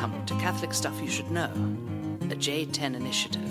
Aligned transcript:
Welcome 0.00 0.26
to 0.26 0.34
Catholic 0.34 0.72
Stuff 0.72 1.00
You 1.02 1.10
Should 1.10 1.28
Know, 1.32 1.50
a 2.20 2.36
J10 2.36 2.94
initiative. 2.94 3.50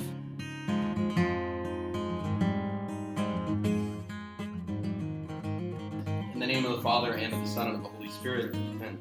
In 6.34 6.40
the 6.40 6.48
name 6.48 6.66
of 6.66 6.78
the 6.78 6.82
Father, 6.82 7.16
and 7.16 7.34
of 7.34 7.42
the 7.42 7.48
Son, 7.50 7.68
and 7.68 7.76
of 7.76 7.84
the 7.84 7.90
Holy 7.90 8.10
Spirit. 8.10 8.56
Amen. 8.56 8.98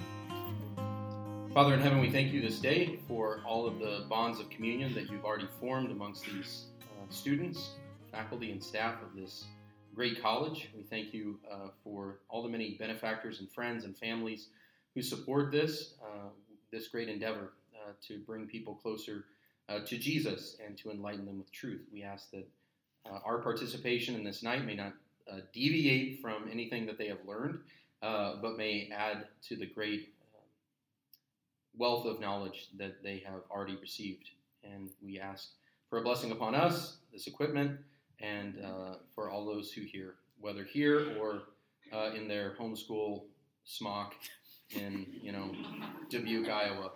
Father 1.54 1.74
in 1.74 1.80
heaven, 1.80 2.00
we 2.00 2.10
thank 2.10 2.32
you 2.32 2.40
this 2.40 2.58
day 2.58 2.98
for 3.06 3.42
all 3.46 3.64
of 3.64 3.78
the 3.78 4.06
bonds 4.08 4.40
of 4.40 4.50
communion 4.50 4.92
that 4.94 5.08
you've 5.08 5.24
already 5.24 5.46
formed 5.60 5.92
amongst 5.92 6.24
these 6.24 6.64
uh, 6.82 7.04
students, 7.10 7.76
faculty, 8.10 8.50
and 8.50 8.60
staff 8.60 8.96
of 9.02 9.14
this 9.14 9.44
great 9.94 10.20
college. 10.20 10.68
We 10.76 10.82
thank 10.82 11.14
you 11.14 11.38
uh, 11.48 11.68
for 11.84 12.18
all 12.28 12.42
the 12.42 12.48
many 12.48 12.74
benefactors 12.76 13.38
and 13.38 13.48
friends 13.52 13.84
and 13.84 13.96
families 13.96 14.48
who 14.96 15.02
support 15.02 15.52
this, 15.52 15.92
uh, 16.02 16.30
this 16.70 16.88
great 16.88 17.08
endeavor 17.08 17.52
uh, 17.74 17.92
to 18.08 18.18
bring 18.20 18.46
people 18.46 18.74
closer 18.74 19.24
uh, 19.68 19.80
to 19.80 19.98
Jesus 19.98 20.56
and 20.64 20.76
to 20.78 20.90
enlighten 20.90 21.26
them 21.26 21.38
with 21.38 21.50
truth. 21.52 21.82
We 21.92 22.02
ask 22.02 22.30
that 22.30 22.48
uh, 23.10 23.18
our 23.24 23.38
participation 23.38 24.14
in 24.14 24.24
this 24.24 24.42
night 24.42 24.64
may 24.64 24.74
not 24.74 24.92
uh, 25.30 25.40
deviate 25.52 26.20
from 26.20 26.48
anything 26.50 26.86
that 26.86 26.98
they 26.98 27.08
have 27.08 27.18
learned, 27.26 27.58
uh, 28.02 28.34
but 28.40 28.56
may 28.56 28.90
add 28.96 29.26
to 29.48 29.56
the 29.56 29.66
great 29.66 30.12
wealth 31.76 32.06
of 32.06 32.20
knowledge 32.20 32.68
that 32.78 33.02
they 33.02 33.22
have 33.26 33.40
already 33.50 33.76
received. 33.76 34.30
And 34.64 34.90
we 35.02 35.20
ask 35.20 35.48
for 35.90 35.98
a 35.98 36.02
blessing 36.02 36.32
upon 36.32 36.54
us, 36.54 36.96
this 37.12 37.26
equipment, 37.26 37.78
and 38.20 38.54
for 39.14 39.30
all 39.30 39.44
those 39.44 39.70
who 39.72 39.82
hear, 39.82 40.14
whether 40.40 40.64
here 40.64 41.18
or 41.20 41.42
in 42.14 42.28
their 42.28 42.54
homeschool 42.58 43.24
smock 43.64 44.14
in, 44.70 45.06
you 45.22 45.32
know, 45.32 45.50
Dubuque, 46.10 46.48
Iowa. 46.48 46.90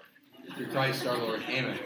Through 0.56 0.69
Christ 0.69 1.07
our 1.07 1.16
Lord. 1.18 1.43
Amen. 1.49 1.79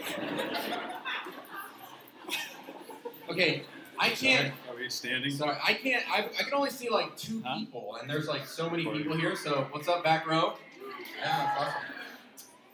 Okay, 3.29 3.63
I 3.99 4.09
can't. 4.09 4.53
Are 4.69 4.75
we 4.75 4.89
standing? 4.89 5.31
Sorry, 5.31 5.57
I 5.63 5.73
can't. 5.73 6.03
I, 6.09 6.19
I 6.39 6.43
can 6.43 6.53
only 6.53 6.69
see 6.69 6.89
like 6.89 7.15
two 7.17 7.41
Huh? 7.45 7.57
people, 7.59 7.97
and 7.99 8.09
there's 8.09 8.27
like 8.27 8.45
so 8.45 8.69
many 8.69 8.85
people 8.85 9.15
here. 9.17 9.35
So, 9.35 9.67
what's 9.71 9.87
up, 9.87 10.03
back 10.03 10.27
row? 10.27 10.53
Yeah, 11.19 11.55
awesome. 11.57 11.81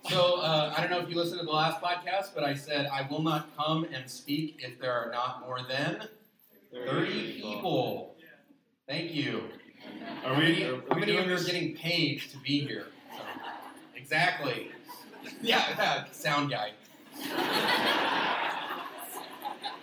So, 0.10 0.42
uh, 0.42 0.74
I 0.76 0.82
don't 0.82 0.90
know 0.92 1.00
if 1.00 1.10
you 1.10 1.16
listened 1.16 1.40
to 1.40 1.46
the 1.46 1.52
last 1.52 1.82
podcast, 1.82 2.34
but 2.34 2.44
I 2.44 2.54
said 2.54 2.88
I 2.92 3.08
will 3.10 3.22
not 3.22 3.56
come 3.58 3.86
and 3.94 4.10
speak 4.10 4.58
if 4.60 4.80
there 4.80 4.94
are 4.94 5.12
not 5.12 5.42
more 5.42 5.60
than 5.68 6.08
30 6.74 7.42
people. 7.42 8.16
Thank 8.88 9.14
you. 9.14 9.44
Are 10.26 10.38
we? 10.38 10.64
Are, 10.64 10.82
How 10.90 10.96
many 11.00 11.16
of 11.16 11.26
doing 11.26 11.30
you 11.30 11.36
are 11.36 11.44
getting 11.44 11.76
paid 11.76 12.22
to 12.32 12.38
be 12.40 12.60
here? 12.68 12.88
Exactly. 14.12 14.68
Yeah, 15.42 15.64
yeah, 15.78 16.04
sound 16.12 16.52
guy. 16.52 16.72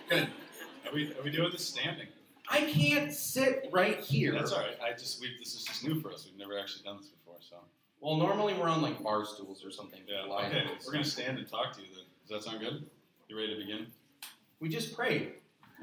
Good. 0.07 0.27
Are 0.85 0.93
we? 0.93 1.11
Are 1.15 1.23
we 1.23 1.31
doing 1.31 1.49
this 1.51 1.65
standing? 1.65 2.05
I 2.47 2.61
can't 2.61 3.11
sit 3.11 3.67
right 3.71 3.99
here. 3.99 4.33
That's 4.33 4.51
all 4.51 4.59
right. 4.59 4.77
I 4.83 4.91
just 4.91 5.19
we 5.19 5.29
this 5.39 5.55
is 5.55 5.63
just 5.63 5.83
new 5.83 5.99
for 5.99 6.13
us. 6.13 6.27
We've 6.29 6.37
never 6.37 6.59
actually 6.59 6.83
done 6.83 6.97
this 6.97 7.07
before, 7.07 7.37
so 7.39 7.55
Well, 8.01 8.17
normally 8.17 8.53
we're 8.53 8.69
on 8.69 8.83
like 8.83 9.01
bar 9.01 9.25
stools 9.25 9.65
or 9.65 9.71
something. 9.71 10.01
yeah. 10.07 10.31
Okay, 10.45 10.63
we're 10.85 10.91
gonna 10.93 11.03
stand 11.03 11.39
and 11.39 11.49
talk 11.49 11.73
to 11.73 11.81
you. 11.81 11.87
Then 11.87 12.03
does 12.27 12.45
that 12.45 12.51
sound 12.51 12.61
good? 12.61 12.85
You 13.29 13.35
ready 13.35 13.55
to 13.55 13.59
begin? 13.59 13.87
We 14.59 14.69
just 14.69 14.95
prayed. 14.95 15.31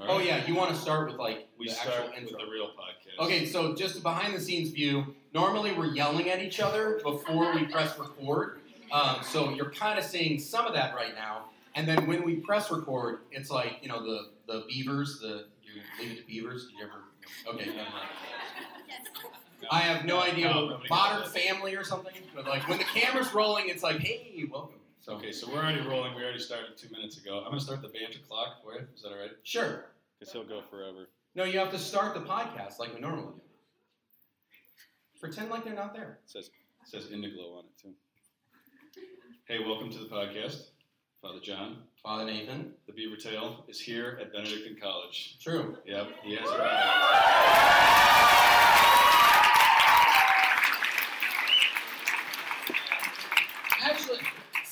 All 0.01 0.07
Oh 0.11 0.17
right. 0.19 0.27
yeah, 0.27 0.47
you 0.47 0.55
want 0.55 0.75
to 0.75 0.81
start 0.81 1.09
with 1.09 1.17
like 1.19 1.49
We 1.59 1.69
the 1.69 1.75
start 1.75 1.89
actual 1.97 2.11
with 2.11 2.19
intro. 2.31 2.45
the 2.45 2.51
real 2.51 2.67
podcast. 2.69 3.25
Okay, 3.25 3.47
so 3.47 3.75
just 3.75 3.99
a 3.99 4.01
behind 4.03 4.35
the 4.35 4.41
scenes 4.41 4.71
view. 4.71 5.15
Normally 5.33 5.73
we're 5.73 5.95
yelling 5.95 6.29
at 6.31 6.43
each 6.43 6.61
other 6.61 7.01
before 7.03 7.55
we 7.55 7.65
press 7.67 7.99
record. 7.99 8.61
Um, 8.93 9.17
so 9.23 9.51
you're 9.51 9.71
kind 9.71 9.99
of 9.99 10.05
seeing 10.05 10.39
some 10.39 10.67
of 10.67 10.75
that 10.75 10.95
right 10.95 11.15
now. 11.15 11.47
And 11.75 11.87
then 11.89 12.07
when 12.07 12.25
we 12.25 12.37
press 12.37 12.71
record, 12.71 13.21
it's 13.31 13.51
like 13.51 13.79
you 13.83 13.89
know 13.89 14.03
the 14.03 14.31
the 14.47 14.65
beavers. 14.69 15.19
The 15.21 15.47
you 15.65 15.81
leave 16.01 16.13
it 16.13 16.21
to 16.21 16.27
beavers. 16.27 16.67
Did 16.67 16.79
you 16.79 16.85
ever? 16.85 17.55
Okay, 17.57 17.67
never 17.67 17.79
mind. 17.91 18.09
I 19.71 19.81
have 19.81 20.05
no 20.05 20.21
idea. 20.21 20.47
No, 20.47 20.79
Modern. 20.89 21.29
Family 21.31 21.75
or 21.75 21.83
something. 21.85 22.13
But 22.35 22.47
like 22.47 22.69
when 22.69 22.79
the 22.79 22.85
camera's 22.85 23.33
rolling, 23.35 23.69
it's 23.69 23.83
like, 23.83 23.99
hey, 23.99 24.45
welcome. 24.51 24.77
So 25.01 25.13
Okay, 25.15 25.33
so 25.33 25.49
we're 25.51 25.59
already 25.59 25.81
rolling. 25.87 26.15
We 26.15 26.23
already 26.23 26.39
started 26.39 26.77
two 26.77 26.89
minutes 26.91 27.17
ago. 27.19 27.39
I'm 27.39 27.47
gonna 27.51 27.61
start 27.61 27.81
the 27.83 27.89
banter 27.89 28.19
clock 28.29 28.63
for 28.63 28.75
you. 28.75 28.87
Is 28.97 29.03
that 29.03 29.11
all 29.13 29.19
right? 29.19 29.31
sure. 29.43 29.87
Because 30.19 30.33
he'll 30.33 30.45
go 30.45 30.63
forever. 30.71 31.09
No, 31.35 31.45
you 31.45 31.59
have 31.59 31.71
to 31.73 31.79
start 31.79 32.15
the 32.15 32.21
podcast 32.21 32.79
like 32.79 32.95
we 32.95 33.01
normally 33.01 33.35
do. 33.35 33.41
Pretend 35.21 35.51
like 35.51 35.65
they're 35.65 35.75
not 35.75 35.95
there. 35.95 36.19
It 36.25 36.31
says 36.31 36.47
it 36.47 36.89
says 36.89 37.07
Indiglo 37.07 37.59
on 37.59 37.65
it 37.65 37.83
too. 37.83 37.93
Hey, 39.47 39.59
welcome 39.59 39.91
to 39.91 39.99
the 39.99 40.07
podcast, 40.07 40.69
Father 41.21 41.41
John. 41.41 41.79
Father 42.03 42.25
Nathan. 42.25 42.73
The 42.87 42.93
Beaver 42.93 43.17
Tail 43.17 43.65
is 43.69 43.79
here 43.81 44.19
at 44.21 44.33
Benedictine 44.33 44.77
College. 44.81 45.39
True. 45.43 45.77
Yep, 45.87 46.09
he 46.25 46.37
has 46.37 46.49
arrived. 46.49 47.97
Actually, 53.83 54.19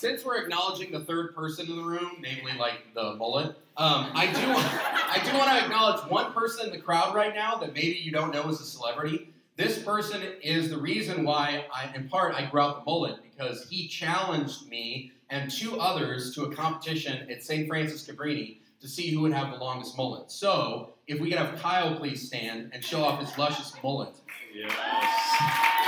since 0.04 0.22
we're 0.22 0.37
acknowledging 0.37 0.92
the 0.92 1.00
third 1.00 1.34
person 1.34 1.66
in 1.66 1.76
the 1.76 1.82
room, 1.82 2.19
namely 2.20 2.53
like 2.59 2.92
the 2.92 3.15
mullet, 3.15 3.56
um, 3.78 4.10
I 4.15 4.26
do 4.26 4.42
I 4.44 5.19
do 5.25 5.38
want 5.38 5.50
to 5.50 5.65
acknowledge 5.65 6.10
one 6.10 6.31
person 6.34 6.66
in 6.66 6.72
the 6.72 6.78
crowd 6.78 7.15
right 7.15 7.34
now 7.34 7.56
that 7.56 7.72
maybe 7.72 7.98
you 8.03 8.12
don't 8.12 8.31
know 8.31 8.47
is 8.50 8.60
a 8.60 8.65
celebrity. 8.65 9.32
This 9.56 9.82
person 9.82 10.20
is 10.42 10.69
the 10.69 10.76
reason 10.76 11.25
why 11.25 11.65
I, 11.72 11.91
in 11.94 12.06
part, 12.09 12.34
I 12.34 12.44
grew 12.44 12.60
out 12.60 12.84
the 12.84 12.91
mullet 12.91 13.20
because 13.22 13.66
he 13.70 13.88
challenged 13.88 14.69
me 14.69 15.12
and 15.31 15.50
two 15.50 15.81
others 15.81 16.34
to 16.34 16.44
a 16.44 16.54
competition 16.54 17.31
at 17.31 17.42
St. 17.42 17.66
Francis 17.66 18.06
Cabrini 18.06 18.59
to 18.82 18.88
see 18.88 19.10
who 19.10 19.21
would 19.22 19.32
have 19.32 19.53
the 19.53 19.56
longest 19.56 19.97
mullet. 19.97 20.31
So, 20.31 20.91
if 21.06 21.19
we 21.19 21.31
could 21.31 21.38
have 21.38 21.59
Kyle 21.59 21.97
please 21.97 22.26
stand 22.26 22.72
and 22.75 22.84
show 22.84 23.03
off 23.03 23.21
his 23.21 23.38
luscious 23.38 23.72
mullet. 23.82 24.16
Yes. 24.54 25.84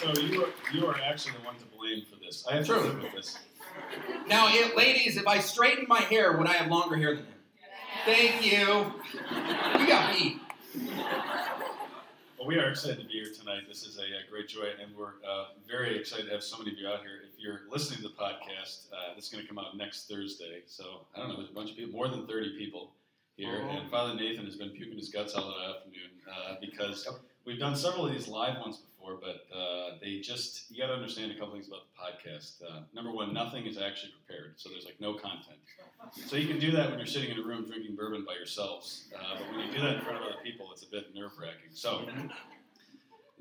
So 0.00 0.10
you 0.18 0.44
are 0.44 0.48
you 0.72 0.86
are 0.86 0.96
actually 1.04 1.32
the 1.38 1.44
one 1.44 1.56
to 1.56 1.64
blame 1.76 2.04
for 2.10 2.16
this. 2.24 2.46
I 2.50 2.54
have 2.54 2.66
to 2.66 2.76
live 2.80 3.02
with 3.02 3.12
this. 3.12 3.38
Now, 4.26 4.48
it, 4.48 4.74
ladies, 4.74 5.18
if 5.18 5.26
I 5.26 5.40
straightened 5.40 5.88
my 5.88 6.00
hair, 6.00 6.38
would 6.38 6.46
I 6.46 6.54
have 6.54 6.70
longer 6.70 6.96
hair 6.96 7.16
than 7.16 7.26
him? 7.26 7.34
Thank 8.06 8.44
you. 8.46 8.92
You 9.78 9.86
got 9.86 10.18
me. 10.18 10.38
Well, 12.38 12.48
we 12.48 12.56
are 12.58 12.70
excited 12.70 12.98
to 13.00 13.04
be 13.06 13.12
here 13.12 13.26
tonight. 13.38 13.64
This 13.68 13.82
is 13.82 13.98
a, 13.98 14.02
uh 14.02 14.06
great 14.30 14.48
joy, 14.48 14.68
and 14.82 14.96
we're 14.96 15.20
uh, 15.28 15.48
very 15.68 15.98
excited 15.98 16.24
to 16.26 16.32
have 16.32 16.42
so 16.42 16.56
many 16.58 16.70
of 16.72 16.78
you 16.78 16.88
out 16.88 17.00
here. 17.00 17.20
If 17.30 17.38
you're 17.38 17.60
listening 17.70 17.98
to 18.00 18.08
the 18.08 18.14
podcast, 18.14 18.86
uh, 18.92 19.14
this 19.14 19.26
is 19.26 19.30
going 19.30 19.42
to 19.44 19.48
come 19.48 19.58
out 19.58 19.76
next 19.76 20.08
Thursday. 20.08 20.62
So 20.64 21.02
I 21.14 21.18
don't 21.18 21.28
know, 21.28 21.36
there's 21.36 21.50
a 21.50 21.54
bunch 21.54 21.70
of 21.72 21.76
people, 21.76 21.92
more 21.92 22.08
than 22.08 22.26
30 22.26 22.56
people 22.56 22.92
here, 23.36 23.60
Oh. 23.62 23.68
and 23.68 23.90
Father 23.90 24.14
Nathan 24.14 24.46
has 24.46 24.56
been 24.56 24.70
puking 24.70 24.96
his 24.96 25.10
guts 25.10 25.34
all 25.34 25.50
afternoon 25.50 26.10
uh, 26.26 26.54
because 26.62 27.06
we've 27.46 27.58
done 27.58 27.76
several 27.76 28.06
of 28.06 28.12
these 28.12 28.28
live 28.28 28.58
ones 28.58 28.78
before, 28.78 29.18
but 29.20 29.46
uh, 29.56 29.96
they 30.00 30.20
just 30.20 30.70
you 30.70 30.80
got 30.80 30.88
to 30.88 30.94
understand 30.94 31.32
a 31.32 31.34
couple 31.34 31.54
things 31.54 31.68
about 31.68 31.80
the 31.90 32.28
podcast. 32.28 32.62
Uh, 32.62 32.80
number 32.94 33.10
one, 33.10 33.32
nothing 33.32 33.66
is 33.66 33.78
actually 33.78 34.12
prepared, 34.24 34.54
so 34.56 34.68
there's 34.68 34.84
like 34.84 35.00
no 35.00 35.14
content. 35.14 35.58
So 36.26 36.36
you 36.36 36.48
can 36.48 36.58
do 36.58 36.70
that 36.72 36.90
when 36.90 36.98
you're 36.98 37.06
sitting 37.06 37.30
in 37.30 37.38
a 37.38 37.42
room 37.42 37.66
drinking 37.66 37.96
bourbon 37.96 38.24
by 38.26 38.34
yourselves, 38.34 39.08
uh, 39.14 39.38
but 39.38 39.56
when 39.56 39.66
you 39.66 39.72
do 39.72 39.80
that 39.82 39.96
in 39.96 40.02
front 40.02 40.16
of 40.18 40.22
other 40.22 40.42
people, 40.42 40.70
it's 40.72 40.82
a 40.82 40.90
bit 40.90 41.14
nerve 41.14 41.32
wracking. 41.38 41.70
So. 41.72 42.06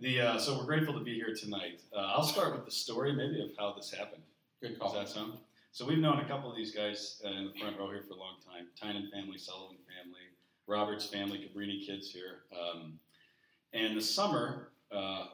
The, 0.02 0.22
uh, 0.22 0.38
so 0.40 0.58
we're 0.58 0.64
grateful 0.64 0.94
to 0.94 1.02
be 1.02 1.16
here 1.16 1.36
tonight. 1.36 1.82
Uh, 1.94 2.00
I'll 2.00 2.24
start 2.24 2.56
with 2.56 2.64
the 2.64 2.72
story, 2.72 3.12
maybe, 3.12 3.42
of 3.42 3.50
how 3.60 3.74
this 3.74 3.92
happened. 3.92 4.24
Good 4.62 4.70
Does 4.70 4.78
call. 4.80 4.94
that 4.94 5.10
sound? 5.10 5.34
So 5.74 5.86
we've 5.86 6.00
known 6.00 6.20
a 6.20 6.26
couple 6.26 6.50
of 6.50 6.56
these 6.56 6.72
guys 6.72 7.22
uh, 7.26 7.30
in 7.30 7.46
the 7.48 7.60
front 7.60 7.78
row 7.78 7.90
here 7.90 8.02
for 8.08 8.14
a 8.14 8.18
long 8.18 8.36
time. 8.46 8.68
Tynan 8.80 9.12
family, 9.12 9.38
Sullivan 9.38 9.76
family, 9.92 10.24
Roberts 10.68 11.06
family, 11.06 11.40
Cabrini 11.40 11.86
kids 11.86 12.10
here. 12.10 12.44
Um, 12.52 12.98
and 13.74 13.96
the 13.96 14.02
summer, 14.02 14.70
uh, 14.92 15.26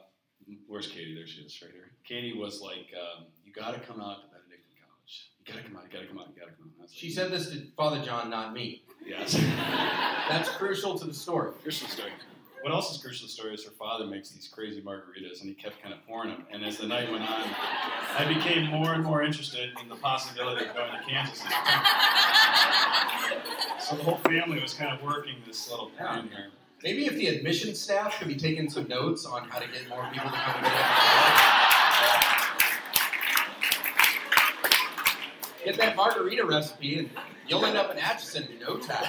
where's 0.66 0.86
Katie? 0.86 1.14
There 1.14 1.26
she 1.26 1.42
is, 1.42 1.60
right 1.62 1.70
here. 1.72 1.90
Katie 2.04 2.36
was 2.36 2.60
like, 2.60 2.92
um, 2.94 3.26
"You 3.44 3.52
got 3.52 3.74
to 3.74 3.80
come 3.80 4.00
out 4.00 4.22
to 4.22 4.28
Benedictine 4.28 4.76
College. 4.80 5.30
You 5.40 5.52
got 5.52 5.62
to 5.62 5.68
come 5.68 5.76
out. 5.76 5.84
You 5.84 5.90
got 5.92 6.00
to 6.02 6.06
come 6.08 6.18
out. 6.18 6.28
You 6.34 6.40
got 6.40 6.48
to 6.48 6.56
come 6.56 6.70
out." 6.74 6.80
Like, 6.80 6.88
She 6.92 7.10
said 7.10 7.30
this 7.30 7.50
to 7.50 7.62
Father 7.76 8.02
John, 8.04 8.30
not 8.30 8.52
me. 8.52 8.82
"Yes." 9.04 9.32
That's 10.28 10.48
crucial 10.50 10.98
to 10.98 11.06
the 11.06 11.14
story. 11.14 11.52
The 11.64 11.70
story. 11.70 12.10
What 12.62 12.72
else 12.72 12.90
is 12.92 13.00
crucial 13.00 13.20
to 13.20 13.26
the 13.26 13.32
story 13.32 13.54
is 13.54 13.64
her 13.64 13.70
father 13.70 14.06
makes 14.06 14.30
these 14.30 14.48
crazy 14.48 14.82
margaritas, 14.82 15.40
and 15.40 15.48
he 15.48 15.54
kept 15.54 15.80
kind 15.80 15.94
of 15.94 16.04
pouring 16.04 16.30
them. 16.30 16.44
And 16.50 16.64
as 16.64 16.78
the 16.78 16.86
night 16.86 17.08
went 17.12 17.22
on, 17.22 17.48
I 18.18 18.24
became 18.26 18.66
more 18.66 18.94
and 18.94 19.04
more 19.04 19.22
interested 19.22 19.70
in 19.80 19.88
the 19.88 19.94
possibility 19.94 20.66
of 20.66 20.74
going 20.74 20.90
to 20.90 21.00
Kansas. 21.08 21.42
So 23.78 23.94
the 23.94 24.02
whole 24.02 24.16
family 24.16 24.60
was 24.60 24.74
kind 24.74 24.92
of 24.92 25.00
working 25.04 25.36
this 25.46 25.70
little 25.70 25.90
plan 25.90 26.28
here. 26.34 26.48
Maybe 26.82 27.06
if 27.06 27.14
the 27.14 27.28
admission 27.28 27.74
staff 27.74 28.18
could 28.18 28.28
be 28.28 28.36
taking 28.36 28.68
some 28.68 28.86
notes 28.86 29.24
on 29.24 29.48
how 29.48 29.58
to 29.58 29.66
get 29.66 29.88
more 29.88 30.06
people 30.12 30.30
to 30.30 30.36
come 30.36 30.62
the 30.62 30.68
Get 35.64 35.78
that 35.78 35.96
margarita 35.96 36.44
recipe, 36.44 36.98
and 36.98 37.10
you'll 37.48 37.64
end 37.64 37.76
up 37.76 37.90
in 37.90 37.98
Atchison 37.98 38.44
in 38.44 38.60
no 38.60 38.76
time. 38.76 39.04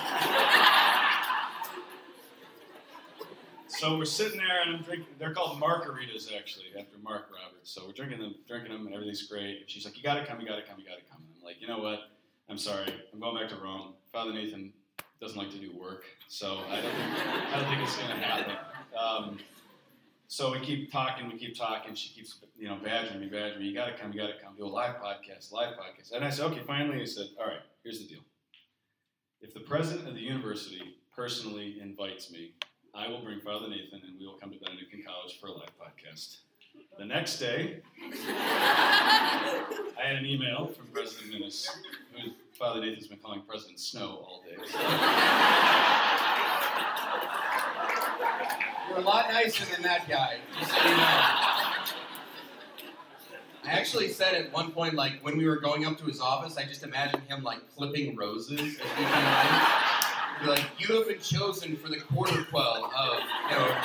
so 3.67 3.95
we're 3.95 4.05
sitting 4.05 4.39
there 4.39 4.63
and 4.65 4.77
I'm 4.77 4.81
drinking. 4.81 5.07
They're 5.19 5.35
called 5.35 5.61
margaritas 5.61 6.35
actually, 6.35 6.65
after 6.79 6.97
Mark 7.03 7.27
Roberts. 7.31 7.69
So 7.69 7.85
we're 7.85 7.91
drinking 7.91 8.19
them, 8.19 8.33
drinking 8.47 8.71
them, 8.71 8.87
and 8.87 8.95
everything's 8.95 9.27
great. 9.27 9.57
And 9.57 9.69
she's 9.69 9.85
like, 9.85 9.95
"You 9.95 10.01
got 10.01 10.15
to 10.15 10.25
come, 10.25 10.41
you 10.41 10.47
got 10.47 10.55
to 10.55 10.63
come, 10.63 10.79
you 10.79 10.85
got 10.85 10.97
to 10.97 11.05
come." 11.11 11.21
And 11.27 11.35
I'm 11.37 11.43
like, 11.43 11.61
"You 11.61 11.67
know 11.67 11.77
what? 11.77 11.99
I'm 12.49 12.57
sorry. 12.57 12.91
I'm 13.13 13.19
going 13.19 13.35
back 13.39 13.49
to 13.49 13.57
Rome. 13.57 13.93
Father 14.11 14.33
Nathan 14.33 14.73
doesn't 15.19 15.37
like 15.37 15.51
to 15.51 15.57
do 15.57 15.71
work, 15.77 16.05
so 16.27 16.59
I 16.69 16.81
don't 16.81 16.91
think, 16.91 17.53
I 17.53 17.59
don't 17.59 17.69
think 17.69 17.81
it's 17.81 17.97
going 17.97 18.09
to 18.09 18.15
happen." 18.15 18.55
Um, 18.97 19.39
so 20.27 20.51
we 20.51 20.59
keep 20.59 20.91
talking, 20.91 21.29
we 21.31 21.37
keep 21.37 21.57
talking. 21.57 21.95
She 21.95 22.09
keeps, 22.09 22.39
you 22.57 22.67
know, 22.67 22.77
badgering 22.83 23.21
me, 23.21 23.27
badgering 23.27 23.61
me. 23.61 23.67
You 23.67 23.73
got 23.73 23.85
to 23.85 23.93
come, 23.97 24.11
you 24.11 24.19
got 24.19 24.27
to 24.27 24.43
come. 24.43 24.55
Do 24.57 24.65
a 24.65 24.67
live 24.67 24.95
podcast, 24.95 25.53
live 25.53 25.75
podcast. 25.75 26.11
And 26.13 26.23
I 26.25 26.29
said, 26.29 26.45
okay, 26.51 26.61
finally, 26.67 27.01
I 27.01 27.05
said, 27.05 27.27
all 27.39 27.47
right, 27.47 27.61
here's 27.83 27.99
the 27.99 28.07
deal. 28.07 28.19
If 29.41 29.53
the 29.53 29.61
president 29.61 30.07
of 30.07 30.15
the 30.15 30.21
university 30.21 30.97
personally 31.15 31.77
invites 31.81 32.29
me, 32.29 32.51
I 32.93 33.07
will 33.07 33.23
bring 33.23 33.39
Father 33.39 33.69
Nathan 33.69 34.01
and 34.05 34.19
we 34.19 34.25
will 34.25 34.37
come 34.37 34.51
to 34.51 34.57
Benedictine 34.57 35.03
College 35.05 35.39
for 35.39 35.47
a 35.47 35.51
live 35.53 35.71
podcast. 35.79 36.37
The 36.97 37.05
next 37.05 37.39
day, 37.39 37.77
I 38.11 39.93
had 39.97 40.15
an 40.17 40.25
email 40.25 40.67
from 40.67 40.87
President 40.87 41.33
Minnis, 41.33 41.67
who 42.13 42.31
Father 42.57 42.81
Nathan's 42.81 43.05
been 43.07 43.19
calling 43.19 43.43
President 43.47 43.79
Snow 43.79 44.25
all 44.25 44.43
day. 44.43 44.55
You're 48.89 48.97
a 48.97 49.01
lot 49.01 49.29
nicer 49.29 49.63
than 49.65 49.83
that 49.83 50.09
guy. 50.09 50.37
Just 50.57 50.71
so 50.71 50.77
you 50.77 50.89
know. 50.89 50.97
I 53.63 53.71
actually 53.71 54.09
said 54.09 54.33
at 54.33 54.51
one 54.51 54.71
point, 54.71 54.95
like 54.95 55.19
when 55.21 55.37
we 55.37 55.45
were 55.45 55.57
going 55.57 55.85
up 55.85 55.99
to 55.99 56.05
his 56.05 56.19
office, 56.19 56.57
I 56.57 56.63
just 56.63 56.81
imagined 56.81 57.21
him 57.27 57.43
like 57.43 57.59
clipping 57.75 58.15
roses. 58.15 58.59
Be 58.59 60.47
like, 60.47 60.65
you 60.79 60.95
have 60.95 61.07
been 61.07 61.19
chosen 61.19 61.75
for 61.77 61.89
the 61.89 61.99
quarter 61.99 62.43
quell 62.45 62.91
of 62.95 63.19
you 63.51 63.55
know 63.55 63.75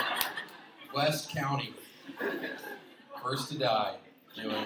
West 0.95 1.31
County, 1.31 1.75
first 3.23 3.51
to 3.53 3.59
die. 3.59 3.97
You 4.35 4.45
know, 4.45 4.65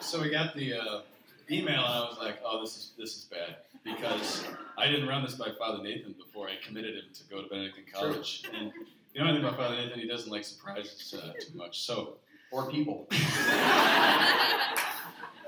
So 0.00 0.20
we 0.20 0.28
got 0.28 0.54
the 0.54 0.74
uh, 0.74 1.00
email, 1.50 1.84
and 1.84 1.94
I 1.94 2.00
was 2.00 2.18
like, 2.18 2.38
"Oh, 2.44 2.60
this 2.60 2.76
is 2.76 2.92
this 2.98 3.16
is 3.16 3.24
bad," 3.24 3.56
because 3.84 4.44
I 4.76 4.86
didn't 4.86 5.08
run 5.08 5.22
this 5.22 5.34
by 5.34 5.50
Father 5.58 5.82
Nathan 5.82 6.12
before 6.12 6.48
I 6.48 6.56
committed 6.64 6.94
him 6.96 7.04
to 7.12 7.24
go 7.30 7.42
to 7.42 7.48
Benedictine 7.48 7.84
College. 7.92 8.44
And 8.54 8.72
you 9.14 9.20
know 9.20 9.28
anything 9.28 9.44
about 9.44 9.56
Father 9.58 9.76
Nathan? 9.76 9.98
He 10.00 10.08
doesn't 10.08 10.30
like 10.30 10.44
surprises 10.44 11.14
uh, 11.14 11.32
too 11.40 11.56
much. 11.56 11.80
So, 11.80 12.18
or 12.50 12.70
people. 12.70 13.08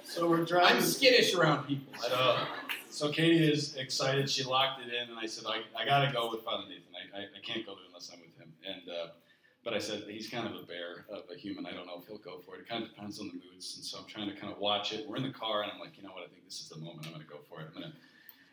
so 0.04 0.28
we're 0.28 0.44
driving. 0.44 0.76
I'm 0.76 0.82
skittish 0.82 1.34
around 1.34 1.66
people. 1.66 1.92
Know. 2.08 2.46
So 2.90 3.10
Katie 3.10 3.50
is 3.50 3.76
excited. 3.76 4.30
She 4.30 4.44
locked 4.44 4.80
it 4.80 4.88
in, 4.92 5.10
and 5.10 5.18
I 5.18 5.26
said, 5.26 5.44
"I, 5.46 5.62
I 5.80 5.84
got 5.84 6.04
to 6.06 6.12
go 6.12 6.30
with 6.30 6.42
Father 6.42 6.64
Nathan. 6.68 6.84
I, 6.94 7.18
I, 7.18 7.22
I 7.22 7.40
can't 7.44 7.64
go 7.66 7.74
there 7.74 7.84
unless 7.88 8.10
I'm 8.12 8.20
with 8.20 8.36
him." 8.38 8.52
And 8.66 8.88
uh, 8.88 9.08
but 9.64 9.74
I 9.74 9.78
said 9.78 10.04
he's 10.08 10.28
kind 10.28 10.46
of 10.46 10.54
a 10.54 10.66
bear 10.66 11.04
of 11.10 11.24
a 11.34 11.38
human. 11.38 11.66
I 11.66 11.72
don't 11.72 11.86
know 11.86 11.98
if 12.00 12.06
he'll 12.06 12.18
go 12.18 12.38
for 12.38 12.56
it. 12.56 12.60
It 12.60 12.68
kind 12.68 12.82
of 12.82 12.90
depends 12.90 13.20
on 13.20 13.28
the 13.28 13.34
moods, 13.34 13.76
and 13.76 13.84
so 13.84 13.98
I'm 13.98 14.06
trying 14.06 14.28
to 14.28 14.36
kind 14.36 14.52
of 14.52 14.58
watch 14.58 14.92
it. 14.92 15.08
We're 15.08 15.16
in 15.16 15.22
the 15.22 15.32
car, 15.32 15.62
and 15.62 15.72
I'm 15.72 15.80
like, 15.80 15.96
you 15.96 16.02
know 16.02 16.10
what? 16.10 16.24
I 16.24 16.28
think 16.28 16.44
this 16.44 16.60
is 16.60 16.68
the 16.68 16.78
moment. 16.78 17.06
I'm 17.06 17.12
going 17.12 17.24
to 17.24 17.28
go 17.28 17.38
for 17.48 17.60
it. 17.60 17.66
I'm 17.68 17.74
gonna, 17.74 17.92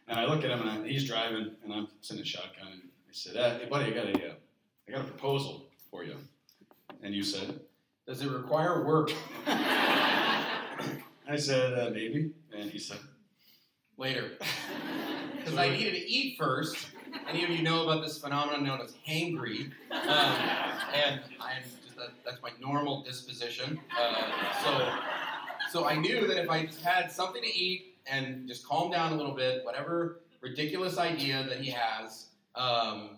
and 0.07 0.19
I 0.19 0.25
look 0.25 0.43
at 0.43 0.51
him, 0.51 0.61
and 0.61 0.69
I, 0.69 0.87
he's 0.87 1.07
driving, 1.07 1.55
and 1.63 1.73
I'm 1.73 1.87
sitting 2.01 2.21
in 2.21 2.25
shotgun. 2.25 2.67
And 2.71 2.81
I 2.83 3.11
said, 3.11 3.37
uh, 3.37 3.59
"Hey, 3.59 3.67
buddy, 3.69 3.91
I 3.91 3.95
got 3.95 4.05
a, 4.07 4.29
uh, 4.29 4.33
I 4.87 4.91
got 4.91 5.01
a 5.01 5.05
proposal 5.05 5.65
for 5.89 6.03
you." 6.03 6.15
And 7.05 7.13
you 7.13 7.23
said, 7.23 7.59
Does 8.07 8.21
it 8.23 8.31
require 8.31 8.83
work? 8.83 9.11
I 9.47 11.37
said, 11.37 11.77
uh, 11.77 11.91
maybe. 11.91 12.31
And 12.55 12.69
he 12.69 12.79
said, 12.79 12.97
Later. 13.97 14.31
Because 15.37 15.59
I 15.59 15.69
needed 15.69 15.91
to 15.91 16.09
eat 16.09 16.39
first. 16.39 16.87
Any 17.27 17.43
of 17.43 17.49
you 17.49 17.63
know 17.63 17.83
about 17.83 18.03
this 18.03 18.19
phenomenon 18.19 18.63
known 18.63 18.81
as 18.81 18.95
hangry? 19.07 19.71
Um, 19.91 20.35
and 20.93 21.21
I'm 21.39 21.63
just 21.83 21.97
that, 21.97 22.09
that's 22.23 22.41
my 22.41 22.51
normal 22.59 23.03
disposition. 23.03 23.79
Uh, 23.99 24.31
so, 24.63 24.93
so 25.71 25.85
I 25.87 25.95
knew 25.95 26.27
that 26.27 26.37
if 26.37 26.49
I 26.49 26.65
just 26.65 26.81
had 26.81 27.11
something 27.11 27.41
to 27.41 27.47
eat 27.47 27.97
and 28.05 28.47
just 28.47 28.65
calm 28.67 28.91
down 28.91 29.13
a 29.13 29.15
little 29.15 29.33
bit, 29.33 29.65
whatever 29.65 30.21
ridiculous 30.41 30.97
idea 30.99 31.43
that 31.49 31.59
he 31.59 31.71
has, 31.71 32.27
um, 32.53 33.17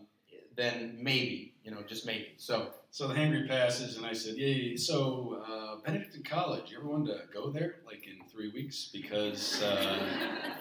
then 0.55 0.97
maybe, 0.99 1.53
you 1.63 1.71
know, 1.71 1.81
just 1.87 2.05
maybe. 2.05 2.29
So 2.37 2.69
So 2.89 3.07
the 3.07 3.13
hangry 3.13 3.47
passes, 3.47 3.97
and 3.97 4.05
I 4.05 4.13
said, 4.13 4.37
"Yay!" 4.37 4.77
So 4.77 5.43
uh, 5.45 5.81
Benedictine 5.85 6.23
College, 6.23 6.71
you 6.71 6.79
ever 6.79 6.87
want 6.87 7.05
to 7.07 7.19
go 7.33 7.51
there, 7.51 7.75
like 7.85 8.07
in 8.07 8.25
three 8.27 8.49
weeks? 8.49 8.89
Because 8.91 9.61
uh, 9.61 9.99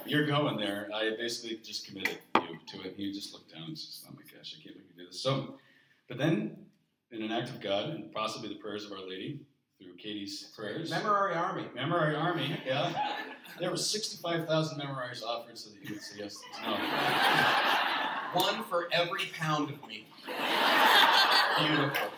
you're 0.04 0.26
going 0.26 0.56
there. 0.58 0.90
I 0.92 1.14
basically 1.16 1.58
just 1.64 1.86
committed 1.86 2.18
you 2.50 2.58
to 2.80 2.86
it. 2.88 2.94
he 2.96 3.12
just 3.12 3.32
looked 3.32 3.52
down 3.52 3.64
and 3.68 3.78
says, 3.78 4.04
"Oh 4.08 4.14
my 4.14 4.22
gosh, 4.22 4.54
I 4.58 4.62
can't 4.62 4.74
believe 4.76 4.90
you 4.96 5.04
do 5.04 5.06
this." 5.10 5.20
So, 5.22 5.58
but 6.08 6.18
then, 6.18 6.56
in 7.10 7.22
an 7.22 7.30
act 7.32 7.50
of 7.50 7.60
God 7.60 7.90
and 7.90 8.12
possibly 8.12 8.48
the 8.48 8.56
prayers 8.56 8.84
of 8.84 8.92
Our 8.92 9.06
Lady 9.08 9.40
through 9.80 9.94
Katie's 9.96 10.52
prayers, 10.56 10.90
Memorare 10.90 11.36
Army. 11.36 11.64
Memorare 11.76 12.18
Army, 12.20 12.58
yeah, 12.66 13.14
there 13.60 13.70
were 13.70 13.76
sixty-five 13.76 14.46
thousand 14.46 14.78
memoraries 14.78 15.22
offered 15.22 15.56
so 15.58 15.70
that 15.70 15.82
you 15.88 15.94
would 15.94 16.02
say 16.02 16.16
yes. 16.18 16.38
No. 16.64 16.76
One 18.40 18.64
for 18.64 18.88
every 18.92 19.26
pound 19.38 19.70
of 19.70 19.86
me. 19.88 20.06
Beautiful. 21.58 22.08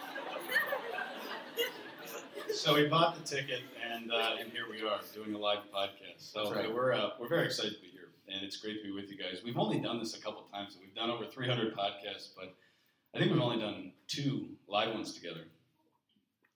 So 2.53 2.75
we 2.75 2.87
bought 2.87 3.15
the 3.17 3.23
ticket, 3.23 3.61
and 3.93 4.11
uh, 4.11 4.37
and 4.41 4.51
here 4.51 4.65
we 4.71 4.83
are 4.83 4.99
doing 5.15 5.35
a 5.35 5.39
live 5.39 5.61
podcast. 5.73 6.33
So 6.33 6.45
That's 6.45 6.57
right. 6.57 6.75
we're 6.75 6.93
uh, 6.93 7.11
we're 7.21 7.29
very 7.29 7.45
excited 7.47 7.75
to 7.75 7.81
be 7.81 7.89
here, 7.89 7.98
and 8.33 8.45
it's 8.45 8.57
great 8.57 8.79
to 8.79 8.83
be 8.85 8.93
with 8.93 9.11
you 9.11 9.17
guys. 9.19 9.41
We've 9.45 9.59
only 9.59 9.79
done 9.81 9.99
this 9.99 10.17
a 10.17 10.21
couple 10.21 10.43
times. 10.53 10.77
We've 10.81 10.95
done 10.95 11.11
over 11.11 11.25
300 11.25 11.75
podcasts, 11.77 12.29
but 12.37 12.55
I 13.15 13.19
think 13.19 13.33
we've 13.33 13.41
only 13.41 13.59
done 13.59 13.93
two 14.07 14.49
live 14.69 14.93
ones 14.95 15.13
together. 15.15 15.41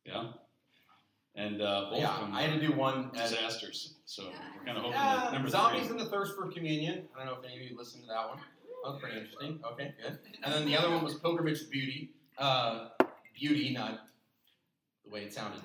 Yeah, 0.04 0.32
and 1.34 1.62
uh, 1.62 1.88
both 1.90 2.00
Yeah, 2.00 2.14
of 2.14 2.20
them 2.20 2.34
I 2.34 2.42
had 2.42 2.60
to 2.60 2.66
do 2.66 2.72
one 2.74 3.10
were 3.10 3.18
at 3.18 3.30
disasters. 3.30 3.94
So 4.04 4.24
we're 4.58 4.64
kind 4.64 4.76
of 4.76 4.84
hoping 4.84 4.92
Yeah, 4.92 5.16
that 5.16 5.32
number 5.32 5.48
Zombies 5.48 5.82
three. 5.86 5.90
and 5.92 6.00
the 6.00 6.10
Thirst 6.10 6.34
for 6.36 6.50
Communion. 6.50 7.04
I 7.14 7.18
don't 7.24 7.26
know 7.26 7.38
if 7.38 7.44
any 7.44 7.56
of 7.64 7.70
you 7.70 7.76
listened 7.78 8.02
to 8.04 8.08
that 8.08 8.28
one. 8.28 8.38
That 8.84 8.90
was 8.92 9.00
pretty 9.00 9.18
interesting. 9.18 9.60
Okay, 9.72 9.94
good. 10.02 10.18
And 10.42 10.52
then 10.52 10.66
the 10.66 10.76
other 10.76 10.90
one 10.90 11.04
was 11.04 11.14
Pilgrimage 11.14 11.60
to 11.60 11.68
Beauty. 11.68 12.10
Uh, 12.36 12.88
beauty, 13.38 13.72
not 13.72 14.00
the 15.04 15.10
way 15.10 15.20
it 15.22 15.32
sounded. 15.32 15.60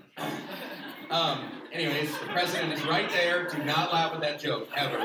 Um, 1.10 1.50
anyways, 1.72 2.12
the 2.20 2.26
president 2.28 2.74
is 2.74 2.84
right 2.86 3.10
there. 3.10 3.48
Do 3.50 3.58
not 3.64 3.92
laugh 3.92 4.14
at 4.14 4.22
that 4.22 4.40
joke, 4.40 4.70
ever. 4.76 4.98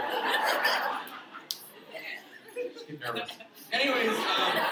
Nervous. 3.03 3.31
Anyways, 3.73 4.17
um, 4.17 4.67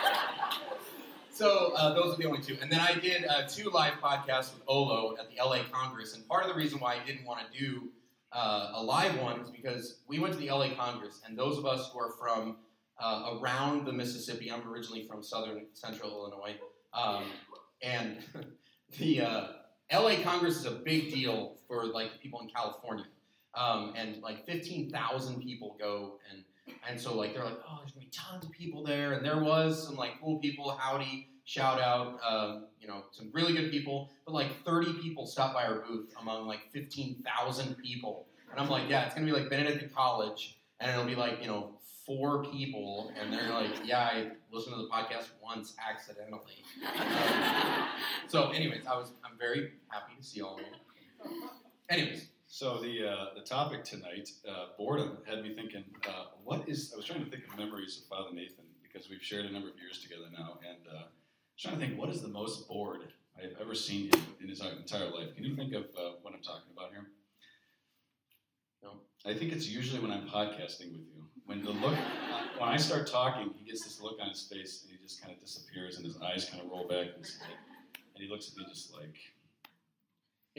so 1.33 1.73
uh, 1.75 1.95
those 1.95 2.15
are 2.15 2.17
the 2.17 2.27
only 2.27 2.41
two. 2.41 2.57
And 2.63 2.71
then 2.71 2.79
I 2.79 2.95
did 2.95 3.27
uh, 3.27 3.49
two 3.49 3.71
live 3.71 3.95
podcasts 3.95 4.55
with 4.55 4.63
Olo 4.69 5.17
at 5.19 5.29
the 5.31 5.43
LA 5.43 5.65
Congress. 5.73 6.15
And 6.15 6.27
part 6.29 6.45
of 6.45 6.49
the 6.49 6.55
reason 6.55 6.79
why 6.79 6.95
I 6.95 7.05
didn't 7.05 7.25
want 7.25 7.41
to 7.41 7.59
do 7.59 7.89
uh, 8.33 8.73
a 8.75 8.83
live 8.83 9.19
one 9.19 9.41
is 9.41 9.51
because 9.51 9.99
we 10.07 10.21
went 10.21 10.33
to 10.35 10.39
the 10.39 10.49
LA 10.49 10.69
Congress, 10.77 11.21
and 11.27 11.37
those 11.37 11.59
of 11.59 11.67
us 11.67 11.91
who 11.93 11.99
are 11.99 12.13
from 12.13 12.59
uh, 13.01 13.39
around 13.41 13.85
the 13.85 13.93
Mississippi, 13.93 14.53
I'm 14.53 14.69
originally 14.69 15.07
from 15.09 15.23
southern 15.23 15.67
central 15.73 16.11
Illinois, 16.11 16.57
um, 16.95 17.25
and 17.83 18.19
the 18.99 19.23
uh, 19.23 19.47
LA 19.93 20.23
Congress 20.23 20.57
is 20.57 20.67
a 20.67 20.71
big 20.71 21.13
deal 21.13 21.57
for 21.67 21.87
like 21.87 22.21
people 22.23 22.41
in 22.41 22.49
California, 22.49 23.07
um, 23.55 23.93
and 23.97 24.23
like 24.23 24.47
15,000 24.47 25.43
people 25.43 25.77
go, 25.81 26.19
and 26.31 26.45
and 26.89 27.01
so 27.01 27.15
like 27.15 27.35
they're 27.35 27.45
like, 27.45 27.59
oh, 27.69 27.79
there's 27.81 27.93
gonna 27.93 28.07
be 28.07 28.11
tons 28.13 28.45
of 28.45 28.51
people 28.53 28.85
there, 28.85 29.13
and 29.13 29.25
there 29.25 29.43
was 29.43 29.87
some 29.87 29.97
like 29.97 30.21
cool 30.21 30.39
people, 30.39 30.71
howdy, 30.79 31.29
shout 31.45 31.81
out, 31.81 32.19
um, 32.27 32.67
you 32.81 32.89
know, 32.89 33.05
some 33.13 33.31
really 33.33 33.53
good 33.53 33.71
people, 33.71 34.11
but 34.25 34.35
like 34.35 34.65
30 34.65 34.95
people 34.95 35.27
stopped 35.27 35.55
by 35.55 35.65
our 35.65 35.81
booth 35.81 36.13
among 36.21 36.47
like 36.47 36.61
15,000 36.73 37.77
people, 37.77 38.27
and 38.51 38.61
I'm 38.61 38.69
like, 38.69 38.89
yeah, 38.89 39.07
it's 39.07 39.15
gonna 39.15 39.27
be 39.27 39.33
like 39.33 39.51
Benedict 39.51 39.95
College, 39.95 40.59
and 40.81 40.91
it'll 40.91 41.05
be 41.05 41.17
like 41.17 41.41
you 41.41 41.47
know 41.47 41.75
four 42.07 42.45
people, 42.45 43.13
and 43.21 43.33
they're 43.33 43.51
like, 43.51 43.71
yeah, 43.85 44.01
I 44.01 44.31
listened 44.51 44.75
to 44.77 44.83
the 44.83 44.89
podcast 44.89 45.29
once 45.43 45.75
accidentally. 45.89 46.65
Um, 46.99 47.89
so, 48.27 48.51
anyways, 48.51 48.87
I 48.87 48.97
was 48.97 49.13
I'm 49.25 49.39
very 49.39 49.73
happy 49.89 50.15
to 50.19 50.23
see 50.23 50.41
all 50.41 50.57
of 50.57 50.61
you. 50.61 51.51
Anyways, 51.89 52.29
So 52.53 52.81
the 52.81 53.09
uh, 53.09 53.27
the 53.37 53.43
topic 53.43 53.85
tonight, 53.85 54.29
uh, 54.47 54.75
boredom, 54.77 55.19
had 55.25 55.41
me 55.45 55.55
thinking. 55.55 55.85
Uh, 56.05 56.35
what 56.43 56.69
is? 56.69 56.91
I 56.93 56.97
was 56.97 57.07
trying 57.07 57.25
to 57.25 57.31
think 57.31 57.45
of 57.47 57.57
memories 57.57 58.03
of 58.03 58.09
Father 58.09 58.35
Nathan 58.35 58.65
because 58.83 59.09
we've 59.09 59.23
shared 59.23 59.47
a 59.47 59.53
number 59.53 59.69
of 59.69 59.77
years 59.81 60.03
together 60.03 60.25
now, 60.37 60.59
and 60.69 60.79
uh, 60.93 60.97
I 60.97 61.55
was 61.55 61.63
trying 61.63 61.79
to 61.79 61.87
think 61.87 61.97
what 61.97 62.11
is 62.11 62.23
the 62.23 62.29
most 62.29 62.67
bored 62.67 63.03
I've 63.39 63.55
ever 63.61 63.77
seen 63.77 64.07
him 64.07 64.21
in 64.43 64.49
his 64.49 64.61
entire 64.61 65.09
life. 65.11 65.33
Can 65.37 65.45
you 65.45 65.55
think 65.55 65.75
of 65.75 65.85
uh, 65.97 66.19
what 66.23 66.35
I'm 66.35 66.43
talking 66.43 66.73
about 66.77 66.91
here? 66.91 67.07
No. 68.83 68.95
I 69.25 69.33
think 69.33 69.53
it's 69.53 69.69
usually 69.69 70.01
when 70.01 70.11
I'm 70.11 70.27
podcasting 70.29 70.91
with 70.91 71.07
you. 71.07 71.23
When 71.47 71.63
the 71.63 71.71
look, 71.71 71.95
when 72.59 72.69
I 72.69 72.79
start 72.79 73.07
talking, 73.07 73.55
he 73.57 73.65
gets 73.65 73.85
this 73.85 74.01
look 74.01 74.19
on 74.21 74.29
his 74.29 74.43
face, 74.53 74.83
and 74.83 74.91
he 74.91 74.99
just 75.01 75.23
kind 75.23 75.33
of 75.33 75.41
disappears, 75.41 75.99
and 75.99 76.05
his 76.05 76.21
eyes 76.21 76.51
kind 76.51 76.65
of 76.65 76.69
roll 76.69 76.89
back, 76.89 77.15
and, 77.15 77.25
head, 77.25 77.57
and 78.17 78.25
he 78.25 78.29
looks 78.29 78.51
at 78.51 78.57
me 78.57 78.65
just 78.69 78.93
like. 78.93 79.15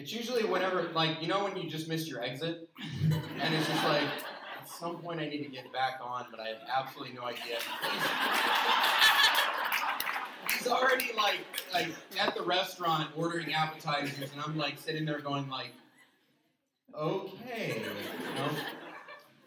It's 0.02 0.12
usually 0.12 0.44
whenever 0.44 0.90
like 0.96 1.22
you 1.22 1.28
know 1.28 1.44
when 1.44 1.56
you 1.56 1.70
just 1.70 1.88
missed 1.88 2.10
your 2.10 2.24
exit, 2.24 2.68
and 3.04 3.54
it's 3.54 3.68
just 3.68 3.84
like 3.84 4.02
at 4.60 4.68
some 4.68 4.98
point 4.98 5.20
I 5.20 5.28
need 5.28 5.44
to 5.44 5.50
get 5.50 5.72
back 5.72 6.00
on, 6.04 6.26
but 6.32 6.40
I 6.40 6.48
have 6.48 6.58
absolutely 6.76 7.14
no 7.14 7.24
idea. 7.24 7.60
he's 10.58 10.68
already 10.68 11.12
like 11.16 11.42
like 11.72 11.90
at 12.20 12.34
the 12.34 12.42
restaurant 12.42 13.10
ordering 13.16 13.54
appetizers, 13.54 14.32
and 14.32 14.42
I'm 14.44 14.58
like 14.58 14.80
sitting 14.80 15.06
there 15.06 15.20
going 15.20 15.48
like, 15.50 15.72
okay. 16.98 17.84
You 17.84 18.36
know? 18.36 18.50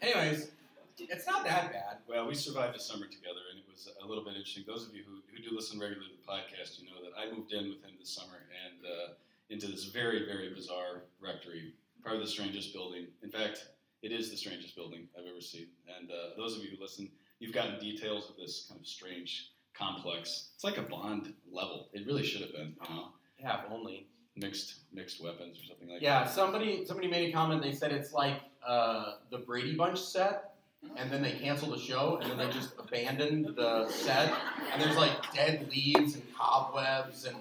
Anyways, 0.01 0.51
it's 0.97 1.27
not 1.27 1.43
that 1.43 1.73
bad. 1.73 1.97
Well, 2.07 2.27
we 2.27 2.33
survived 2.33 2.75
the 2.75 2.79
summer 2.79 3.07
together, 3.07 3.43
and 3.51 3.59
it 3.59 3.65
was 3.69 3.89
a 4.01 4.07
little 4.07 4.23
bit 4.23 4.35
interesting. 4.35 4.63
Those 4.65 4.87
of 4.87 4.95
you 4.95 5.03
who, 5.05 5.19
who 5.35 5.43
do 5.43 5.53
listen 5.53 5.81
regularly 5.81 6.11
to 6.11 6.15
the 6.15 6.31
podcast, 6.31 6.79
you 6.79 6.85
know 6.85 7.03
that 7.03 7.11
I 7.19 7.29
moved 7.35 7.51
in 7.51 7.67
with 7.67 7.83
him 7.83 7.91
this 7.99 8.15
summer 8.15 8.39
and 8.39 8.85
uh, 8.85 9.13
into 9.49 9.67
this 9.67 9.85
very, 9.85 10.25
very 10.25 10.53
bizarre 10.53 11.03
rectory, 11.21 11.73
probably 12.01 12.21
the 12.21 12.29
strangest 12.29 12.73
building. 12.73 13.07
In 13.23 13.29
fact, 13.29 13.65
it 14.01 14.11
is 14.11 14.29
the 14.31 14.37
strangest 14.37 14.75
building 14.75 15.07
I've 15.17 15.25
ever 15.29 15.41
seen. 15.41 15.67
And 15.99 16.09
uh, 16.11 16.35
those 16.37 16.55
of 16.57 16.63
you 16.63 16.69
who 16.75 16.81
listen, 16.81 17.09
you've 17.39 17.53
gotten 17.53 17.79
details 17.79 18.29
of 18.29 18.37
this 18.37 18.65
kind 18.69 18.79
of 18.79 18.87
strange 18.87 19.51
complex. 19.77 20.49
It's 20.55 20.63
like 20.63 20.77
a 20.77 20.83
Bond 20.83 21.33
level. 21.51 21.89
It 21.93 22.05
really 22.05 22.23
should 22.23 22.41
have 22.41 22.51
been, 22.51 22.75
you 22.89 22.95
know, 22.95 23.09
Yeah, 23.39 23.59
if 23.65 23.71
only. 23.71 24.07
mixed 24.37 24.75
mixed 24.93 25.23
weapons 25.23 25.57
or 25.59 25.65
something 25.65 25.89
like 25.89 26.01
Yeah, 26.01 26.23
that. 26.23 26.33
somebody 26.33 26.85
somebody 26.85 27.07
made 27.07 27.29
a 27.29 27.33
comment. 27.33 27.61
They 27.61 27.71
said 27.73 27.91
it's 27.91 28.13
like 28.13 28.41
uh, 28.65 29.15
the 29.31 29.37
Brady 29.39 29.75
Bunch 29.75 29.99
set, 29.99 30.53
and 30.97 31.09
then 31.11 31.21
they 31.21 31.31
canceled 31.33 31.73
the 31.73 31.79
show, 31.79 32.19
and 32.21 32.29
then 32.31 32.37
they 32.37 32.53
just 32.53 32.73
abandoned 32.79 33.55
the 33.55 33.87
set, 33.89 34.31
and 34.71 34.81
there's 34.81 34.95
like 34.97 35.11
dead 35.33 35.67
leaves 35.69 36.15
and 36.15 36.23
cobwebs 36.35 37.25
and 37.25 37.35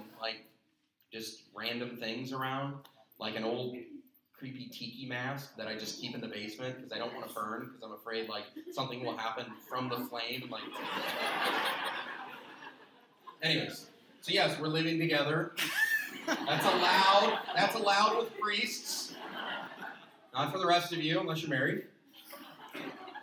just 1.15 1.45
random 1.55 1.97
things 1.97 2.33
around, 2.33 2.75
like 3.21 3.37
an 3.37 3.45
old 3.45 3.77
creepy 4.37 4.67
tiki 4.67 5.07
mask 5.07 5.57
that 5.57 5.69
I 5.69 5.77
just 5.77 6.01
keep 6.01 6.15
in 6.15 6.21
the 6.21 6.27
basement 6.27 6.77
because 6.77 6.93
I 6.93 6.99
don't 6.99 7.15
want 7.15 7.29
to 7.29 7.35
burn 7.35 7.61
because 7.67 7.83
I'm 7.85 7.93
afraid 7.93 8.29
like 8.29 8.43
something 8.73 9.05
will 9.05 9.17
happen 9.17 9.47
from 9.69 9.89
the 9.89 9.97
flame. 9.97 10.49
Like, 10.51 10.63
anyways, 13.43 13.87
so 14.23 14.33
yes, 14.33 14.59
we're 14.61 14.67
living 14.67 14.99
together. 14.99 15.53
That's 16.27 16.67
allowed. 16.67 17.39
That's 17.55 17.77
allowed 17.77 18.19
with 18.19 18.39
priests. 18.41 19.15
Not 20.35 20.51
for 20.51 20.59
the 20.59 20.67
rest 20.67 20.93
of 20.93 20.99
you, 20.99 21.21
unless 21.21 21.43
you're 21.43 21.51
married. 21.51 21.85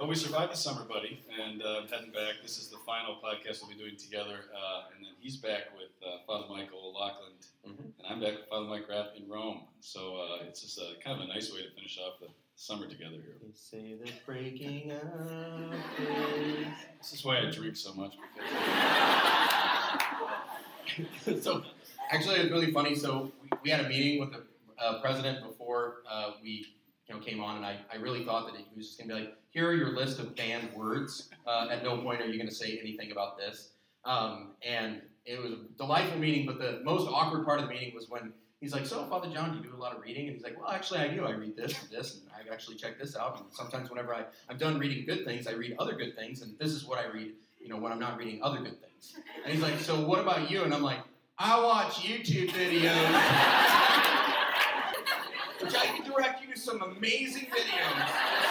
But 0.02 0.10
we 0.10 0.16
survived 0.16 0.52
the 0.52 0.58
summer, 0.58 0.84
buddy, 0.84 1.22
and 1.46 1.62
uh, 1.62 1.82
I'm 1.84 1.88
heading 1.88 2.10
back. 2.10 2.42
This 2.42 2.58
is 2.58 2.70
the 2.70 2.78
final 2.88 3.18
podcast 3.24 3.62
we'll 3.62 3.70
be 3.70 3.78
doing 3.78 3.96
together, 3.96 4.46
uh, 4.52 4.90
and 4.96 5.06
then 5.06 5.12
he's 5.20 5.38
back 5.38 5.66
with 5.78 5.92
uh, 6.04 6.18
Father 6.26 6.46
Michael 6.50 6.92
Lockland, 6.92 7.46
Mhm. 7.68 7.78
and 8.00 8.08
I'm 8.10 8.20
back 8.20 8.36
with 8.40 8.48
Father 8.50 8.66
Mike 8.66 8.90
Rapp 8.90 9.14
in 9.16 9.30
Rome. 9.30 9.62
So 9.80 10.16
uh, 10.18 10.44
it's 10.48 10.64
just 10.64 10.80
a, 10.80 10.96
kind 11.04 11.22
of 11.22 11.30
a 11.30 11.32
nice 11.32 11.54
way 11.54 11.62
to 11.62 11.70
finish 11.70 12.00
off 12.00 12.20
the 12.20 12.30
summer 12.56 12.88
together 12.88 13.18
here. 13.18 13.36
They 13.44 13.52
say 13.54 13.94
that 14.04 14.26
breaking 14.26 14.92
up 14.92 15.72
is. 16.00 16.68
This 16.98 17.14
is 17.14 17.24
why 17.24 17.38
I 17.38 17.52
drink 17.52 17.76
so 17.76 17.94
much 17.94 18.16
because 21.24 21.44
so, 21.44 21.62
actually, 22.10 22.38
it's 22.38 22.50
really 22.52 22.72
funny. 22.74 22.96
So, 22.96 23.32
we, 23.44 23.50
we 23.66 23.70
had 23.70 23.86
a 23.86 23.88
meeting 23.88 24.20
with 24.20 24.32
the 24.32 24.42
uh, 24.84 25.00
president 25.00 25.48
before 25.48 25.98
uh, 26.10 26.32
we 26.42 26.66
you 27.08 27.14
know, 27.14 27.22
came 27.22 27.40
on, 27.44 27.58
and 27.58 27.66
I, 27.68 27.78
I 27.94 27.98
really 27.98 28.26
thought 28.26 28.48
that 28.48 28.56
he 28.56 28.66
was 28.76 28.88
just 28.88 28.98
going 28.98 29.10
to 29.10 29.16
be 29.16 29.22
like, 29.22 29.38
here 29.52 29.70
are 29.70 29.76
your 29.76 29.90
list 29.90 30.20
of 30.20 30.36
banned 30.36 30.74
words. 30.74 31.30
Uh, 31.46 31.68
at 31.70 31.84
no 31.84 31.98
point 31.98 32.22
are 32.22 32.26
you 32.26 32.38
going 32.38 32.50
to 32.50 32.56
say 32.56 32.80
anything 32.82 33.12
about 33.12 33.38
this. 33.38 33.72
Um, 34.06 34.54
and 34.66 35.02
it 35.26 35.40
was 35.40 35.52
a 35.52 35.58
delightful 35.78 36.18
meeting, 36.18 36.48
but 36.48 36.58
the 36.58 36.80
most 36.84 37.08
awkward 37.08 37.46
part 37.46 37.60
of 37.60 37.68
the 37.68 37.72
meeting 37.72 37.94
was 37.94 38.10
when 38.10 38.34
he's 38.62 38.74
like, 38.74 38.86
so, 38.86 39.06
Father 39.06 39.30
John, 39.32 39.52
do 39.52 39.58
you 39.58 39.64
do 39.64 39.76
a 39.76 39.78
lot 39.78 39.96
of 39.96 40.02
reading? 40.02 40.28
And 40.28 40.36
he's 40.36 40.44
like, 40.44 40.60
well, 40.60 40.72
actually, 40.72 41.02
I 41.02 41.10
do. 41.10 41.26
I 41.26 41.32
read 41.32 41.56
this 41.56 41.80
and 41.82 41.92
this, 41.92 42.22
and 42.22 42.32
I 42.34 42.52
actually 42.52 42.78
check 42.78 42.98
this 42.98 43.16
out. 43.16 43.40
And 43.40 43.46
sometimes 43.52 43.90
whenever 43.90 44.16
I, 44.16 44.24
I'm 44.50 44.58
done 44.58 44.80
reading 44.80 45.06
good 45.06 45.26
things, 45.26 45.46
I 45.48 45.52
read 45.52 45.76
other 45.78 45.96
good 45.96 46.16
things, 46.16 46.42
and 46.42 46.58
this 46.58 46.72
is 46.72 46.86
what 46.86 46.98
I 46.98 47.06
read, 47.12 47.34
you 47.60 47.68
know, 47.68 47.78
when 47.78 47.92
I'm 47.92 48.00
not 48.00 48.18
reading 48.18 48.42
other 48.42 48.60
good 48.60 48.82
things. 48.82 49.16
And 49.44 49.54
he's 49.54 49.62
like, 49.62 49.80
so 49.80 50.08
what 50.08 50.20
about 50.20 50.50
you? 50.50 50.64
And 50.64 50.74
I'm 50.74 50.82
like, 50.82 51.00
I 51.38 51.62
watch 51.62 51.96
YouTube 51.96 52.50
videos. 52.50 52.82
Which 55.62 55.76
I 55.76 55.86
can 55.86 56.10
direct 56.10 56.42
you 56.42 56.52
to 56.54 56.60
some 56.60 56.82
amazing 56.82 57.46
videos. 57.46 58.51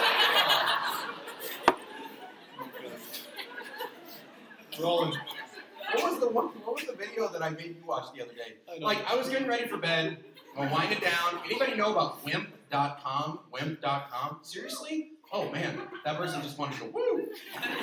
Rolling. 4.79 5.17
What 5.93 6.11
was 6.11 6.19
the 6.19 6.29
one? 6.29 6.45
What 6.63 6.75
was 6.75 6.85
the 6.85 6.93
video 6.93 7.27
that 7.29 7.41
I 7.41 7.49
made 7.49 7.75
you 7.77 7.85
watch 7.85 8.13
the 8.15 8.21
other 8.21 8.33
day? 8.33 8.55
Like 8.79 8.99
I 9.09 9.15
was 9.15 9.29
getting 9.29 9.47
ready 9.47 9.67
for 9.67 9.77
bed, 9.77 10.17
I'm 10.57 10.71
winding 10.71 10.99
down. 10.99 11.41
Anybody 11.45 11.75
know 11.75 11.91
about 11.91 12.23
Wimp.com? 12.23 13.39
Wimp.com? 13.51 14.39
Seriously? 14.41 15.11
Oh 15.33 15.49
man, 15.49 15.79
that 16.03 16.17
person 16.17 16.41
just 16.41 16.57
wanted 16.57 16.77
to 16.79 16.85
go 16.85 16.91
woo. 16.93 17.27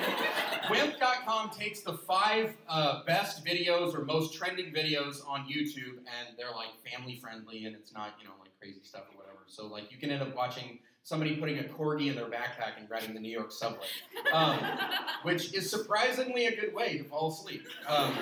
Wimp.com 0.71 1.51
takes 1.51 1.81
the 1.81 1.95
five 1.95 2.55
uh, 2.69 3.05
best 3.05 3.45
videos 3.45 3.95
or 3.95 4.05
most 4.05 4.35
trending 4.35 4.73
videos 4.73 5.27
on 5.27 5.47
YouTube, 5.47 5.99
and 5.99 6.37
they're 6.37 6.55
like 6.55 6.69
family 6.91 7.17
friendly, 7.17 7.65
and 7.65 7.75
it's 7.75 7.93
not 7.93 8.15
you 8.21 8.27
know 8.27 8.35
like 8.41 8.51
crazy 8.61 8.81
stuff 8.83 9.05
or 9.13 9.17
whatever. 9.17 9.39
So 9.47 9.67
like 9.67 9.91
you 9.91 9.99
can 9.99 10.11
end 10.11 10.23
up 10.23 10.35
watching 10.37 10.79
somebody 11.09 11.37
putting 11.37 11.59
a 11.59 11.63
corgi 11.63 12.09
in 12.09 12.15
their 12.15 12.27
backpack 12.27 12.77
and 12.79 12.89
riding 12.91 13.15
the 13.15 13.21
New 13.21 13.31
York 13.31 13.51
subway, 13.51 13.87
um, 14.31 14.59
which 15.23 15.55
is 15.55 15.71
surprisingly 15.71 16.47
a 16.47 16.55
good 16.55 16.75
way 16.75 16.99
to 16.99 17.05
fall 17.05 17.31
asleep. 17.31 17.67
Um, 17.87 18.15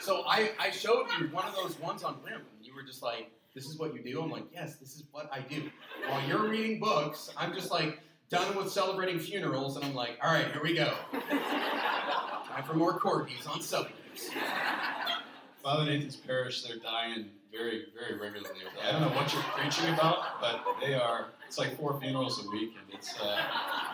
so 0.00 0.22
I, 0.26 0.52
I 0.58 0.70
showed 0.70 1.04
you 1.20 1.28
one 1.28 1.44
of 1.44 1.54
those 1.54 1.78
ones 1.78 2.02
on 2.02 2.16
Wimp, 2.24 2.36
and 2.36 2.66
you 2.66 2.74
were 2.74 2.82
just 2.82 3.02
like, 3.02 3.30
"This 3.54 3.66
is 3.66 3.78
what 3.78 3.94
you 3.94 4.02
do." 4.02 4.22
I'm 4.22 4.30
like, 4.30 4.46
"Yes, 4.50 4.76
this 4.76 4.96
is 4.96 5.02
what 5.12 5.28
I 5.30 5.40
do." 5.40 5.64
While 6.08 6.26
you're 6.26 6.48
reading 6.48 6.80
books, 6.80 7.30
I'm 7.36 7.52
just 7.52 7.70
like 7.70 8.00
done 8.30 8.56
with 8.56 8.72
celebrating 8.72 9.18
funerals, 9.18 9.76
and 9.76 9.84
I'm 9.84 9.94
like, 9.94 10.18
"All 10.22 10.32
right, 10.32 10.50
here 10.52 10.62
we 10.62 10.74
go. 10.74 10.94
Time 11.12 12.64
for 12.66 12.74
more 12.74 12.98
corgis 12.98 13.46
on 13.46 13.60
subways." 13.60 14.30
Father 15.64 15.86
Nathan's 15.86 16.16
parish, 16.16 16.62
they're 16.62 16.76
dying 16.76 17.30
very, 17.50 17.86
very 17.98 18.20
regularly. 18.20 18.60
I 18.86 18.92
don't 18.92 19.00
know 19.00 19.08
what 19.08 19.32
you're 19.32 19.42
preaching 19.42 19.94
about, 19.94 20.38
but 20.38 20.62
they 20.78 20.92
are. 20.92 21.28
It's 21.48 21.56
like 21.56 21.78
four 21.78 21.98
funerals 21.98 22.44
a 22.44 22.50
week, 22.50 22.74
and 22.78 22.98
it's. 22.98 23.18
Uh, 23.18 23.40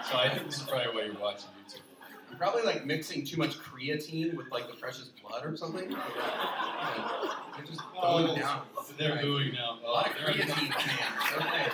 so 0.02 0.18
I 0.18 0.30
think 0.30 0.46
this 0.46 0.56
is 0.56 0.64
probably 0.64 0.92
why 0.92 1.04
you're 1.04 1.20
watching 1.20 1.48
YouTube. 1.64 1.80
You're 2.28 2.38
probably 2.38 2.62
like 2.62 2.86
mixing 2.86 3.24
too 3.24 3.36
much 3.36 3.56
creatine 3.58 4.34
with 4.34 4.50
like 4.50 4.66
the 4.66 4.74
precious 4.74 5.12
blood 5.22 5.46
or 5.46 5.56
something. 5.56 5.92
Yeah. 5.92 7.34
They're 7.56 7.66
just 7.66 7.80
it 7.80 8.40
down. 8.40 8.62
They're 8.98 9.22
booing 9.22 9.52
now. 9.52 9.78
A 9.86 9.88
lot 9.88 10.08
of 10.08 10.12
creatine 10.14 10.72
cans. 10.72 11.36
Okay. 11.36 11.66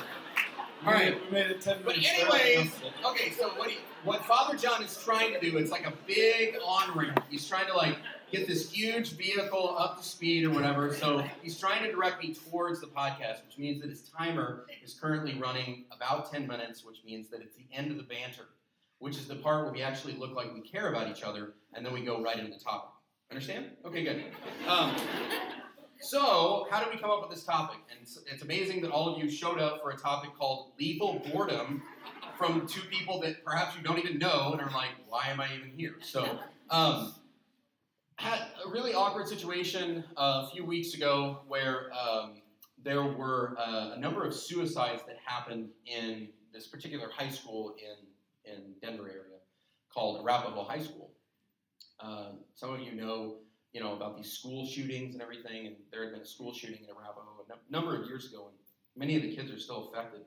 All 0.84 0.92
right. 0.92 1.18
we 1.24 1.30
made 1.30 1.46
it 1.46 1.62
ten 1.62 1.82
minutes. 1.84 2.06
But 2.28 2.42
anyways, 2.42 2.70
okay. 3.06 3.30
So 3.30 3.48
what 3.56 3.70
he, 3.70 3.78
what 4.04 4.26
Father 4.26 4.58
John 4.58 4.82
is 4.82 5.02
trying 5.02 5.32
to 5.32 5.40
do, 5.40 5.56
it's 5.56 5.70
like 5.70 5.86
a 5.86 5.92
big 6.06 6.56
on 6.62 6.96
ramp. 6.96 7.24
He's 7.30 7.48
trying 7.48 7.66
to 7.68 7.74
like 7.74 7.96
get 8.30 8.46
this 8.46 8.70
huge 8.70 9.12
vehicle 9.12 9.76
up 9.78 9.98
to 9.98 10.04
speed 10.04 10.44
or 10.44 10.50
whatever. 10.50 10.94
So 10.94 11.24
he's 11.42 11.58
trying 11.58 11.84
to 11.84 11.92
direct 11.92 12.22
me 12.22 12.34
towards 12.34 12.80
the 12.80 12.86
podcast, 12.88 13.44
which 13.44 13.58
means 13.58 13.80
that 13.80 13.90
his 13.90 14.02
timer 14.02 14.66
is 14.84 14.94
currently 14.94 15.38
running 15.38 15.84
about 15.94 16.30
ten 16.32 16.46
minutes, 16.46 16.84
which 16.84 16.98
means 17.04 17.28
that 17.30 17.40
it's 17.40 17.56
the 17.56 17.66
end 17.72 17.90
of 17.90 17.96
the 17.96 18.02
banter, 18.02 18.46
which 18.98 19.16
is 19.16 19.26
the 19.26 19.36
part 19.36 19.64
where 19.64 19.72
we 19.72 19.82
actually 19.82 20.14
look 20.14 20.34
like 20.34 20.52
we 20.54 20.60
care 20.60 20.88
about 20.88 21.08
each 21.08 21.22
other, 21.22 21.54
and 21.74 21.84
then 21.84 21.92
we 21.92 22.02
go 22.02 22.22
right 22.22 22.38
into 22.38 22.52
the 22.52 22.62
topic. 22.62 22.90
Understand? 23.30 23.66
Okay, 23.84 24.04
good. 24.04 24.24
Um, 24.68 24.94
so, 26.00 26.66
how 26.70 26.82
did 26.82 26.92
we 26.92 27.00
come 27.00 27.10
up 27.10 27.20
with 27.20 27.30
this 27.30 27.44
topic? 27.44 27.78
And 27.90 27.98
it's, 28.02 28.18
it's 28.30 28.42
amazing 28.42 28.82
that 28.82 28.90
all 28.90 29.12
of 29.12 29.22
you 29.22 29.28
showed 29.28 29.58
up 29.58 29.82
for 29.82 29.90
a 29.90 29.96
topic 29.96 30.30
called 30.38 30.72
lethal 30.78 31.22
boredom 31.32 31.82
from 32.38 32.66
two 32.68 32.82
people 32.82 33.20
that 33.22 33.44
perhaps 33.44 33.76
you 33.76 33.82
don't 33.82 33.98
even 33.98 34.18
know 34.18 34.52
and 34.52 34.60
are 34.60 34.70
like, 34.70 34.90
why 35.08 35.28
am 35.28 35.40
I 35.40 35.48
even 35.56 35.70
here? 35.76 35.96
So, 36.02 36.38
um, 36.70 37.14
had 38.16 38.40
a 38.64 38.70
really 38.70 38.94
awkward 38.94 39.28
situation 39.28 40.04
uh, 40.16 40.46
a 40.46 40.50
few 40.52 40.64
weeks 40.64 40.94
ago 40.94 41.40
where 41.46 41.90
um, 41.92 42.42
there 42.82 43.02
were 43.02 43.56
uh, 43.58 43.92
a 43.94 43.98
number 43.98 44.24
of 44.24 44.34
suicides 44.34 45.02
that 45.06 45.16
happened 45.24 45.68
in 45.86 46.28
this 46.52 46.66
particular 46.66 47.08
high 47.14 47.28
school 47.28 47.74
in, 47.78 48.52
in 48.52 48.72
Denver 48.80 49.08
area 49.08 49.38
called 49.92 50.20
Arapahoe 50.20 50.64
High 50.64 50.82
School. 50.82 51.10
Um, 52.00 52.40
some 52.54 52.74
of 52.74 52.80
you 52.80 52.94
know 52.94 53.38
you 53.76 53.82
know, 53.82 53.92
about 53.92 54.16
these 54.16 54.32
school 54.32 54.66
shootings 54.66 55.12
and 55.12 55.22
everything. 55.22 55.66
And 55.66 55.76
there 55.92 56.02
had 56.02 56.12
been 56.12 56.22
a 56.22 56.26
school 56.26 56.54
shooting 56.54 56.78
in 56.82 56.88
Arapahoe 56.88 57.44
a 57.44 57.48
num- 57.50 57.58
number 57.68 57.94
of 57.94 58.08
years 58.08 58.24
ago, 58.32 58.48
and 58.48 58.56
many 58.96 59.16
of 59.16 59.22
the 59.22 59.36
kids 59.36 59.52
are 59.52 59.58
still 59.58 59.90
affected 59.90 60.22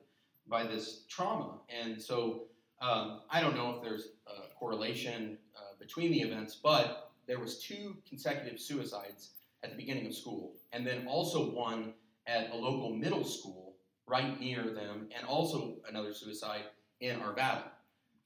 by 0.46 0.62
this 0.62 1.02
trauma. 1.08 1.58
And 1.68 2.00
so 2.00 2.44
um, 2.80 3.22
I 3.28 3.40
don't 3.40 3.56
know 3.56 3.74
if 3.74 3.82
there's 3.82 4.10
a 4.28 4.54
correlation 4.54 5.36
uh, 5.56 5.74
between 5.80 6.12
the 6.12 6.20
events, 6.20 6.60
but 6.62 7.09
there 7.30 7.38
was 7.38 7.62
two 7.62 7.96
consecutive 8.08 8.58
suicides 8.58 9.34
at 9.62 9.70
the 9.70 9.76
beginning 9.76 10.04
of 10.04 10.12
school, 10.12 10.56
and 10.72 10.84
then 10.84 11.06
also 11.06 11.52
one 11.52 11.92
at 12.26 12.50
a 12.50 12.56
local 12.56 12.92
middle 12.92 13.22
school 13.22 13.76
right 14.08 14.40
near 14.40 14.74
them, 14.74 15.08
and 15.16 15.24
also 15.28 15.76
another 15.88 16.12
suicide 16.12 16.62
in 17.00 17.20
Arvada. 17.20 17.62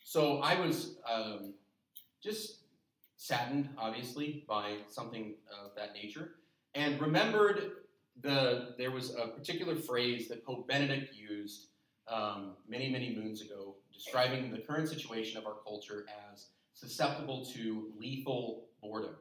So 0.03 0.39
I 0.39 0.59
was 0.59 0.97
um, 1.07 1.53
just 2.23 2.61
saddened, 3.19 3.69
obviously, 3.77 4.47
by 4.49 4.79
something 4.89 5.35
of 5.53 5.73
that 5.77 5.93
nature, 5.93 6.37
and 6.75 6.99
remembered 6.99 7.73
the 8.23 8.75
there 8.79 8.91
was 8.91 9.15
a 9.15 9.29
particular 9.29 9.77
phrase 9.77 10.29
that 10.29 10.47
Pope 10.47 10.67
Benedict 10.67 11.15
used 11.15 11.67
um, 12.09 12.55
many, 12.67 12.91
many 12.91 13.15
moons 13.15 13.43
ago, 13.43 13.75
describing 13.93 14.51
the 14.51 14.61
current 14.61 14.89
situation 14.89 15.37
of 15.37 15.45
our 15.45 15.57
culture 15.63 16.07
as 16.33 16.47
susceptible 16.73 17.45
to 17.45 17.93
lethal 17.99 18.65
boredom. 18.85 19.15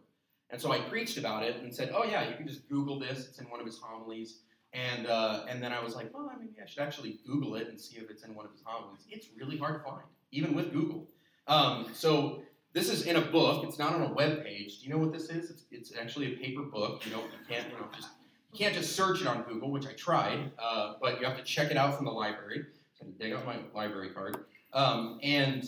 And 0.49 0.61
so 0.61 0.71
I 0.71 0.79
preached 0.81 1.17
about 1.17 1.43
it 1.43 1.55
and 1.57 1.73
said, 1.73 1.91
"Oh 1.95 2.03
yeah, 2.03 2.29
you 2.29 2.35
can 2.35 2.47
just 2.47 2.69
Google 2.69 2.99
this. 2.99 3.27
It's 3.27 3.39
in 3.39 3.49
one 3.49 3.59
of 3.59 3.65
his 3.65 3.79
homilies." 3.79 4.39
And 4.73 5.07
uh, 5.07 5.45
and 5.49 5.63
then 5.63 5.71
I 5.71 5.83
was 5.83 5.95
like, 5.95 6.13
"Well, 6.13 6.31
maybe 6.39 6.53
I 6.61 6.67
should 6.67 6.83
actually 6.83 7.19
Google 7.25 7.55
it 7.55 7.67
and 7.69 7.79
see 7.79 7.97
if 7.97 8.09
it's 8.09 8.23
in 8.23 8.35
one 8.35 8.45
of 8.45 8.51
his 8.51 8.61
homilies." 8.63 9.01
It's 9.09 9.27
really 9.35 9.57
hard 9.57 9.79
to 9.79 9.89
find, 9.89 10.03
even 10.31 10.53
with 10.53 10.71
Google. 10.71 11.07
Um, 11.47 11.87
so 11.93 12.43
this 12.73 12.89
is 12.89 13.05
in 13.05 13.15
a 13.15 13.21
book. 13.21 13.65
It's 13.65 13.79
not 13.79 13.93
on 13.93 14.01
a 14.01 14.13
web 14.13 14.43
page. 14.43 14.79
Do 14.79 14.85
you 14.85 14.93
know 14.93 14.99
what 14.99 15.13
this 15.13 15.29
is? 15.29 15.49
It's, 15.49 15.65
it's 15.71 15.97
actually 15.97 16.33
a 16.33 16.37
paper 16.37 16.63
book. 16.63 17.05
You 17.05 17.11
don't 17.11 17.25
you 17.25 17.39
can't 17.47 17.67
you 17.71 17.77
know 17.77 17.87
just 17.95 18.09
you 18.51 18.59
can't 18.59 18.75
just 18.75 18.95
search 18.95 19.21
it 19.21 19.27
on 19.27 19.43
Google, 19.43 19.71
which 19.71 19.87
I 19.87 19.93
tried, 19.93 20.51
uh, 20.59 20.95
but 21.01 21.19
you 21.19 21.25
have 21.25 21.37
to 21.37 21.43
check 21.43 21.71
it 21.71 21.77
out 21.77 21.95
from 21.95 22.05
the 22.05 22.11
library. 22.11 22.65
So 22.93 23.05
I 23.05 23.05
had 23.05 23.17
to 23.17 23.23
dig 23.23 23.33
out 23.33 23.45
my 23.45 23.57
library 23.73 24.09
card 24.09 24.45
um, 24.73 25.19
and 25.23 25.65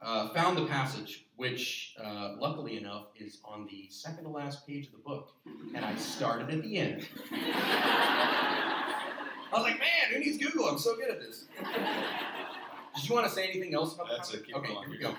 uh, 0.00 0.28
found 0.30 0.56
the 0.56 0.66
passage, 0.66 1.26
which 1.38 1.94
uh, 2.04 2.34
luckily 2.38 2.76
enough 2.76 3.06
is 3.16 3.38
on 3.44 3.66
the 3.70 3.86
second 3.90 4.24
to 4.24 4.30
last 4.30 4.66
page 4.66 4.86
of 4.86 4.92
the 4.92 4.98
book, 4.98 5.30
and 5.72 5.84
I 5.84 5.94
started 5.94 6.50
at 6.50 6.64
the 6.64 6.76
end. 6.76 7.06
I 7.30 8.96
was 9.52 9.62
like, 9.62 9.78
man, 9.78 10.12
who 10.12 10.18
needs 10.18 10.36
Google? 10.36 10.66
I'm 10.66 10.78
so 10.78 10.96
good 10.96 11.10
at 11.10 11.20
this. 11.20 11.44
Did 12.96 13.08
you 13.08 13.14
want 13.14 13.28
to 13.28 13.32
say 13.32 13.44
anything 13.44 13.72
else 13.72 13.94
about 13.94 14.08
that? 14.08 14.16
That's 14.16 14.32
the 14.32 14.38
it. 14.38 14.52
Okay, 14.52 14.74
going. 14.74 14.88
here 14.88 14.90
we 14.90 14.98
go. 14.98 15.14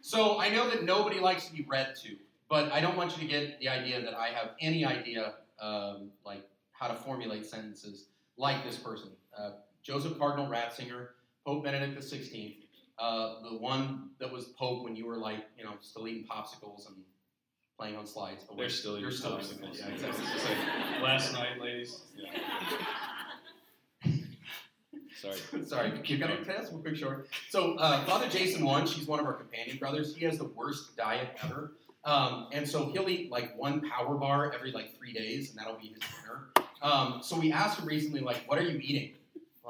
So 0.00 0.40
I 0.40 0.48
know 0.48 0.70
that 0.70 0.84
nobody 0.84 1.20
likes 1.20 1.46
to 1.46 1.52
be 1.52 1.66
read 1.68 1.94
to, 2.02 2.16
but 2.48 2.72
I 2.72 2.80
don't 2.80 2.96
want 2.96 3.14
you 3.14 3.22
to 3.22 3.28
get 3.28 3.60
the 3.60 3.68
idea 3.68 4.00
that 4.00 4.14
I 4.14 4.28
have 4.28 4.52
any 4.58 4.86
idea, 4.86 5.34
um, 5.60 6.08
like 6.24 6.48
how 6.72 6.88
to 6.88 6.94
formulate 6.94 7.44
sentences 7.44 8.06
like 8.38 8.64
this 8.64 8.76
person, 8.76 9.10
uh, 9.38 9.50
Joseph 9.82 10.18
Cardinal 10.18 10.46
Ratzinger, 10.46 11.08
Pope 11.44 11.64
Benedict 11.64 12.00
XVI, 12.00 12.56
uh, 13.00 13.42
the 13.50 13.56
one 13.56 14.10
that 14.18 14.30
was 14.30 14.44
Pope 14.46 14.84
when 14.84 14.94
you 14.96 15.06
were 15.06 15.16
like, 15.16 15.38
you 15.58 15.64
know, 15.64 15.72
still 15.80 16.06
eating 16.06 16.26
popsicles 16.30 16.86
and 16.86 16.96
playing 17.78 17.96
on 17.96 18.06
slides. 18.06 18.44
But 18.46 18.58
They're 18.58 18.68
still 18.68 18.92
you're 18.92 19.10
your 19.10 19.10
still 19.12 19.38
popsicles. 19.38 19.78
Yeah, 19.78 19.88
exactly. 19.88 20.24
Like 20.24 21.02
last 21.02 21.32
night, 21.32 21.60
ladies. 21.60 22.00
Yeah. 22.16 22.38
Sorry. 25.20 25.36
Sorry, 25.66 25.90
Keep 25.92 26.04
keep 26.04 26.20
going. 26.20 26.32
going. 26.32 26.44
Can 26.44 26.54
I 26.54 26.58
ask 26.58 26.72
one 26.72 26.82
quick 26.82 26.96
short? 26.96 27.28
So, 27.50 27.74
uh, 27.74 28.04
Father 28.04 28.28
Jason 28.28 28.64
one, 28.64 28.86
she's 28.86 29.06
one 29.06 29.20
of 29.20 29.26
our 29.26 29.34
companion 29.34 29.76
brothers. 29.78 30.14
He 30.16 30.24
has 30.24 30.38
the 30.38 30.44
worst 30.46 30.96
diet 30.96 31.36
ever, 31.44 31.72
um, 32.04 32.46
and 32.52 32.66
so 32.66 32.86
he'll 32.90 33.08
eat 33.08 33.30
like 33.30 33.56
one 33.58 33.82
power 33.90 34.14
bar 34.16 34.50
every 34.52 34.72
like 34.72 34.96
three 34.96 35.12
days, 35.12 35.50
and 35.50 35.58
that'll 35.58 35.78
be 35.78 35.88
his 35.88 35.98
dinner. 35.98 36.48
Um, 36.82 37.20
so 37.22 37.38
we 37.38 37.52
asked 37.52 37.78
him 37.78 37.86
recently, 37.86 38.20
like, 38.20 38.38
what 38.46 38.58
are 38.58 38.62
you 38.62 38.80
eating? 38.82 39.12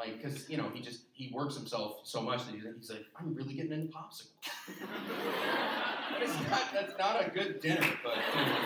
Like, 0.01 0.23
because 0.23 0.49
you 0.49 0.57
know 0.57 0.71
he 0.73 0.81
just 0.81 1.03
he 1.13 1.31
works 1.31 1.55
himself 1.55 1.99
so 2.05 2.23
much 2.23 2.47
that 2.47 2.55
he's, 2.55 2.91
like, 2.91 3.05
I'm 3.19 3.35
really 3.35 3.53
getting 3.53 3.73
into 3.73 3.93
popsicles. 3.93 4.31
that's 6.19 6.51
not 6.51 6.63
that's 6.73 6.99
not 6.99 7.27
a 7.27 7.29
good 7.29 7.61
dinner, 7.61 7.87
but 8.03 8.15
you, 8.17 8.41
know, 8.41 8.59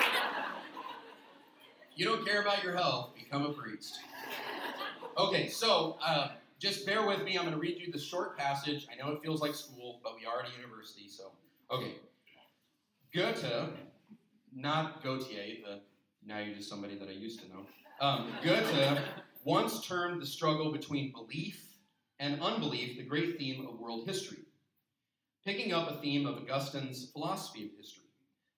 you 1.97 2.05
don't 2.05 2.25
care 2.25 2.41
about 2.41 2.63
your 2.63 2.77
health, 2.77 3.17
become 3.17 3.45
a 3.45 3.53
priest. 3.53 3.99
Okay, 5.19 5.49
so. 5.49 5.99
Uh, 6.05 6.29
just 6.61 6.87
bear 6.87 7.05
with 7.07 7.23
me. 7.25 7.37
I'm 7.37 7.43
going 7.43 7.53
to 7.53 7.61
read 7.61 7.79
you 7.79 7.93
the 7.93 7.99
short 7.99 8.39
passage. 8.39 8.87
I 8.91 8.97
know 8.97 9.13
it 9.13 9.21
feels 9.23 9.43
like 9.43 9.55
school, 9.55 10.01
but 10.03 10.15
we 10.19 10.25
are 10.25 10.41
at 10.41 10.49
a 10.49 10.57
university, 10.57 11.09
so 11.09 11.25
okay. 11.71 11.97
Goethe, 13.13 13.69
not 14.55 15.05
Gotye, 15.05 15.63
the 15.63 15.81
now 16.25 16.39
you're 16.39 16.55
just 16.55 16.71
somebody 16.71 16.97
that 16.97 17.09
I 17.09 17.13
used 17.13 17.41
to 17.41 17.49
know. 17.49 17.67
Um, 18.01 18.33
Goethe 18.43 18.99
once 19.45 19.87
termed 19.87 20.23
the 20.23 20.27
struggle 20.27 20.73
between 20.73 21.13
belief 21.13 21.77
and 22.19 22.41
unbelief 22.41 22.97
the 22.97 23.05
great 23.05 23.39
theme 23.39 23.67
of 23.67 23.79
world 23.79 24.07
history, 24.07 24.39
picking 25.45 25.73
up 25.73 25.91
a 25.91 26.01
theme 26.01 26.27
of 26.27 26.39
Augustine's 26.39 27.11
philosophy 27.13 27.67
of 27.67 27.71
history. 27.77 28.05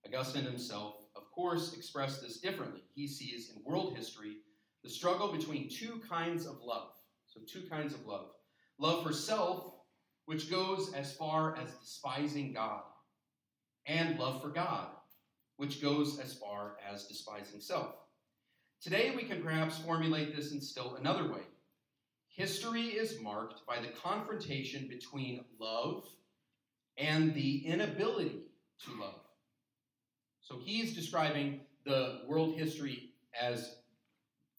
Augustine 0.06 0.44
himself, 0.44 1.08
of 1.16 1.28
course, 1.32 1.74
expressed 1.74 2.22
this 2.22 2.38
differently. 2.38 2.84
He 2.94 3.08
sees 3.08 3.50
in 3.50 3.64
world 3.64 3.96
history 3.96 4.36
the 4.84 4.88
struggle 4.88 5.32
between 5.32 5.68
two 5.68 6.00
kinds 6.08 6.46
of 6.46 6.62
love. 6.62 6.90
So, 7.26 7.40
two 7.44 7.68
kinds 7.68 7.92
of 7.92 8.06
love 8.06 8.28
love 8.78 9.02
for 9.02 9.12
self, 9.12 9.74
which 10.26 10.48
goes 10.48 10.92
as 10.94 11.12
far 11.12 11.56
as 11.56 11.72
despising 11.74 12.52
God, 12.52 12.82
and 13.86 14.16
love 14.20 14.40
for 14.40 14.50
God, 14.50 14.86
which 15.56 15.82
goes 15.82 16.20
as 16.20 16.34
far 16.34 16.76
as 16.88 17.06
despising 17.06 17.60
self. 17.60 17.96
Today, 18.86 19.12
we 19.16 19.24
can 19.24 19.42
perhaps 19.42 19.78
formulate 19.78 20.36
this 20.36 20.52
in 20.52 20.60
still 20.60 20.94
another 20.94 21.24
way. 21.28 21.40
History 22.28 22.84
is 22.84 23.20
marked 23.20 23.66
by 23.66 23.80
the 23.80 23.88
confrontation 23.88 24.86
between 24.86 25.44
love 25.58 26.04
and 26.96 27.34
the 27.34 27.66
inability 27.66 28.42
to 28.84 29.00
love. 29.00 29.18
So, 30.40 30.60
he's 30.62 30.94
describing 30.94 31.62
the 31.84 32.20
world 32.28 32.54
history 32.54 33.10
as, 33.42 33.74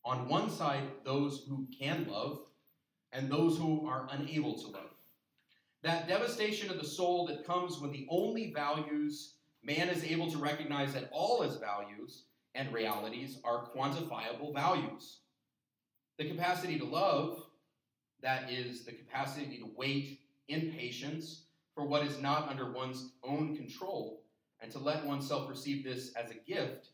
on 0.03 0.27
one 0.27 0.49
side, 0.49 0.83
those 1.05 1.45
who 1.47 1.65
can 1.79 2.05
love, 2.09 2.39
and 3.13 3.31
those 3.31 3.57
who 3.57 3.87
are 3.87 4.09
unable 4.11 4.55
to 4.55 4.67
love. 4.67 4.91
That 5.83 6.09
devastation 6.09 6.69
of 6.69 6.77
the 6.77 6.85
soul 6.85 7.27
that 7.27 7.47
comes 7.47 7.79
when 7.79 7.93
the 7.93 8.05
only 8.09 8.51
values 8.51 9.35
man 9.63 9.87
is 9.87 10.03
able 10.03 10.29
to 10.29 10.37
recognize 10.37 10.95
at 10.95 11.07
all 11.13 11.43
as 11.43 11.55
values 11.55 12.23
and 12.58 12.74
realities 12.74 13.39
are 13.43 13.70
quantifiable 13.76 14.54
values. 14.54 15.20
The 16.17 16.28
capacity 16.28 16.78
to 16.80 16.86
love, 16.86 17.43
that 18.22 18.52
is, 18.52 18.84
the 18.84 18.91
capacity 18.91 19.60
to 19.60 19.70
wait 19.78 20.20
in 20.50 20.74
patience 20.74 21.43
for 21.74 21.86
what 21.86 22.06
is 22.06 22.20
not 22.20 22.50
under 22.50 22.72
one's 22.72 23.12
own 23.24 23.56
control, 23.56 24.24
and 24.60 24.72
to 24.72 24.80
let 24.80 25.06
oneself 25.06 25.50
receive 25.50 25.84
this 25.84 26.13
as 26.15 26.32
a 26.32 26.52
gift, 26.52 26.89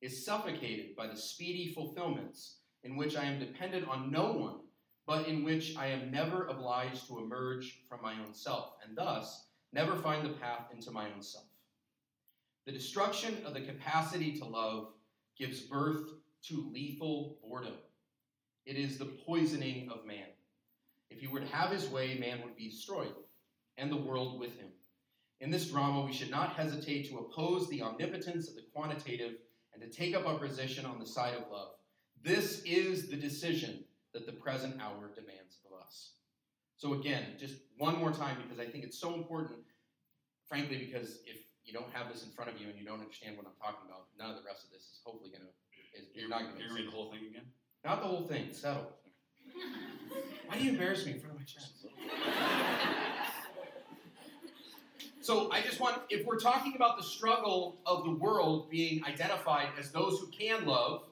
is 0.00 0.24
suffocated 0.24 0.94
by 0.96 1.08
the 1.08 1.16
speedy 1.16 1.74
fulfillments 1.74 2.58
in 2.84 2.96
which 2.96 3.16
I 3.16 3.24
am 3.24 3.40
dependent 3.40 3.88
on 3.88 4.12
no 4.12 4.32
one 4.32 4.60
but 5.08 5.26
in 5.26 5.42
which 5.42 5.74
I 5.74 5.86
am 5.86 6.10
never 6.10 6.46
obliged 6.48 7.08
to 7.08 7.18
emerge 7.18 7.80
from 7.88 8.02
my 8.02 8.12
own 8.12 8.34
self, 8.34 8.74
and 8.86 8.94
thus 8.94 9.46
never 9.72 9.96
find 9.96 10.22
the 10.22 10.34
path 10.34 10.66
into 10.70 10.90
my 10.90 11.06
own 11.06 11.22
self. 11.22 11.46
The 12.66 12.72
destruction 12.72 13.38
of 13.46 13.54
the 13.54 13.62
capacity 13.62 14.36
to 14.36 14.44
love 14.44 14.92
gives 15.38 15.60
birth 15.60 16.08
to 16.44 16.70
lethal 16.72 17.38
boredom. 17.42 17.74
It 18.66 18.76
is 18.76 18.98
the 18.98 19.06
poisoning 19.26 19.90
of 19.90 20.06
man. 20.06 20.26
If 21.10 21.20
he 21.20 21.26
were 21.26 21.40
to 21.40 21.46
have 21.46 21.70
his 21.70 21.88
way, 21.88 22.18
man 22.18 22.42
would 22.44 22.56
be 22.56 22.68
destroyed, 22.68 23.14
and 23.76 23.90
the 23.90 23.96
world 23.96 24.38
with 24.38 24.58
him. 24.58 24.68
In 25.40 25.50
this 25.50 25.70
drama, 25.70 26.04
we 26.04 26.12
should 26.12 26.30
not 26.30 26.54
hesitate 26.54 27.08
to 27.08 27.18
oppose 27.18 27.68
the 27.68 27.82
omnipotence 27.82 28.48
of 28.48 28.56
the 28.56 28.64
quantitative 28.74 29.36
and 29.72 29.80
to 29.80 29.88
take 29.88 30.14
up 30.14 30.26
our 30.26 30.38
position 30.38 30.84
on 30.84 30.98
the 30.98 31.06
side 31.06 31.34
of 31.34 31.50
love. 31.50 31.70
This 32.22 32.62
is 32.64 33.08
the 33.08 33.16
decision 33.16 33.84
that 34.12 34.26
the 34.26 34.32
present 34.32 34.80
hour 34.80 35.10
demands 35.14 35.58
of 35.64 35.80
us. 35.80 36.12
So, 36.76 36.94
again, 36.94 37.24
just 37.38 37.54
one 37.76 37.98
more 37.98 38.12
time 38.12 38.36
because 38.42 38.58
I 38.58 38.70
think 38.70 38.84
it's 38.84 38.98
so 38.98 39.14
important, 39.14 39.60
frankly, 40.48 40.78
because 40.78 41.20
if 41.24 41.36
you 41.68 41.74
don't 41.74 41.92
have 41.92 42.10
this 42.10 42.24
in 42.24 42.30
front 42.30 42.50
of 42.50 42.58
you 42.58 42.68
and 42.68 42.78
you 42.78 42.86
don't 42.86 43.00
understand 43.00 43.36
what 43.36 43.44
I'm 43.44 43.52
talking 43.60 43.84
about, 43.86 44.08
none 44.18 44.30
of 44.30 44.36
the 44.36 44.42
rest 44.48 44.64
of 44.64 44.72
this 44.72 44.82
is 44.82 45.00
hopefully 45.04 45.30
going 45.30 45.44
to, 45.44 45.52
you're 46.18 46.28
not 46.28 46.40
going 46.42 46.56
you 46.56 46.68
to 46.68 46.74
read 46.74 46.86
the 46.86 46.90
whole 46.90 47.12
thing 47.12 47.20
again? 47.28 47.44
Not 47.84 48.00
the 48.00 48.08
whole 48.08 48.26
thing, 48.26 48.48
settle. 48.52 48.90
Why 50.46 50.56
do 50.56 50.64
you 50.64 50.70
embarrass 50.70 51.04
me 51.04 51.12
in 51.12 51.20
front 51.20 51.34
of 51.34 51.40
my 51.40 51.46
friends? 51.46 51.84
So 55.20 55.52
I 55.52 55.60
just 55.60 55.78
want, 55.78 56.00
if 56.08 56.24
we're 56.24 56.38
talking 56.38 56.72
about 56.74 56.96
the 56.96 57.04
struggle 57.04 57.80
of 57.84 58.04
the 58.04 58.12
world 58.12 58.70
being 58.70 59.04
identified 59.04 59.68
as 59.78 59.92
those 59.92 60.18
who 60.20 60.28
can 60.28 60.64
love 60.64 61.02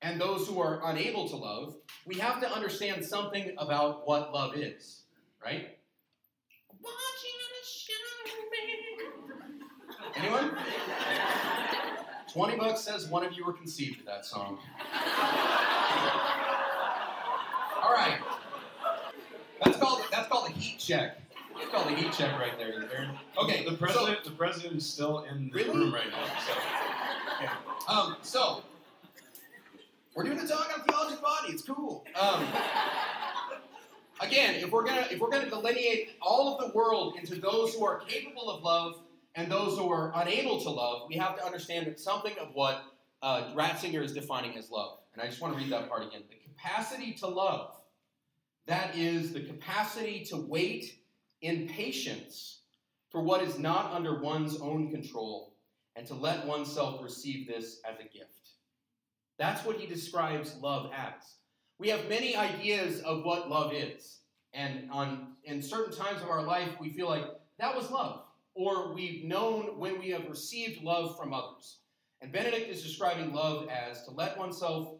and 0.00 0.20
those 0.20 0.46
who 0.46 0.60
are 0.60 0.80
unable 0.84 1.28
to 1.30 1.36
love, 1.36 1.74
we 2.04 2.14
have 2.20 2.40
to 2.40 2.48
understand 2.48 3.04
something 3.04 3.52
about 3.58 4.06
what 4.06 4.32
love 4.32 4.56
is, 4.56 5.02
right? 5.44 5.75
Anyone? 10.16 10.56
20 12.32 12.56
bucks 12.56 12.80
says 12.82 13.06
one 13.08 13.24
of 13.24 13.32
you 13.34 13.44
were 13.44 13.52
conceived 13.52 14.00
of 14.00 14.06
that 14.06 14.24
song. 14.24 14.58
All 17.82 17.92
right. 17.92 18.18
That's 19.64 19.78
called 19.78 20.02
that's 20.10 20.28
called 20.28 20.48
a 20.48 20.52
heat 20.52 20.78
check. 20.78 21.18
That's 21.56 21.70
called 21.70 21.86
a 21.90 21.94
heat 21.96 22.12
check 22.12 22.38
right 22.38 22.56
there. 22.58 22.88
Aaron. 22.94 23.10
Okay, 23.42 23.64
The 23.64 23.76
president, 23.76 24.24
the 24.24 24.30
president 24.32 24.76
is 24.76 24.86
still 24.86 25.20
in 25.30 25.48
the 25.48 25.54
Really? 25.54 25.70
room 25.70 25.94
right 25.94 26.10
now. 26.10 26.26
So. 27.86 27.92
Um, 27.92 28.16
so 28.22 28.62
we're 30.14 30.24
doing 30.24 30.38
the 30.38 30.46
talk 30.48 30.70
on 30.76 30.84
theology 30.84 31.16
body. 31.22 31.52
It's 31.52 31.62
cool. 31.62 32.04
Um, 32.20 32.44
again, 34.20 34.56
if 34.56 34.70
we're 34.70 34.84
gonna 34.84 35.06
if 35.10 35.18
we're 35.20 35.30
gonna 35.30 35.48
delineate 35.48 36.16
all 36.20 36.54
of 36.58 36.66
the 36.66 36.76
world 36.76 37.16
into 37.18 37.36
those 37.36 37.74
who 37.74 37.84
are 37.84 38.00
capable 38.00 38.50
of 38.50 38.62
love 38.62 39.00
and 39.36 39.52
those 39.52 39.78
who 39.78 39.92
are 39.92 40.12
unable 40.16 40.60
to 40.62 40.70
love, 40.70 41.02
we 41.08 41.16
have 41.16 41.36
to 41.36 41.44
understand 41.44 41.86
that 41.86 42.00
something 42.00 42.34
of 42.40 42.48
what 42.54 42.82
uh, 43.22 43.54
Ratzinger 43.54 44.02
is 44.02 44.12
defining 44.12 44.56
as 44.56 44.70
love. 44.70 44.98
And 45.12 45.22
I 45.22 45.26
just 45.26 45.40
want 45.40 45.54
to 45.54 45.62
read 45.62 45.70
that 45.72 45.88
part 45.88 46.06
again. 46.06 46.22
The 46.28 46.36
capacity 46.48 47.12
to 47.14 47.26
love. 47.26 47.76
That 48.66 48.96
is 48.96 49.32
the 49.32 49.42
capacity 49.42 50.24
to 50.30 50.36
wait 50.36 51.00
in 51.42 51.68
patience 51.68 52.60
for 53.10 53.22
what 53.22 53.42
is 53.42 53.58
not 53.58 53.92
under 53.92 54.20
one's 54.20 54.58
own 54.60 54.90
control 54.90 55.54
and 55.94 56.06
to 56.06 56.14
let 56.14 56.46
oneself 56.46 57.02
receive 57.02 57.46
this 57.46 57.80
as 57.88 57.98
a 58.00 58.02
gift. 58.02 58.30
That's 59.38 59.64
what 59.64 59.76
he 59.76 59.86
describes 59.86 60.56
love 60.60 60.90
as. 60.96 61.36
We 61.78 61.88
have 61.90 62.08
many 62.08 62.34
ideas 62.36 63.00
of 63.00 63.24
what 63.24 63.50
love 63.50 63.72
is. 63.74 64.20
And 64.54 64.90
on 64.90 65.34
in 65.44 65.60
certain 65.60 65.94
times 65.94 66.22
of 66.22 66.28
our 66.28 66.42
life, 66.42 66.70
we 66.80 66.88
feel 66.88 67.08
like 67.08 67.24
that 67.58 67.76
was 67.76 67.90
love. 67.90 68.25
Or 68.56 68.94
we've 68.94 69.24
known 69.24 69.78
when 69.78 69.98
we 69.98 70.08
have 70.10 70.28
received 70.28 70.82
love 70.82 71.16
from 71.18 71.34
others. 71.34 71.80
And 72.22 72.32
Benedict 72.32 72.70
is 72.70 72.82
describing 72.82 73.34
love 73.34 73.68
as 73.68 74.02
to 74.04 74.10
let 74.12 74.38
oneself, 74.38 74.98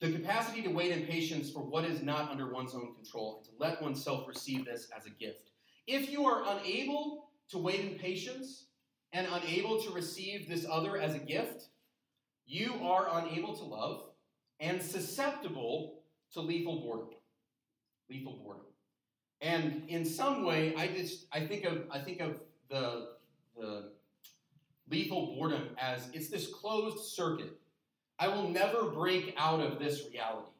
the 0.00 0.10
capacity 0.10 0.60
to 0.62 0.70
wait 0.70 0.90
in 0.90 1.06
patience 1.06 1.50
for 1.50 1.60
what 1.60 1.84
is 1.84 2.02
not 2.02 2.30
under 2.30 2.52
one's 2.52 2.74
own 2.74 2.94
control, 2.94 3.36
and 3.36 3.46
to 3.46 3.52
let 3.64 3.80
oneself 3.80 4.26
receive 4.26 4.64
this 4.64 4.88
as 4.96 5.06
a 5.06 5.10
gift. 5.10 5.50
If 5.86 6.10
you 6.10 6.26
are 6.26 6.42
unable 6.58 7.30
to 7.50 7.58
wait 7.58 7.80
in 7.80 7.98
patience 7.98 8.66
and 9.12 9.28
unable 9.30 9.80
to 9.82 9.90
receive 9.92 10.48
this 10.48 10.66
other 10.68 10.98
as 10.98 11.14
a 11.14 11.20
gift, 11.20 11.68
you 12.44 12.74
are 12.82 13.06
unable 13.12 13.56
to 13.56 13.64
love 13.64 14.10
and 14.58 14.82
susceptible 14.82 16.02
to 16.32 16.40
lethal 16.40 16.80
boredom. 16.80 17.10
Lethal 18.10 18.40
boredom. 18.42 18.64
And 19.46 19.88
in 19.88 20.04
some 20.04 20.44
way, 20.44 20.74
I 20.74 20.88
just 20.88 21.26
I 21.30 21.46
think 21.46 21.64
of 21.64 21.84
I 21.88 22.00
think 22.00 22.20
of 22.20 22.40
the 22.68 23.10
the 23.56 23.92
lethal 24.90 25.36
boredom 25.36 25.68
as 25.78 26.08
it's 26.12 26.28
this 26.28 26.48
closed 26.48 27.14
circuit. 27.14 27.56
I 28.18 28.26
will 28.26 28.48
never 28.48 28.90
break 28.90 29.34
out 29.38 29.60
of 29.60 29.78
this 29.78 30.02
reality. 30.10 30.50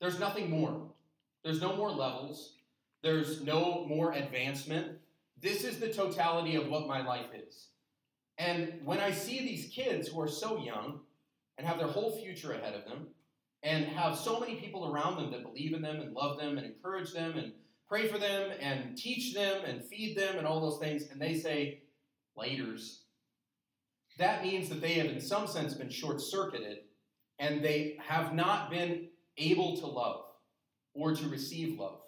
There's 0.00 0.18
nothing 0.18 0.50
more. 0.50 0.82
There's 1.44 1.60
no 1.60 1.76
more 1.76 1.90
levels. 1.90 2.56
There's 3.02 3.40
no 3.40 3.84
more 3.86 4.12
advancement. 4.12 4.98
This 5.40 5.62
is 5.62 5.78
the 5.78 5.92
totality 5.92 6.56
of 6.56 6.66
what 6.66 6.88
my 6.88 7.06
life 7.06 7.28
is. 7.36 7.68
And 8.38 8.80
when 8.84 8.98
I 8.98 9.12
see 9.12 9.38
these 9.40 9.72
kids 9.72 10.08
who 10.08 10.20
are 10.20 10.28
so 10.28 10.58
young 10.58 11.00
and 11.56 11.64
have 11.64 11.78
their 11.78 11.86
whole 11.86 12.18
future 12.18 12.52
ahead 12.52 12.74
of 12.74 12.84
them 12.84 13.06
and 13.62 13.84
have 13.84 14.18
so 14.18 14.40
many 14.40 14.56
people 14.56 14.90
around 14.90 15.18
them 15.18 15.30
that 15.30 15.44
believe 15.44 15.72
in 15.72 15.82
them 15.82 16.00
and 16.00 16.14
love 16.14 16.36
them 16.36 16.58
and 16.58 16.66
encourage 16.66 17.12
them 17.12 17.38
and 17.38 17.52
pray 17.88 18.08
for 18.08 18.18
them 18.18 18.50
and 18.60 18.96
teach 18.96 19.34
them 19.34 19.64
and 19.64 19.84
feed 19.84 20.16
them 20.16 20.38
and 20.38 20.46
all 20.46 20.60
those 20.60 20.78
things, 20.78 21.04
and 21.10 21.20
they 21.20 21.38
say, 21.38 21.82
laters, 22.38 23.00
that 24.18 24.42
means 24.42 24.68
that 24.68 24.80
they 24.80 24.94
have, 24.94 25.06
in 25.06 25.20
some 25.20 25.46
sense, 25.46 25.74
been 25.74 25.90
short 25.90 26.20
circuited 26.20 26.78
and 27.38 27.64
they 27.64 27.96
have 28.00 28.34
not 28.34 28.70
been 28.70 29.08
able 29.38 29.76
to 29.76 29.86
love 29.86 30.26
or 30.94 31.14
to 31.14 31.28
receive 31.28 31.78
love, 31.78 32.00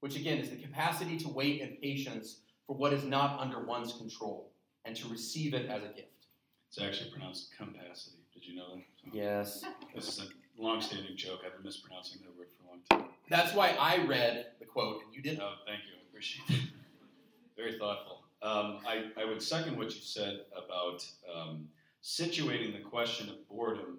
which 0.00 0.16
again 0.16 0.38
is 0.38 0.50
the 0.50 0.56
capacity 0.56 1.18
to 1.18 1.28
wait 1.28 1.60
in 1.60 1.76
patience 1.82 2.42
for 2.66 2.76
what 2.76 2.92
is 2.92 3.04
not 3.04 3.40
under 3.40 3.64
one's 3.64 3.94
control 3.94 4.52
and 4.84 4.94
to 4.94 5.08
receive 5.08 5.54
it 5.54 5.68
as 5.68 5.82
a 5.82 5.88
gift. 5.88 6.26
It's 6.68 6.80
actually 6.80 7.10
pronounced 7.10 7.56
capacity. 7.56 8.18
Did 8.32 8.46
you 8.46 8.54
know 8.54 8.76
that? 8.76 8.82
So 9.02 9.10
Yes. 9.12 9.64
This 9.94 10.08
is 10.08 10.20
a 10.20 10.62
long-standing 10.62 11.16
joke. 11.16 11.40
I've 11.44 11.54
been 11.54 11.64
mispronouncing 11.64 12.20
that 12.22 12.36
word 12.36 12.48
for 12.56 12.66
a 12.66 12.70
long 12.70 12.80
time. 12.90 13.10
That's 13.30 13.54
why 13.54 13.70
I 13.80 14.04
read 14.06 14.46
the 14.57 14.57
quote 14.78 15.02
and 15.04 15.14
you 15.14 15.22
didn't. 15.22 15.40
Oh, 15.40 15.54
thank 15.66 15.80
you. 15.86 15.94
I 15.98 16.08
appreciate 16.08 16.48
it. 16.48 16.70
Very 17.56 17.78
thoughtful. 17.78 18.22
Um, 18.42 18.78
I, 18.86 19.10
I 19.20 19.24
would 19.24 19.42
second 19.42 19.76
what 19.76 19.92
you 19.92 20.00
said 20.00 20.42
about 20.52 21.04
um, 21.34 21.66
situating 22.02 22.72
the 22.72 22.88
question 22.88 23.28
of 23.28 23.48
boredom 23.48 23.98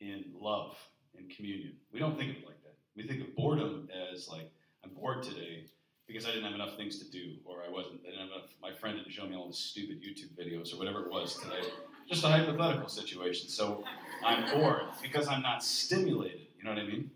in 0.00 0.24
love 0.34 0.76
and 1.18 1.28
communion. 1.28 1.74
We 1.92 2.00
don't 2.00 2.16
think 2.16 2.30
of 2.30 2.36
it 2.38 2.46
like 2.46 2.62
that. 2.62 2.74
We 2.96 3.06
think 3.06 3.20
of 3.20 3.36
boredom 3.36 3.90
as 4.10 4.28
like, 4.28 4.50
I'm 4.82 4.94
bored 4.94 5.22
today 5.22 5.66
because 6.06 6.24
I 6.24 6.28
didn't 6.28 6.44
have 6.44 6.54
enough 6.54 6.76
things 6.76 6.98
to 7.00 7.10
do, 7.10 7.34
or 7.44 7.58
I 7.66 7.70
wasn't, 7.70 8.00
I 8.06 8.10
didn't 8.10 8.20
have 8.20 8.38
enough, 8.38 8.54
my 8.62 8.72
friend 8.72 8.96
didn't 8.96 9.12
show 9.12 9.26
me 9.26 9.36
all 9.36 9.48
the 9.48 9.54
stupid 9.54 10.00
YouTube 10.02 10.32
videos, 10.38 10.72
or 10.72 10.78
whatever 10.78 11.04
it 11.04 11.10
was 11.10 11.36
today. 11.36 11.68
Just 12.08 12.24
a 12.24 12.28
hypothetical 12.28 12.88
situation. 12.88 13.48
So 13.48 13.84
I'm 14.24 14.58
bored 14.58 14.84
because 15.02 15.28
I'm 15.28 15.42
not 15.42 15.62
stimulated. 15.62 16.46
You 16.58 16.64
know 16.64 16.70
what 16.70 16.78
I 16.78 16.86
mean? 16.86 17.10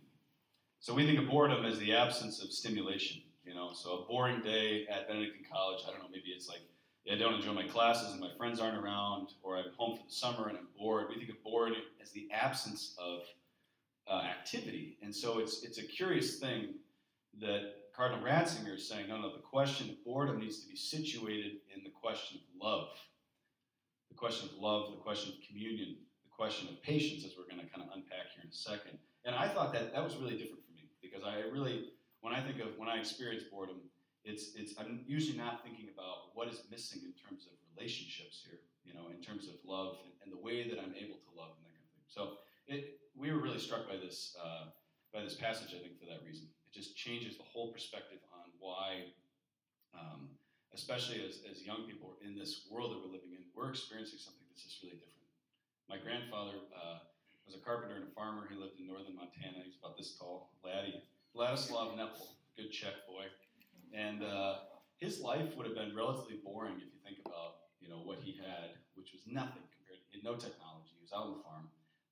So 0.81 0.95
we 0.95 1.05
think 1.05 1.19
of 1.19 1.29
boredom 1.29 1.65
as 1.65 1.79
the 1.79 1.95
absence 1.95 2.43
of 2.43 2.53
stimulation. 2.53 3.23
You 3.45 3.55
know, 3.55 3.73
so 3.73 4.03
a 4.03 4.07
boring 4.07 4.43
day 4.43 4.87
at 4.91 5.09
Benedictine 5.09 5.47
College, 5.51 5.83
I 5.87 5.91
don't 5.91 6.01
know, 6.01 6.09
maybe 6.11 6.29
it's 6.29 6.49
like 6.49 6.61
yeah, 7.05 7.15
I 7.15 7.19
don't 7.19 7.35
enjoy 7.35 7.55
my 7.55 7.67
classes 7.67 8.13
and 8.13 8.21
my 8.21 8.31
friends 8.37 8.61
aren't 8.61 8.77
around, 8.77 9.29
or 9.43 9.57
I'm 9.57 9.73
home 9.79 9.97
for 9.97 10.05
the 10.05 10.13
summer 10.13 10.49
and 10.49 10.59
I'm 10.59 10.69
bored. 10.79 11.07
We 11.09 11.17
think 11.17 11.31
of 11.31 11.43
bored 11.43 11.73
as 12.03 12.11
the 12.11 12.29
absence 12.31 12.95
of 12.99 13.21
uh, 14.07 14.23
activity, 14.23 14.99
and 15.03 15.15
so 15.15 15.39
it's 15.39 15.63
it's 15.63 15.79
a 15.79 15.83
curious 15.83 16.39
thing 16.39 16.75
that 17.41 17.73
Cardinal 17.97 18.23
Ratzinger 18.23 18.77
is 18.77 18.87
saying. 18.87 19.09
No, 19.09 19.19
no, 19.19 19.33
the 19.33 19.43
question 19.43 19.89
of 19.91 20.05
boredom 20.05 20.39
needs 20.39 20.61
to 20.63 20.69
be 20.69 20.77
situated 20.77 21.53
in 21.75 21.83
the 21.83 21.91
question 21.91 22.39
of 22.39 22.63
love, 22.63 22.89
the 24.11 24.17
question 24.17 24.51
of 24.51 24.63
love, 24.63 24.91
the 24.91 25.03
question 25.03 25.33
of 25.33 25.39
communion, 25.49 25.97
the 26.25 26.31
question 26.31 26.69
of 26.69 26.83
patience, 26.83 27.25
as 27.25 27.33
we're 27.39 27.49
going 27.49 27.67
to 27.67 27.73
kind 27.75 27.89
of 27.89 27.97
unpack 27.97 28.29
here 28.35 28.45
in 28.45 28.51
a 28.51 28.55
second. 28.55 28.99
And 29.25 29.35
I 29.35 29.49
thought 29.49 29.73
that 29.73 29.95
that 29.95 30.05
was 30.05 30.17
really 30.17 30.37
different 30.37 30.68
because 31.09 31.25
I 31.25 31.49
really, 31.51 31.91
when 32.21 32.35
I 32.35 32.41
think 32.41 32.61
of 32.61 32.77
when 32.77 32.89
I 32.89 32.99
experience 32.99 33.45
boredom, 33.51 33.81
it's 34.25 34.55
it's 34.55 34.75
I'm 34.79 35.01
usually 35.07 35.39
not 35.39 35.65
thinking 35.65 35.89
about 35.93 36.35
what 36.35 36.49
is 36.49 36.63
missing 36.71 37.01
in 37.05 37.13
terms 37.17 37.47
of 37.49 37.57
relationships 37.75 38.45
here, 38.45 38.61
you 38.85 38.93
know, 38.93 39.09
in 39.11 39.23
terms 39.23 39.49
of 39.49 39.55
love 39.65 39.97
and, 40.05 40.13
and 40.23 40.29
the 40.33 40.43
way 40.43 40.69
that 40.69 40.79
I'm 40.79 40.95
able 40.95 41.17
to 41.17 41.31
love 41.37 41.57
and 41.57 41.65
that 41.65 41.73
kind 41.73 41.87
of 41.87 41.93
thing. 41.97 42.07
So 42.09 42.23
it 42.67 43.01
we 43.17 43.33
were 43.33 43.41
really 43.41 43.59
struck 43.59 43.89
by 43.89 43.97
this 43.97 44.37
uh, 44.37 44.71
by 45.13 45.23
this 45.23 45.35
passage, 45.35 45.75
I 45.75 45.81
think, 45.81 45.99
for 45.99 46.07
that 46.07 46.21
reason. 46.27 46.47
It 46.69 46.73
just 46.77 46.97
changes 46.97 47.37
the 47.37 47.49
whole 47.49 47.73
perspective 47.73 48.21
on 48.33 48.53
why, 48.61 49.09
um, 49.97 50.29
especially 50.75 51.25
as, 51.25 51.41
as 51.49 51.65
young 51.65 51.89
people 51.89 52.21
in 52.21 52.37
this 52.37 52.69
world 52.71 52.93
that 52.93 53.01
we're 53.01 53.13
living 53.17 53.33
in, 53.33 53.41
we're 53.57 53.71
experiencing 53.73 54.21
something 54.21 54.45
that's 54.53 54.63
just 54.63 54.83
really 54.85 55.01
different. 55.01 55.33
My 55.89 55.97
grandfather 55.97 56.61
uh, 56.77 57.01
was 57.49 57.57
a 57.57 57.65
carpenter 57.65 57.97
and 57.97 58.05
a 58.05 58.13
farmer. 58.13 58.45
He 58.45 58.61
lived 58.61 58.77
in 58.77 58.85
northern 58.85 59.17
Montana. 59.17 59.65
He 59.65 59.73
was 59.73 59.81
about 59.81 59.97
this 59.97 60.21
tall, 60.21 60.53
laddie. 60.61 61.01
Vladislav 61.33 61.97
Nepal, 61.97 62.37
good 62.61 62.69
Czech 62.69 63.09
boy. 63.09 63.25
And 63.97 64.21
uh, 64.21 64.69
his 65.01 65.25
life 65.25 65.57
would 65.57 65.65
have 65.65 65.75
been 65.75 65.97
relatively 65.97 66.45
boring 66.45 66.77
if 66.77 66.93
you 66.93 67.01
think 67.01 67.25
about 67.25 67.73
you 67.81 67.89
know 67.89 68.05
what 68.05 68.21
he 68.21 68.37
had, 68.37 68.77
which 69.01 69.17
was 69.17 69.25
nothing 69.25 69.65
compared. 69.73 70.05
Had 70.13 70.21
no 70.21 70.37
technology. 70.37 70.93
He 70.93 71.01
was 71.01 71.09
out 71.17 71.33
on 71.33 71.41
the 71.41 71.43
farm, 71.43 71.65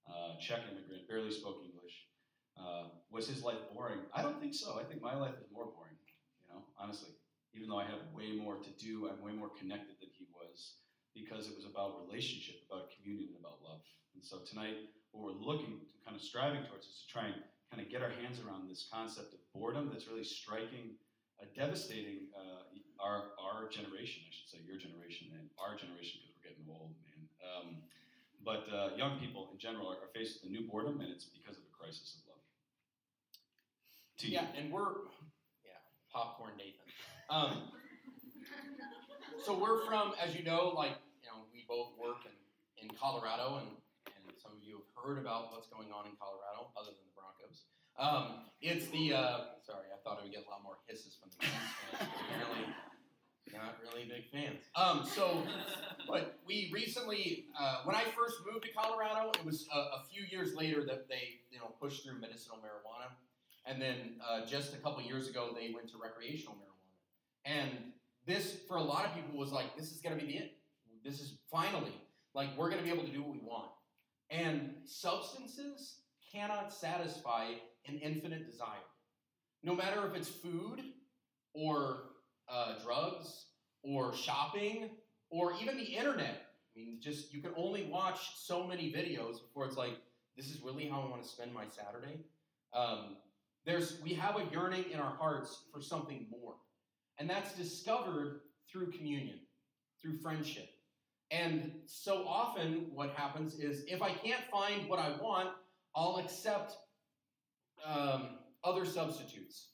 uh, 0.09 0.41
Czech 0.41 0.65
immigrant, 0.73 1.05
barely 1.05 1.29
spoke 1.29 1.61
English. 1.61 2.09
Uh, 2.57 2.89
was 3.13 3.29
his 3.29 3.45
life 3.45 3.61
boring? 3.77 4.01
I 4.17 4.25
don't 4.25 4.41
think 4.41 4.57
so. 4.57 4.81
I 4.81 4.89
think 4.89 5.05
my 5.05 5.13
life 5.13 5.37
is 5.37 5.53
more 5.53 5.69
boring. 5.69 6.01
You 6.41 6.49
know, 6.49 6.65
honestly, 6.81 7.13
even 7.53 7.69
though 7.69 7.77
I 7.77 7.85
have 7.85 8.01
way 8.17 8.33
more 8.33 8.57
to 8.57 8.73
do, 8.81 9.13
I'm 9.13 9.21
way 9.21 9.37
more 9.37 9.53
connected 9.53 10.01
than 10.01 10.09
he 10.17 10.25
was 10.33 10.81
because 11.13 11.45
it 11.49 11.57
was 11.57 11.69
about 11.69 12.01
relationship, 12.09 12.65
about 12.65 12.89
communion, 12.97 13.37
and 13.37 13.45
about 13.45 13.61
love. 13.61 13.85
And 14.17 14.25
so 14.25 14.41
tonight, 14.49 14.96
what 15.17 15.33
we're 15.33 15.41
looking, 15.41 15.81
kind 16.05 16.17
of 16.17 16.23
striving 16.23 16.63
towards, 16.69 16.87
is 16.87 17.05
to 17.05 17.13
try 17.13 17.27
and 17.27 17.35
kind 17.73 17.81
of 17.83 17.91
get 17.91 18.03
our 18.03 18.13
hands 18.23 18.39
around 18.45 18.69
this 18.69 18.89
concept 18.93 19.35
of 19.35 19.41
boredom 19.53 19.89
that's 19.91 20.07
really 20.07 20.25
striking 20.25 20.95
uh, 21.41 21.45
devastating 21.57 22.33
uh, 22.33 22.65
our 23.01 23.37
our 23.37 23.69
generation, 23.69 24.25
I 24.25 24.33
should 24.33 24.49
say, 24.49 24.59
your 24.65 24.81
generation 24.81 25.29
and 25.37 25.49
our 25.61 25.77
generation 25.77 26.25
because 26.25 26.33
we're 26.33 26.49
getting 26.49 26.65
old, 26.69 26.97
man. 27.05 27.21
Um, 27.45 27.69
but 28.41 28.65
uh, 28.73 28.97
young 28.97 29.19
people 29.19 29.51
in 29.53 29.59
general 29.59 29.89
are, 29.91 30.01
are, 30.01 30.13
faced 30.15 30.41
with 30.41 30.49
a 30.49 30.53
new 30.53 30.65
boredom, 30.65 31.01
and 31.01 31.11
it's 31.13 31.27
because 31.29 31.59
of 31.59 31.65
a 31.69 31.73
crisis 31.77 32.17
of 32.17 32.33
love. 32.33 32.45
To 34.19 34.29
yeah, 34.29 34.49
you. 34.49 34.63
and 34.63 34.73
we're 34.73 35.13
yeah, 35.61 35.77
popcorn 36.09 36.57
Nathan. 36.57 36.89
Um, 37.29 37.69
so 39.45 39.59
we're 39.59 39.85
from, 39.85 40.15
as 40.23 40.35
you 40.35 40.45
know, 40.45 40.73
like 40.75 40.97
you 41.21 41.29
know, 41.29 41.45
we 41.53 41.67
both 41.69 41.93
work 42.01 42.25
in, 42.25 42.89
in 42.89 42.97
Colorado, 42.97 43.61
and 43.61 43.69
you 44.67 44.83
have 44.83 44.91
heard 44.99 45.19
about 45.23 45.55
what's 45.55 45.71
going 45.71 45.95
on 45.95 46.11
in 46.11 46.19
Colorado, 46.19 46.75
other 46.75 46.91
than 46.91 47.07
the 47.07 47.15
Broncos. 47.15 47.71
Um, 47.95 48.51
it's 48.61 48.91
the 48.91 49.15
uh, 49.15 49.57
sorry, 49.63 49.87
I 49.95 49.99
thought 50.03 50.19
I 50.19 50.27
would 50.27 50.35
get 50.35 50.45
a 50.45 50.51
lot 50.51 50.63
more 50.67 50.83
hisses 50.91 51.17
from 51.17 51.31
the. 51.31 51.47
Apparently, 51.95 52.67
not 53.55 53.79
really 53.81 54.05
big 54.05 54.27
fans. 54.29 54.67
Um, 54.75 55.07
so, 55.07 55.47
but 56.09 56.39
we 56.47 56.69
recently, 56.75 57.47
uh, 57.59 57.83
when 57.85 57.97
I 57.97 58.05
first 58.13 58.43
moved 58.45 58.67
to 58.67 58.73
Colorado, 58.75 59.31
it 59.31 59.45
was 59.47 59.67
a, 59.73 59.79
a, 59.79 60.03
few 60.11 60.27
years 60.29 60.55
later 60.55 60.85
that 60.85 61.09
they, 61.09 61.41
you 61.51 61.59
know, 61.59 61.73
pushed 61.81 62.05
through 62.05 62.21
medicinal 62.21 62.59
marijuana, 62.59 63.15
and 63.65 63.81
then 63.81 64.21
uh, 64.21 64.45
just 64.45 64.75
a 64.75 64.79
couple 64.79 65.01
years 65.03 65.29
ago 65.29 65.51
they 65.55 65.73
went 65.73 65.89
to 65.91 65.97
recreational 65.97 66.55
marijuana. 66.55 66.75
And 67.47 67.71
this, 68.27 68.59
for 68.69 68.77
a 68.77 68.83
lot 68.83 69.07
of 69.07 69.15
people, 69.15 69.39
was 69.39 69.53
like, 69.53 69.77
this 69.77 69.93
is 69.93 70.01
going 70.01 70.19
to 70.19 70.21
be 70.23 70.33
the 70.33 70.39
end. 70.39 70.51
This 71.05 71.21
is 71.21 71.39
finally 71.51 71.95
like 72.37 72.57
we're 72.57 72.69
going 72.69 72.79
to 72.79 72.85
be 72.85 72.93
able 72.93 73.05
to 73.05 73.13
do 73.13 73.23
what 73.23 73.33
we 73.33 73.41
want. 73.41 73.71
And 74.31 74.75
substances 74.85 76.01
cannot 76.33 76.73
satisfy 76.73 77.53
an 77.87 77.99
infinite 77.99 78.51
desire. 78.51 78.87
No 79.63 79.75
matter 79.75 80.07
if 80.07 80.15
it's 80.15 80.29
food 80.29 80.81
or 81.55 81.99
uh, 82.49 82.75
drugs 82.83 83.47
or 83.83 84.15
shopping 84.15 84.91
or 85.31 85.55
even 85.61 85.77
the 85.77 85.85
internet. 85.85 86.43
I 86.75 86.79
mean, 86.79 86.99
just 87.01 87.33
you 87.33 87.41
can 87.41 87.53
only 87.57 87.85
watch 87.85 88.37
so 88.37 88.67
many 88.67 88.93
videos 88.93 89.41
before 89.43 89.67
it's 89.67 89.77
like, 89.77 89.95
this 90.37 90.47
is 90.47 90.61
really 90.61 90.87
how 90.87 91.01
I 91.01 91.09
want 91.09 91.23
to 91.23 91.29
spend 91.29 91.53
my 91.55 91.65
Saturday. 91.71 92.21
Um, 92.75 93.17
there's, 93.65 94.01
we 94.03 94.13
have 94.15 94.37
a 94.37 94.45
yearning 94.53 94.85
in 94.93 95.01
our 95.01 95.15
hearts 95.17 95.63
for 95.73 95.81
something 95.81 96.27
more. 96.31 96.55
And 97.19 97.29
that's 97.29 97.55
discovered 97.55 98.41
through 98.71 98.93
communion, 98.93 99.39
through 100.01 100.19
friendship. 100.19 100.69
And 101.31 101.73
so 101.87 102.27
often, 102.27 102.87
what 102.95 103.11
happens 103.11 103.59
is 103.59 103.85
if 103.89 104.03
I 104.03 104.11
can't 104.11 104.43
find 104.51 104.89
what 104.89 104.99
I 104.99 105.11
want, 105.21 105.51
I'll 105.95 106.19
accept 106.19 106.77
um, 107.85 108.39
other 108.63 108.85
substitutes. 108.85 109.71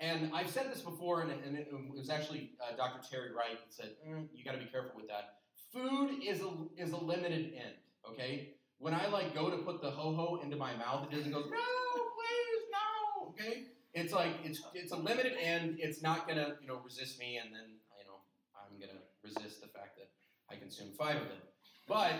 And 0.00 0.30
I've 0.32 0.50
said 0.50 0.70
this 0.70 0.80
before, 0.80 1.22
and, 1.22 1.30
and 1.44 1.56
it, 1.56 1.68
was 1.94 2.08
actually 2.08 2.52
uh, 2.60 2.76
Dr. 2.76 3.00
Terry 3.08 3.32
Wright 3.32 3.58
that 3.58 3.74
said, 3.74 3.90
mm, 4.08 4.26
you 4.32 4.44
got 4.44 4.52
to 4.52 4.58
be 4.58 4.66
careful 4.66 4.92
with 4.96 5.08
that. 5.08 5.38
Food 5.72 6.22
is 6.24 6.40
a, 6.40 6.50
is 6.76 6.92
a 6.92 6.96
limited 6.96 7.52
end, 7.54 7.74
okay? 8.08 8.50
When 8.78 8.94
I 8.94 9.08
like 9.08 9.34
go 9.34 9.50
to 9.50 9.56
put 9.58 9.82
the 9.82 9.90
ho 9.90 10.14
ho 10.14 10.40
into 10.42 10.56
my 10.56 10.76
mouth, 10.76 11.08
it 11.10 11.14
doesn't 11.14 11.32
go, 11.32 11.40
no, 11.40 11.44
please, 11.46 12.62
no, 12.70 13.28
okay? 13.30 13.64
It's 13.94 14.12
like 14.12 14.34
it's 14.44 14.62
it's 14.74 14.92
a 14.92 14.96
limited 14.96 15.32
end. 15.40 15.78
It's 15.80 16.02
not 16.02 16.28
gonna 16.28 16.54
you 16.60 16.68
know 16.68 16.78
resist 16.84 17.18
me, 17.18 17.38
and 17.42 17.52
then 17.52 17.66
you 17.98 18.06
know 18.06 18.20
I'm 18.54 18.78
gonna 18.78 19.00
resist 19.24 19.60
the 19.60 19.66
fact 19.66 19.96
that 19.96 20.08
I 20.50 20.56
consume 20.56 20.88
five 20.98 21.16
of 21.16 21.28
them. 21.28 21.38
But 21.86 22.12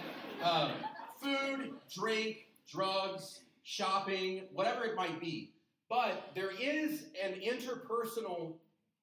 um, 0.42 0.72
food, 1.20 1.72
drink, 1.94 2.46
drugs, 2.70 3.40
shopping, 3.62 4.42
whatever 4.52 4.84
it 4.84 4.96
might 4.96 5.20
be. 5.20 5.52
But 5.88 6.30
there 6.34 6.50
is 6.50 7.06
an 7.22 7.34
interpersonal 7.40 8.56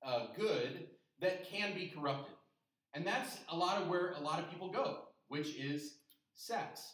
uh, 0.06 0.28
good 0.38 0.88
that 1.22 1.50
can 1.50 1.74
be 1.74 1.88
corrupted. 1.88 2.36
And 2.94 3.06
that's 3.06 3.38
a 3.50 3.56
lot 3.56 3.82
of 3.82 3.88
where 3.88 4.12
a 4.14 4.20
lot 4.20 4.40
of 4.40 4.50
people 4.50 4.70
go, 4.70 5.00
which 5.28 5.56
is 5.56 5.96
sex. 6.36 6.94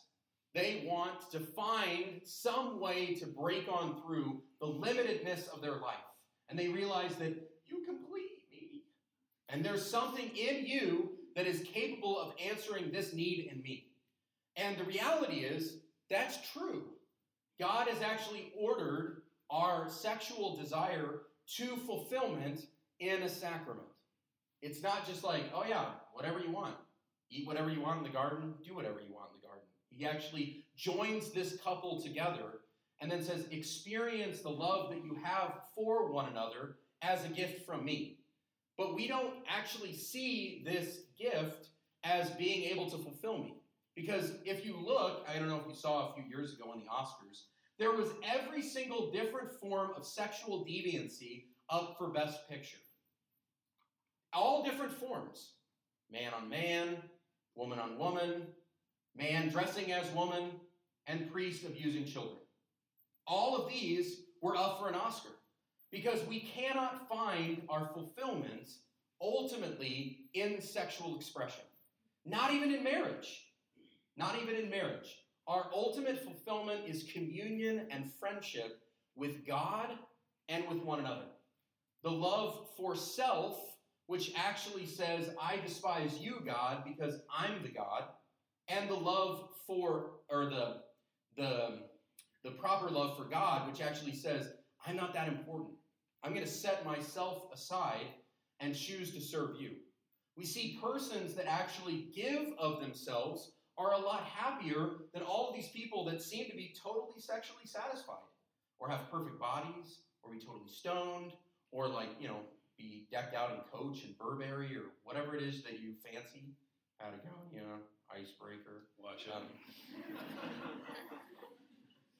They 0.53 0.83
want 0.85 1.29
to 1.31 1.39
find 1.39 2.21
some 2.25 2.79
way 2.79 3.15
to 3.15 3.25
break 3.25 3.67
on 3.69 4.01
through 4.01 4.41
the 4.59 4.67
limitedness 4.67 5.49
of 5.53 5.61
their 5.61 5.75
life. 5.75 5.95
And 6.49 6.59
they 6.59 6.67
realize 6.67 7.15
that 7.15 7.49
you 7.67 7.85
complete 7.85 8.43
me. 8.51 8.83
And 9.47 9.63
there's 9.63 9.89
something 9.89 10.29
in 10.35 10.65
you 10.65 11.11
that 11.35 11.47
is 11.47 11.63
capable 11.73 12.19
of 12.19 12.33
answering 12.43 12.91
this 12.91 13.13
need 13.13 13.49
in 13.51 13.61
me. 13.61 13.87
And 14.55 14.77
the 14.77 14.83
reality 14.83 15.39
is, 15.39 15.77
that's 16.09 16.37
true. 16.51 16.83
God 17.59 17.87
has 17.87 18.01
actually 18.01 18.51
ordered 18.59 19.21
our 19.49 19.89
sexual 19.89 20.57
desire 20.57 21.21
to 21.57 21.77
fulfillment 21.77 22.65
in 22.99 23.23
a 23.23 23.29
sacrament. 23.29 23.87
It's 24.61 24.83
not 24.83 25.07
just 25.07 25.23
like, 25.23 25.43
oh 25.53 25.63
yeah, 25.67 25.85
whatever 26.13 26.39
you 26.39 26.51
want. 26.51 26.75
Eat 27.29 27.47
whatever 27.47 27.69
you 27.69 27.81
want 27.81 27.99
in 27.99 28.03
the 28.03 28.09
garden, 28.09 28.53
do 28.65 28.75
whatever 28.75 28.99
you 28.99 29.13
want 29.13 29.29
in 29.33 29.39
the 29.41 29.47
garden. 29.47 29.63
He 29.89 30.05
actually 30.05 30.65
joins 30.75 31.31
this 31.31 31.57
couple 31.63 32.01
together 32.01 32.59
and 32.99 33.09
then 33.09 33.23
says, 33.23 33.47
experience 33.51 34.41
the 34.41 34.49
love 34.49 34.91
that 34.91 35.03
you 35.03 35.17
have 35.23 35.61
for 35.75 36.11
one 36.11 36.29
another 36.29 36.75
as 37.01 37.25
a 37.25 37.29
gift 37.29 37.65
from 37.65 37.83
me. 37.83 38.17
But 38.81 38.95
we 38.95 39.07
don't 39.07 39.35
actually 39.47 39.93
see 39.93 40.63
this 40.65 41.01
gift 41.15 41.67
as 42.03 42.31
being 42.31 42.63
able 42.63 42.89
to 42.89 42.97
fulfill 42.97 43.37
me. 43.37 43.61
Because 43.95 44.31
if 44.43 44.65
you 44.65 44.75
look, 44.75 45.23
I 45.29 45.37
don't 45.37 45.49
know 45.49 45.59
if 45.59 45.67
you 45.67 45.75
saw 45.75 46.09
a 46.09 46.13
few 46.15 46.23
years 46.23 46.53
ago 46.53 46.73
in 46.73 46.79
the 46.79 46.87
Oscars, 46.87 47.43
there 47.77 47.91
was 47.91 48.09
every 48.23 48.63
single 48.63 49.11
different 49.11 49.51
form 49.51 49.91
of 49.95 50.03
sexual 50.03 50.65
deviancy 50.65 51.43
up 51.69 51.95
for 51.99 52.07
Best 52.07 52.49
Picture. 52.49 52.79
All 54.33 54.63
different 54.63 54.93
forms 54.93 55.51
man 56.11 56.33
on 56.33 56.49
man, 56.49 56.97
woman 57.53 57.77
on 57.77 57.99
woman, 57.99 58.47
man 59.15 59.49
dressing 59.49 59.91
as 59.91 60.09
woman, 60.11 60.53
and 61.05 61.31
priest 61.31 61.65
abusing 61.65 62.05
children. 62.05 62.39
All 63.27 63.55
of 63.55 63.69
these 63.69 64.21
were 64.41 64.57
up 64.57 64.79
for 64.79 64.89
an 64.89 64.95
Oscar 64.95 65.29
because 65.91 66.25
we 66.27 66.39
cannot 66.39 67.07
find 67.09 67.61
our 67.69 67.89
fulfillment 67.93 68.69
ultimately 69.21 70.25
in 70.33 70.61
sexual 70.61 71.15
expression. 71.15 71.63
Not 72.25 72.53
even 72.53 72.73
in 72.73 72.83
marriage. 72.83 73.45
Not 74.17 74.35
even 74.41 74.55
in 74.55 74.69
marriage. 74.69 75.17
Our 75.47 75.69
ultimate 75.73 76.23
fulfillment 76.23 76.81
is 76.87 77.03
communion 77.11 77.87
and 77.91 78.11
friendship 78.19 78.79
with 79.15 79.45
God 79.45 79.89
and 80.49 80.67
with 80.67 80.83
one 80.83 80.99
another. 80.99 81.25
The 82.03 82.11
love 82.11 82.67
for 82.77 82.95
self, 82.95 83.57
which 84.07 84.31
actually 84.35 84.85
says, 84.85 85.29
I 85.41 85.57
despise 85.57 86.19
you, 86.19 86.41
God, 86.45 86.83
because 86.85 87.21
I'm 87.35 87.61
the 87.63 87.69
God, 87.69 88.03
and 88.67 88.89
the 88.89 88.95
love 88.95 89.49
for, 89.67 90.11
or 90.29 90.45
the, 90.45 90.77
the, 91.37 91.79
the 92.43 92.51
proper 92.51 92.89
love 92.89 93.17
for 93.17 93.25
God, 93.25 93.67
which 93.67 93.81
actually 93.81 94.15
says, 94.15 94.49
I'm 94.85 94.95
not 94.95 95.13
that 95.13 95.27
important. 95.27 95.71
I'm 96.23 96.33
going 96.33 96.45
to 96.45 96.51
set 96.51 96.85
myself 96.85 97.45
aside 97.53 98.05
and 98.59 98.75
choose 98.75 99.13
to 99.13 99.21
serve 99.21 99.55
you. 99.59 99.71
We 100.37 100.45
see 100.45 100.79
persons 100.81 101.33
that 101.35 101.47
actually 101.47 102.07
give 102.15 102.53
of 102.59 102.79
themselves 102.79 103.51
are 103.77 103.93
a 103.93 103.97
lot 103.97 104.23
happier 104.23 104.91
than 105.13 105.23
all 105.23 105.49
of 105.49 105.55
these 105.55 105.69
people 105.69 106.05
that 106.05 106.21
seem 106.21 106.45
to 106.49 106.55
be 106.55 106.75
totally 106.81 107.19
sexually 107.19 107.65
satisfied 107.65 108.15
or 108.79 108.89
have 108.89 109.09
perfect 109.11 109.39
bodies 109.39 110.01
or 110.21 110.31
be 110.31 110.39
totally 110.39 110.69
stoned 110.69 111.33
or 111.71 111.87
like, 111.87 112.09
you 112.19 112.27
know, 112.27 112.39
be 112.77 113.07
decked 113.11 113.35
out 113.35 113.51
in 113.51 113.57
Coach 113.71 114.03
and 114.03 114.17
Burberry 114.17 114.75
or 114.75 114.91
whatever 115.03 115.35
it 115.35 115.41
is 115.41 115.63
that 115.63 115.79
you 115.79 115.93
fancy. 116.03 116.53
Patagonia, 116.99 117.79
Icebreaker. 118.11 118.85
Watch 119.03 119.27
out. 119.33 119.41
Um, 119.41 119.47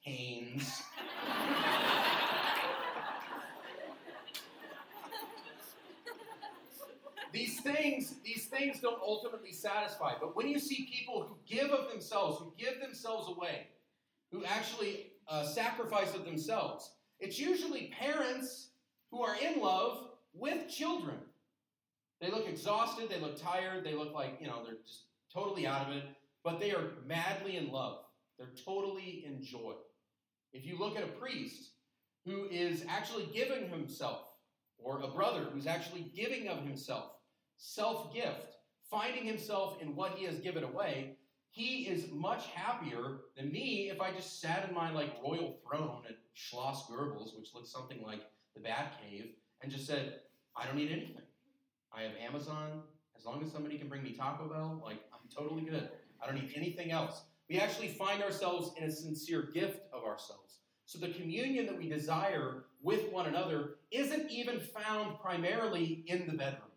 Hanes. 0.00 0.82
these 7.32 7.60
things, 7.60 8.14
these 8.24 8.46
things 8.46 8.80
don't 8.80 9.00
ultimately 9.00 9.52
satisfy. 9.52 10.14
But 10.20 10.36
when 10.36 10.48
you 10.48 10.58
see 10.58 10.88
people 10.92 11.26
who 11.26 11.36
give 11.46 11.70
of 11.70 11.90
themselves, 11.90 12.38
who 12.38 12.52
give 12.58 12.80
themselves 12.80 13.28
away, 13.28 13.68
who 14.30 14.44
actually 14.44 15.12
uh, 15.28 15.44
sacrifice 15.44 16.14
of 16.14 16.24
themselves, 16.24 16.90
it's 17.20 17.38
usually 17.38 17.92
parents 17.98 18.70
who 19.10 19.22
are 19.22 19.36
in 19.36 19.60
love 19.60 20.08
with 20.34 20.68
children. 20.68 21.18
They 22.20 22.30
look 22.30 22.48
exhausted, 22.48 23.08
they 23.08 23.20
look 23.20 23.40
tired, 23.40 23.84
they 23.84 23.94
look 23.94 24.14
like, 24.14 24.38
you 24.40 24.46
know, 24.46 24.62
they're 24.64 24.76
just 24.84 25.04
totally 25.32 25.66
out 25.66 25.88
of 25.88 25.96
it, 25.96 26.04
but 26.44 26.60
they 26.60 26.72
are 26.72 26.92
madly 27.06 27.56
in 27.56 27.70
love. 27.70 27.98
They're 28.38 28.54
totally 28.64 29.24
in 29.26 29.42
joy. 29.42 29.74
If 30.52 30.66
you 30.66 30.78
look 30.78 30.96
at 30.96 31.04
a 31.04 31.08
priest 31.08 31.70
who 32.24 32.46
is 32.50 32.84
actually 32.88 33.28
giving 33.32 33.68
himself, 33.68 34.28
or 34.78 35.00
a 35.00 35.08
brother 35.08 35.46
who's 35.52 35.66
actually 35.66 36.10
giving 36.14 36.48
of 36.48 36.58
himself, 36.64 37.12
self 37.62 38.12
gift, 38.12 38.56
finding 38.90 39.24
himself 39.24 39.80
in 39.80 39.94
what 39.94 40.12
he 40.16 40.24
has 40.26 40.40
given 40.40 40.64
away, 40.64 41.16
he 41.50 41.82
is 41.82 42.10
much 42.10 42.46
happier 42.48 43.20
than 43.36 43.52
me 43.52 43.88
if 43.88 44.00
I 44.00 44.10
just 44.10 44.40
sat 44.40 44.68
in 44.68 44.74
my 44.74 44.90
like 44.90 45.14
royal 45.22 45.60
throne 45.64 46.02
at 46.08 46.16
Schloss 46.34 46.90
Goebbels, 46.90 47.38
which 47.38 47.54
looks 47.54 47.70
something 47.70 48.02
like 48.02 48.20
the 48.56 48.60
Batcave, 48.60 49.30
and 49.62 49.70
just 49.70 49.86
said, 49.86 50.20
I 50.56 50.66
don't 50.66 50.76
need 50.76 50.90
anything. 50.90 51.22
I 51.96 52.02
have 52.02 52.12
Amazon. 52.20 52.82
As 53.16 53.24
long 53.24 53.42
as 53.44 53.52
somebody 53.52 53.78
can 53.78 53.88
bring 53.88 54.02
me 54.02 54.12
Taco 54.12 54.48
Bell, 54.48 54.82
like 54.84 54.98
I'm 55.12 55.28
totally 55.34 55.62
good. 55.62 55.88
I 56.20 56.26
don't 56.26 56.34
need 56.34 56.52
anything 56.56 56.90
else. 56.90 57.22
We 57.48 57.60
actually 57.60 57.88
find 57.88 58.22
ourselves 58.22 58.72
in 58.76 58.84
a 58.84 58.90
sincere 58.90 59.50
gift 59.54 59.82
of 59.92 60.04
ourselves. 60.04 60.58
So 60.86 60.98
the 60.98 61.12
communion 61.12 61.66
that 61.66 61.78
we 61.78 61.88
desire 61.88 62.64
with 62.82 63.12
one 63.12 63.26
another 63.26 63.76
isn't 63.92 64.30
even 64.30 64.58
found 64.58 65.20
primarily 65.20 66.04
in 66.08 66.26
the 66.26 66.32
bedroom. 66.32 66.71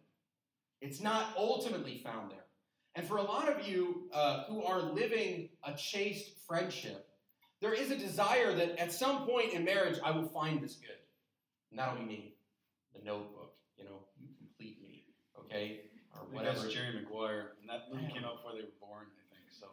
It's 0.82 1.02
not 1.02 1.34
ultimately 1.38 2.02
found 2.04 2.32
there. 2.32 2.40
And 2.96 3.06
for 3.06 3.18
a 3.18 3.24
lot 3.24 3.50
of 3.50 3.68
you 3.68 4.10
uh, 4.14 4.44
who 4.46 4.64
are 4.64 4.82
living 4.82 5.50
a 5.64 5.74
chaste 5.74 6.32
friendship, 6.48 7.08
there 7.62 7.74
is 7.74 7.92
a 7.92 7.98
desire 7.98 8.56
that 8.56 8.78
at 8.80 8.92
some 8.92 9.26
point 9.26 9.54
in 9.54 9.66
marriage, 9.66 10.00
I 10.04 10.12
will 10.12 10.28
find 10.28 10.62
this 10.62 10.76
good. 10.76 10.98
And 11.72 11.80
that'll 11.80 11.98
be 11.98 12.06
me. 12.06 12.36
The 12.94 13.04
notebook, 13.04 13.54
you 13.78 13.84
know, 13.84 14.00
you 14.18 14.28
complete 14.38 14.82
me, 14.82 15.04
okay? 15.40 15.82
Or 16.14 16.22
whatever. 16.32 16.60
That's 16.60 16.74
Jerry 16.74 16.94
Maguire. 16.94 17.54
And 17.60 17.70
that 17.70 17.88
movie 17.92 18.12
came 18.14 18.24
out 18.24 18.38
before 18.38 18.54
they 18.54 18.62
were 18.62 18.80
born, 18.80 19.04
I 19.04 19.36
think. 19.36 19.52
So, 19.52 19.68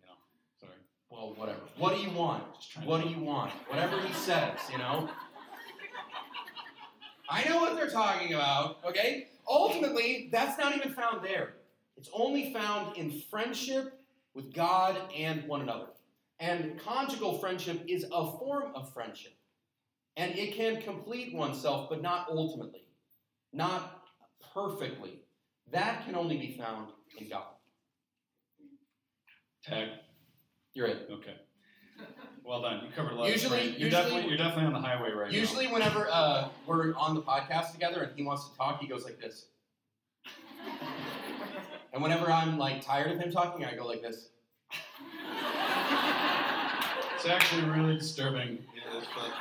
you 0.00 0.06
know, 0.06 0.14
sorry. 0.60 0.78
Well, 1.10 1.34
whatever. 1.36 1.60
What 1.76 1.96
do 1.96 2.02
you 2.02 2.10
want? 2.10 2.44
What 2.84 3.02
do 3.02 3.08
you 3.08 3.18
want? 3.18 3.50
Whatever 3.68 4.00
he 4.00 4.12
says, 4.14 4.58
you 4.70 4.78
know? 4.78 5.10
I 7.28 7.48
know 7.48 7.58
what 7.60 7.74
they're 7.76 7.90
talking 7.90 8.34
about, 8.34 8.78
okay? 8.84 9.28
Ultimately, 9.50 10.28
that's 10.30 10.56
not 10.58 10.76
even 10.76 10.92
found 10.92 11.24
there. 11.24 11.54
It's 11.96 12.08
only 12.14 12.52
found 12.52 12.96
in 12.96 13.20
friendship 13.28 14.00
with 14.32 14.54
God 14.54 14.96
and 15.14 15.46
one 15.48 15.60
another. 15.60 15.88
And 16.38 16.78
conjugal 16.78 17.38
friendship 17.38 17.84
is 17.88 18.04
a 18.04 18.38
form 18.38 18.72
of 18.76 18.94
friendship. 18.94 19.34
And 20.16 20.38
it 20.38 20.54
can 20.54 20.80
complete 20.80 21.34
oneself, 21.34 21.88
but 21.90 22.00
not 22.00 22.28
ultimately, 22.30 22.84
not 23.52 24.04
perfectly. 24.54 25.20
That 25.72 26.04
can 26.04 26.14
only 26.14 26.38
be 26.38 26.56
found 26.56 26.88
in 27.18 27.28
God. 27.28 27.44
Tag. 29.64 29.88
You're 30.74 30.86
it. 30.86 31.08
Okay. 31.10 31.36
Well 32.44 32.62
done. 32.62 32.84
You 32.84 32.90
covered 32.94 33.12
a 33.12 33.14
lot. 33.14 33.28
Usually, 33.28 33.62
you're 33.62 33.72
usually, 33.72 33.90
definitely 33.90 34.28
you're 34.28 34.36
definitely 34.36 34.64
on 34.64 34.72
the 34.72 34.80
highway 34.80 35.12
right 35.12 35.30
usually 35.30 35.66
now. 35.66 35.70
Usually, 35.70 35.72
whenever 35.72 36.08
uh, 36.10 36.48
we're 36.66 36.94
on 36.96 37.14
the 37.14 37.22
podcast 37.22 37.72
together 37.72 38.02
and 38.02 38.12
he 38.16 38.24
wants 38.24 38.48
to 38.48 38.56
talk, 38.56 38.80
he 38.80 38.88
goes 38.88 39.04
like 39.04 39.20
this. 39.20 39.46
And 41.92 42.00
whenever 42.02 42.30
I'm 42.30 42.56
like 42.56 42.84
tired 42.84 43.10
of 43.10 43.18
him 43.18 43.32
talking, 43.32 43.64
I 43.64 43.74
go 43.74 43.84
like 43.84 44.00
this. 44.00 44.28
It's 47.16 47.26
actually 47.26 47.64
really 47.64 47.98
disturbing. 47.98 48.58
It's 48.96 49.06
like, 49.16 49.32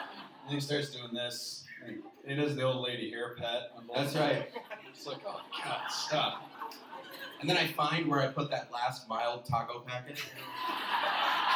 and 0.46 0.56
he 0.56 0.60
starts 0.60 0.90
doing 0.90 1.14
this. 1.14 1.64
and 1.86 2.02
He 2.26 2.36
does 2.36 2.56
the 2.56 2.64
old 2.64 2.86
lady 2.86 3.12
hair 3.12 3.36
pat. 3.40 3.72
That's 3.96 4.16
right. 4.16 4.50
It's 4.92 5.06
like, 5.06 5.20
oh 5.28 5.42
God, 5.64 5.82
stop. 5.90 6.50
And 7.40 7.50
then 7.50 7.56
I 7.56 7.68
find 7.68 8.08
where 8.08 8.20
I 8.20 8.28
put 8.28 8.50
that 8.50 8.72
last 8.74 9.08
mild 9.08 9.46
taco 9.46 9.82
packet. 9.82 10.20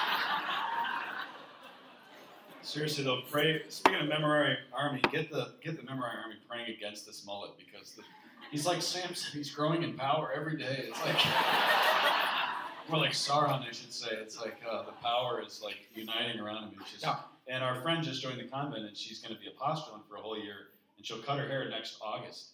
Seriously 2.64 3.04
though, 3.04 3.22
pray. 3.30 3.62
Speaking 3.68 4.00
of 4.00 4.08
Memorare 4.08 4.56
Army, 4.74 5.02
get 5.12 5.30
the 5.30 5.52
get 5.62 5.76
the 5.76 5.84
Memorare 5.84 6.24
Army 6.24 6.36
praying 6.50 6.74
against 6.76 7.06
this 7.06 7.26
mullet 7.26 7.52
because 7.58 7.92
the, 7.92 8.04
he's 8.52 8.66
like 8.66 8.82
Samson. 8.82 9.38
He's 9.38 9.52
growing 9.52 9.84
in 9.84 9.94
power 9.94 10.32
every 10.34 10.58
day. 10.58 10.86
It's 10.88 11.00
like 11.06 11.16
more 12.90 13.00
like 13.00 13.12
Sauron, 13.12 13.68
I 13.68 13.72
should 13.72 13.92
say. 13.92 14.12
It's 14.14 14.40
like 14.40 14.62
uh, 14.70 14.84
the 14.84 14.94
power 15.04 15.44
is 15.46 15.62
like 15.62 15.76
uniting 15.94 16.40
around 16.40 16.70
him. 16.70 16.80
Just, 16.90 17.04
Yeah. 17.04 17.18
And 17.50 17.62
our 17.62 17.82
friend 17.82 18.02
just 18.02 18.22
joined 18.22 18.40
the 18.40 18.46
convent, 18.46 18.86
and 18.86 18.96
she's 18.96 19.20
going 19.20 19.36
to 19.36 19.42
be 19.42 19.48
a 19.48 19.60
postulant 19.62 20.08
for 20.08 20.16
a 20.16 20.22
whole 20.22 20.40
year, 20.40 20.70
and 20.96 21.06
she'll 21.06 21.20
cut 21.20 21.38
her 21.40 21.48
hair 21.48 21.70
next 21.70 21.98
August. 22.02 22.52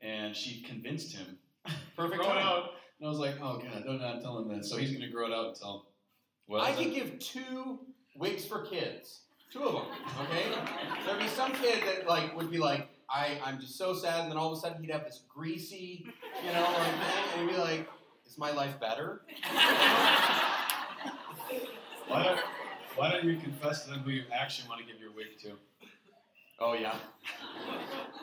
And 0.00 0.36
she 0.36 0.62
convinced 0.62 1.16
him 1.16 1.36
Perfect 1.96 2.22
grow 2.22 2.30
out. 2.30 2.70
And 3.00 3.06
I 3.06 3.10
was 3.10 3.18
like, 3.18 3.34
oh 3.42 3.58
god, 3.58 3.82
don't 3.84 4.00
not 4.00 4.22
tell 4.22 4.38
him 4.38 4.48
that. 4.56 4.64
So 4.64 4.76
he's 4.76 4.90
going 4.90 5.02
to 5.02 5.10
grow 5.10 5.26
it 5.26 5.32
out 5.32 5.48
until. 5.48 5.86
Well, 6.46 6.62
I 6.62 6.72
could 6.72 6.94
give 6.94 7.18
two 7.18 7.80
wigs 8.16 8.44
for 8.44 8.64
kids. 8.64 9.22
Two 9.52 9.62
of 9.62 9.72
them, 9.74 9.84
okay? 10.22 10.44
There'd 11.06 11.18
be 11.18 11.28
some 11.28 11.52
kid 11.52 11.82
that 11.86 12.06
like 12.06 12.36
would 12.36 12.50
be 12.50 12.58
like, 12.58 12.88
I, 13.08 13.40
I'm 13.42 13.58
just 13.58 13.78
so 13.78 13.94
sad, 13.94 14.20
and 14.20 14.30
then 14.30 14.36
all 14.36 14.52
of 14.52 14.58
a 14.58 14.60
sudden 14.60 14.82
he'd 14.82 14.90
have 14.92 15.04
this 15.04 15.22
greasy, 15.28 16.04
you 16.44 16.52
know, 16.52 16.62
like 16.62 16.92
thing, 16.92 17.24
and 17.38 17.48
he'd 17.48 17.56
be 17.56 17.60
like, 17.60 17.88
Is 18.26 18.36
my 18.36 18.50
life 18.50 18.78
better? 18.78 19.22
why 22.08 22.24
don't 22.24 22.40
Why 22.96 23.10
don't 23.10 23.24
you 23.24 23.38
confess 23.38 23.84
to 23.84 23.90
them 23.90 24.00
who 24.00 24.10
you 24.10 24.24
actually 24.32 24.68
want 24.68 24.80
to 24.82 24.86
give 24.86 25.00
your 25.00 25.12
wig 25.12 25.38
to? 25.42 25.52
Oh 26.60 26.74
yeah. 26.74 26.96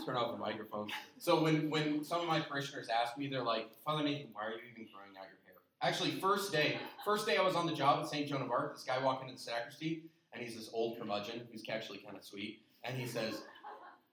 Turn 0.06 0.18
off 0.18 0.34
the 0.34 0.38
microphone. 0.38 0.90
So 1.18 1.42
when 1.42 1.70
when 1.72 2.04
some 2.04 2.22
of 2.22 2.28
my 2.28 2.42
parishioners 2.42 2.90
ask 2.90 3.18
me, 3.18 3.28
they're 3.28 3.42
like, 3.42 3.72
Father 3.84 4.04
Nathan, 4.04 4.28
why 4.34 4.46
are 4.46 4.52
you 4.52 4.58
even 4.72 4.88
growing 4.94 5.18
out 5.18 5.26
your 5.26 5.40
hair? 5.46 5.56
Actually, 5.82 6.12
first 6.20 6.52
day, 6.52 6.78
first 7.04 7.26
day 7.26 7.38
I 7.38 7.42
was 7.42 7.56
on 7.56 7.66
the 7.66 7.74
job 7.74 8.04
at 8.04 8.10
St. 8.10 8.28
Joan 8.28 8.42
of 8.42 8.52
Arc, 8.52 8.76
this 8.76 8.84
guy 8.84 9.04
walked 9.04 9.24
into 9.24 9.36
the 9.36 9.40
sacristy, 9.40 10.04
and 10.36 10.43
he's 10.43 10.56
this 10.56 10.69
old 10.74 11.00
curmudgeon 11.00 11.48
who's 11.52 11.63
actually 11.69 12.00
kind 12.00 12.17
of 12.17 12.24
sweet, 12.24 12.62
and 12.84 12.98
he 12.98 13.08
says, 13.08 13.41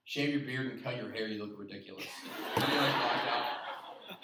"Shave 0.04 0.30
your 0.30 0.40
beard 0.40 0.72
and 0.72 0.82
cut 0.82 0.96
your 0.96 1.10
hair. 1.10 1.26
You 1.26 1.44
look 1.44 1.58
ridiculous." 1.58 2.06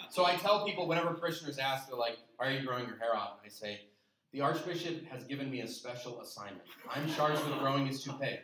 So 0.09 0.25
I 0.25 0.35
tell 0.37 0.65
people 0.65 0.87
whenever 0.87 1.13
parishioners 1.13 1.59
ask, 1.59 1.87
they're 1.87 1.97
like, 1.97 2.17
"Why 2.37 2.47
are 2.47 2.51
you 2.51 2.65
growing 2.65 2.87
your 2.87 2.97
hair 2.97 3.15
out?" 3.15 3.39
And 3.41 3.45
I 3.45 3.49
say, 3.49 3.81
"The 4.31 4.41
Archbishop 4.41 5.05
has 5.07 5.23
given 5.25 5.51
me 5.51 5.61
a 5.61 5.67
special 5.67 6.21
assignment. 6.21 6.67
I'm 6.89 7.11
charged 7.13 7.43
with 7.45 7.59
growing 7.59 7.85
his 7.85 8.03
toupee." 8.03 8.39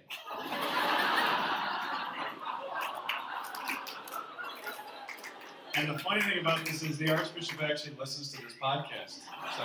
And 5.78 5.90
the 5.90 6.00
funny 6.00 6.22
thing 6.22 6.40
about 6.40 6.66
this 6.66 6.84
is 6.84 6.98
the 6.98 7.12
Archbishop 7.12 7.62
actually 7.62 7.96
listens 7.96 8.32
to 8.32 8.42
this 8.42 8.54
podcast. 8.62 9.20
So 9.58 9.64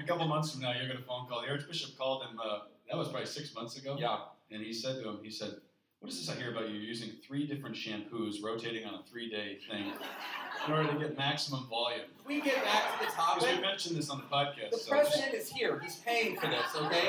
a 0.00 0.06
couple 0.06 0.26
months 0.26 0.52
from 0.52 0.62
now, 0.62 0.72
you're 0.72 0.86
going 0.86 0.98
to 0.98 1.04
phone 1.04 1.26
call. 1.28 1.42
The 1.42 1.48
Archbishop 1.48 1.96
called 1.98 2.22
him. 2.22 2.40
Uh, 2.42 2.60
that 2.88 2.96
was 2.96 3.08
probably 3.08 3.26
six 3.26 3.54
months 3.54 3.76
ago. 3.76 3.96
Yeah. 3.98 4.18
And 4.50 4.62
he 4.62 4.72
said 4.72 5.02
to 5.02 5.08
him, 5.08 5.18
he 5.22 5.30
said, 5.30 5.54
"What 6.00 6.10
is 6.10 6.18
this 6.18 6.34
I 6.34 6.38
hear 6.38 6.50
about 6.50 6.68
you 6.70 6.76
using 6.76 7.10
three 7.26 7.46
different 7.46 7.76
shampoos, 7.76 8.42
rotating 8.42 8.84
on 8.84 8.94
a 8.94 9.02
three-day 9.08 9.58
thing, 9.70 9.92
in 10.66 10.72
order 10.72 10.92
to 10.92 10.98
get 10.98 11.16
maximum 11.16 11.66
volume?" 11.68 12.06
We 12.26 12.40
get 12.40 12.64
back 12.64 12.98
to 12.98 13.06
the 13.06 13.12
Because 13.12 13.56
we 13.56 13.60
mentioned 13.60 13.96
this 13.96 14.10
on 14.10 14.18
the 14.18 14.24
podcast. 14.24 14.70
The 14.72 14.78
so 14.78 14.90
president 14.90 15.34
is 15.34 15.48
here. 15.48 15.78
He's 15.78 15.96
paying 15.96 16.36
for 16.36 16.48
this, 16.48 16.74
okay? 16.74 17.08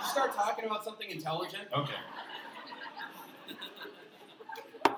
You 0.00 0.06
start 0.06 0.34
talking 0.34 0.66
about 0.66 0.84
something 0.84 1.10
intelligent. 1.10 1.68
okay. 1.74 1.94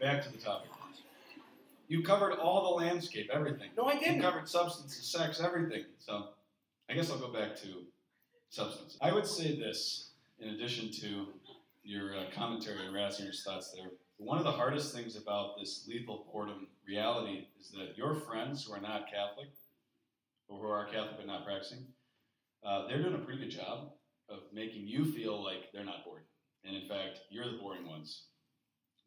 Back 0.00 0.22
to 0.24 0.32
the 0.32 0.38
topic. 0.38 0.70
You 1.92 2.02
covered 2.02 2.32
all 2.32 2.62
the 2.62 2.84
landscape, 2.86 3.28
everything. 3.30 3.68
No, 3.76 3.84
I 3.84 3.98
didn't. 3.98 4.16
You 4.16 4.22
covered 4.22 4.48
substances, 4.48 5.04
sex, 5.04 5.42
everything. 5.42 5.84
So 5.98 6.28
I 6.88 6.94
guess 6.94 7.10
I'll 7.10 7.18
go 7.18 7.30
back 7.30 7.54
to 7.56 7.84
substance. 8.48 8.96
I 9.02 9.12
would 9.12 9.26
say 9.26 9.58
this, 9.58 10.12
in 10.38 10.54
addition 10.54 10.90
to 11.02 11.26
your 11.84 12.16
uh, 12.16 12.24
commentary 12.34 12.78
on 12.86 12.94
Ratzinger's 12.94 13.44
thoughts 13.44 13.72
there. 13.72 13.90
One 14.16 14.38
of 14.38 14.44
the 14.44 14.50
hardest 14.50 14.94
things 14.94 15.16
about 15.16 15.58
this 15.60 15.84
lethal 15.86 16.26
boredom 16.32 16.68
reality 16.88 17.48
is 17.60 17.70
that 17.72 17.98
your 17.98 18.14
friends 18.14 18.64
who 18.64 18.72
are 18.72 18.80
not 18.80 19.10
Catholic, 19.12 19.48
or 20.48 20.60
who 20.60 20.68
are 20.68 20.86
Catholic 20.86 21.18
but 21.18 21.26
not 21.26 21.44
practicing, 21.44 21.84
uh, 22.64 22.88
they're 22.88 23.02
doing 23.02 23.16
a 23.16 23.18
pretty 23.18 23.42
good 23.42 23.50
job 23.50 23.90
of 24.30 24.38
making 24.50 24.88
you 24.88 25.12
feel 25.12 25.44
like 25.44 25.70
they're 25.74 25.84
not 25.84 26.06
bored. 26.06 26.22
And 26.64 26.74
in 26.74 26.88
fact, 26.88 27.18
you're 27.28 27.52
the 27.52 27.58
boring 27.58 27.86
ones 27.86 28.28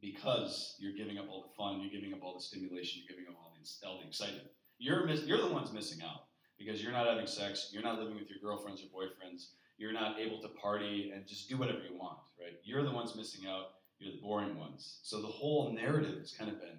because 0.05 0.75
you're 0.77 0.93
giving 0.93 1.17
up 1.17 1.25
all 1.29 1.41
the 1.41 1.55
fun, 1.57 1.81
you're 1.81 1.89
giving 1.89 2.13
up 2.13 2.23
all 2.23 2.35
the 2.35 2.43
stimulation, 2.43 3.01
you're 3.01 3.17
giving 3.17 3.27
up 3.27 3.39
all 3.41 3.51
the, 3.51 3.87
all 3.87 3.99
the 3.99 4.07
excitement. 4.07 4.47
You're, 4.77 5.05
miss, 5.05 5.23
you're 5.23 5.41
the 5.41 5.51
ones 5.51 5.73
missing 5.73 6.03
out 6.03 6.25
because 6.59 6.81
you're 6.83 6.91
not 6.91 7.07
having 7.07 7.25
sex, 7.25 7.71
you're 7.73 7.83
not 7.83 7.99
living 7.99 8.15
with 8.15 8.29
your 8.29 8.37
girlfriends 8.39 8.83
or 8.83 8.85
boyfriends, 8.85 9.47
you're 9.77 9.93
not 9.93 10.19
able 10.19 10.39
to 10.41 10.47
party 10.49 11.11
and 11.13 11.25
just 11.25 11.49
do 11.49 11.57
whatever 11.57 11.79
you 11.79 11.97
want, 11.97 12.19
right? 12.39 12.53
You're 12.63 12.83
the 12.83 12.91
ones 12.91 13.15
missing 13.15 13.47
out, 13.49 13.71
you're 13.97 14.11
the 14.11 14.21
boring 14.21 14.57
ones. 14.59 14.99
So 15.01 15.21
the 15.21 15.27
whole 15.27 15.71
narrative 15.73 16.19
has 16.19 16.33
kind 16.33 16.51
of 16.51 16.59
been 16.59 16.77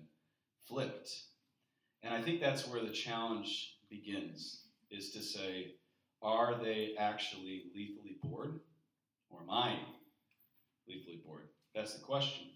flipped. 0.68 1.10
And 2.04 2.14
I 2.14 2.22
think 2.22 2.40
that's 2.40 2.68
where 2.68 2.80
the 2.80 2.92
challenge 2.92 3.74
begins 3.90 4.62
is 4.90 5.10
to 5.10 5.20
say, 5.20 5.72
are 6.22 6.54
they 6.62 6.94
actually 6.96 7.64
lethally 7.74 8.18
bored? 8.22 8.60
Or 9.30 9.40
am 9.40 9.50
I 9.50 9.76
lethally 10.88 11.20
bored? 11.26 11.48
That's 11.74 11.94
the 11.94 12.04
question. 12.04 12.46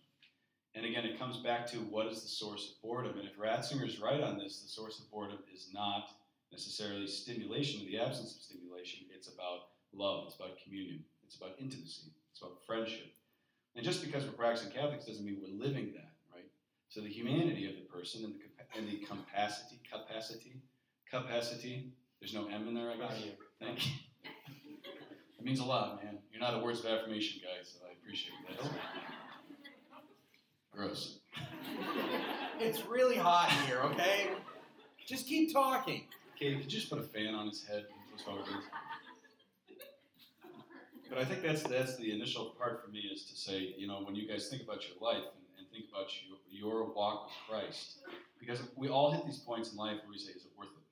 And 0.74 0.87
again, 0.87 1.04
it 1.04 1.18
comes 1.18 1.38
back 1.38 1.66
to 1.72 1.78
what 1.78 2.06
is 2.06 2.22
the 2.22 2.28
source 2.28 2.72
of 2.72 2.83
boredom. 2.83 3.18
And 3.18 3.28
if 3.28 3.37
Ratzinger's 3.37 4.00
right 4.00 4.20
on 4.20 4.38
this, 4.38 4.62
the 4.62 4.68
source 4.68 5.00
of 5.00 5.11
boredom 5.11 5.38
is 5.52 5.68
not 5.74 6.11
necessarily 6.52 7.06
stimulation 7.06 7.83
or 7.83 7.90
the 7.90 7.98
absence 7.98 8.37
of 8.37 8.42
stimulation. 8.42 9.00
It's 9.14 9.28
about 9.28 9.70
love, 9.92 10.24
it's 10.26 10.37
about 10.37 10.59
communion, 10.62 11.04
it's 11.24 11.37
about 11.37 11.56
intimacy, 11.59 12.12
it's 12.30 12.40
about 12.40 12.64
friendship. 12.66 13.12
And 13.74 13.85
just 13.85 14.04
because 14.04 14.24
we're 14.24 14.33
practicing 14.33 14.70
Catholics 14.70 15.06
doesn't 15.06 15.24
mean 15.24 15.38
we're 15.40 15.66
living 15.66 15.92
that, 15.94 16.12
right? 16.33 16.46
So 16.88 17.00
the 17.00 17.09
humanity 17.09 17.68
of 17.68 17.74
the 17.74 17.83
person 17.92 18.24
and 18.24 18.35
the, 18.35 18.78
and 18.78 18.88
the 18.88 19.04
capacity, 19.06 19.80
capacity, 19.90 20.62
capacity, 21.11 21.92
there's 22.20 22.35
no 22.35 22.46
M 22.46 22.68
in 22.68 22.74
there, 22.74 22.90
I 22.90 22.96
guess. 22.96 23.18
You. 23.24 23.33
Thank 23.61 23.87
you. 23.87 23.92
It 25.38 25.46
means 25.46 25.61
a 25.61 25.64
lot, 25.64 26.04
man. 26.04 26.18
You're 26.30 26.42
not 26.42 26.52
a 26.52 26.59
words 26.59 26.80
of 26.80 26.85
affirmation 26.85 27.40
guy, 27.42 27.64
so 27.64 27.78
I 27.88 27.92
appreciate 27.92 28.35
that. 28.46 28.70
Gross. 30.81 31.19
It's 32.59 32.85
really 32.87 33.16
hot 33.16 33.51
in 33.51 33.66
here, 33.66 33.81
okay? 33.85 34.31
Just 35.07 35.27
keep 35.27 35.51
talking. 35.51 36.05
Katie, 36.38 36.57
could 36.57 36.71
you 36.71 36.79
just 36.79 36.90
put 36.90 36.99
a 36.99 37.03
fan 37.03 37.35
on 37.35 37.49
his 37.49 37.64
head? 37.64 37.87
That's 38.11 38.27
what 38.27 38.37
it 38.37 38.51
is. 38.51 39.79
But 41.09 41.19
I 41.19 41.25
think 41.25 41.43
that's 41.43 41.62
that's 41.62 41.97
the 41.97 42.12
initial 42.12 42.55
part 42.59 42.85
for 42.85 42.90
me 42.90 43.01
is 43.01 43.25
to 43.25 43.35
say, 43.35 43.75
you 43.79 43.87
know, 43.88 44.03
when 44.03 44.14
you 44.14 44.29
guys 44.29 44.49
think 44.49 44.62
about 44.62 44.83
your 44.87 44.97
life 45.01 45.25
and, 45.25 45.45
and 45.59 45.66
think 45.73 45.87
about 45.90 46.09
your, 46.29 46.38
your 46.51 46.93
walk 46.93 47.27
with 47.27 47.35
Christ, 47.49 48.01
because 48.38 48.61
we 48.77 48.88
all 48.88 49.11
hit 49.11 49.25
these 49.25 49.38
points 49.38 49.73
in 49.73 49.79
life 49.79 49.97
where 50.03 50.11
we 50.11 50.19
say, 50.19 50.33
is 50.33 50.45
it 50.45 50.53
worth 50.59 50.69
it? 50.69 50.85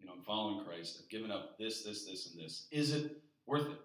You 0.00 0.06
know, 0.06 0.12
I'm 0.16 0.22
following 0.22 0.64
Christ. 0.64 1.00
I've 1.02 1.08
given 1.08 1.32
up 1.32 1.58
this, 1.58 1.82
this, 1.82 2.06
this, 2.06 2.30
and 2.32 2.40
this. 2.40 2.68
Is 2.70 2.92
it 2.92 3.20
worth 3.46 3.66
it? 3.66 3.80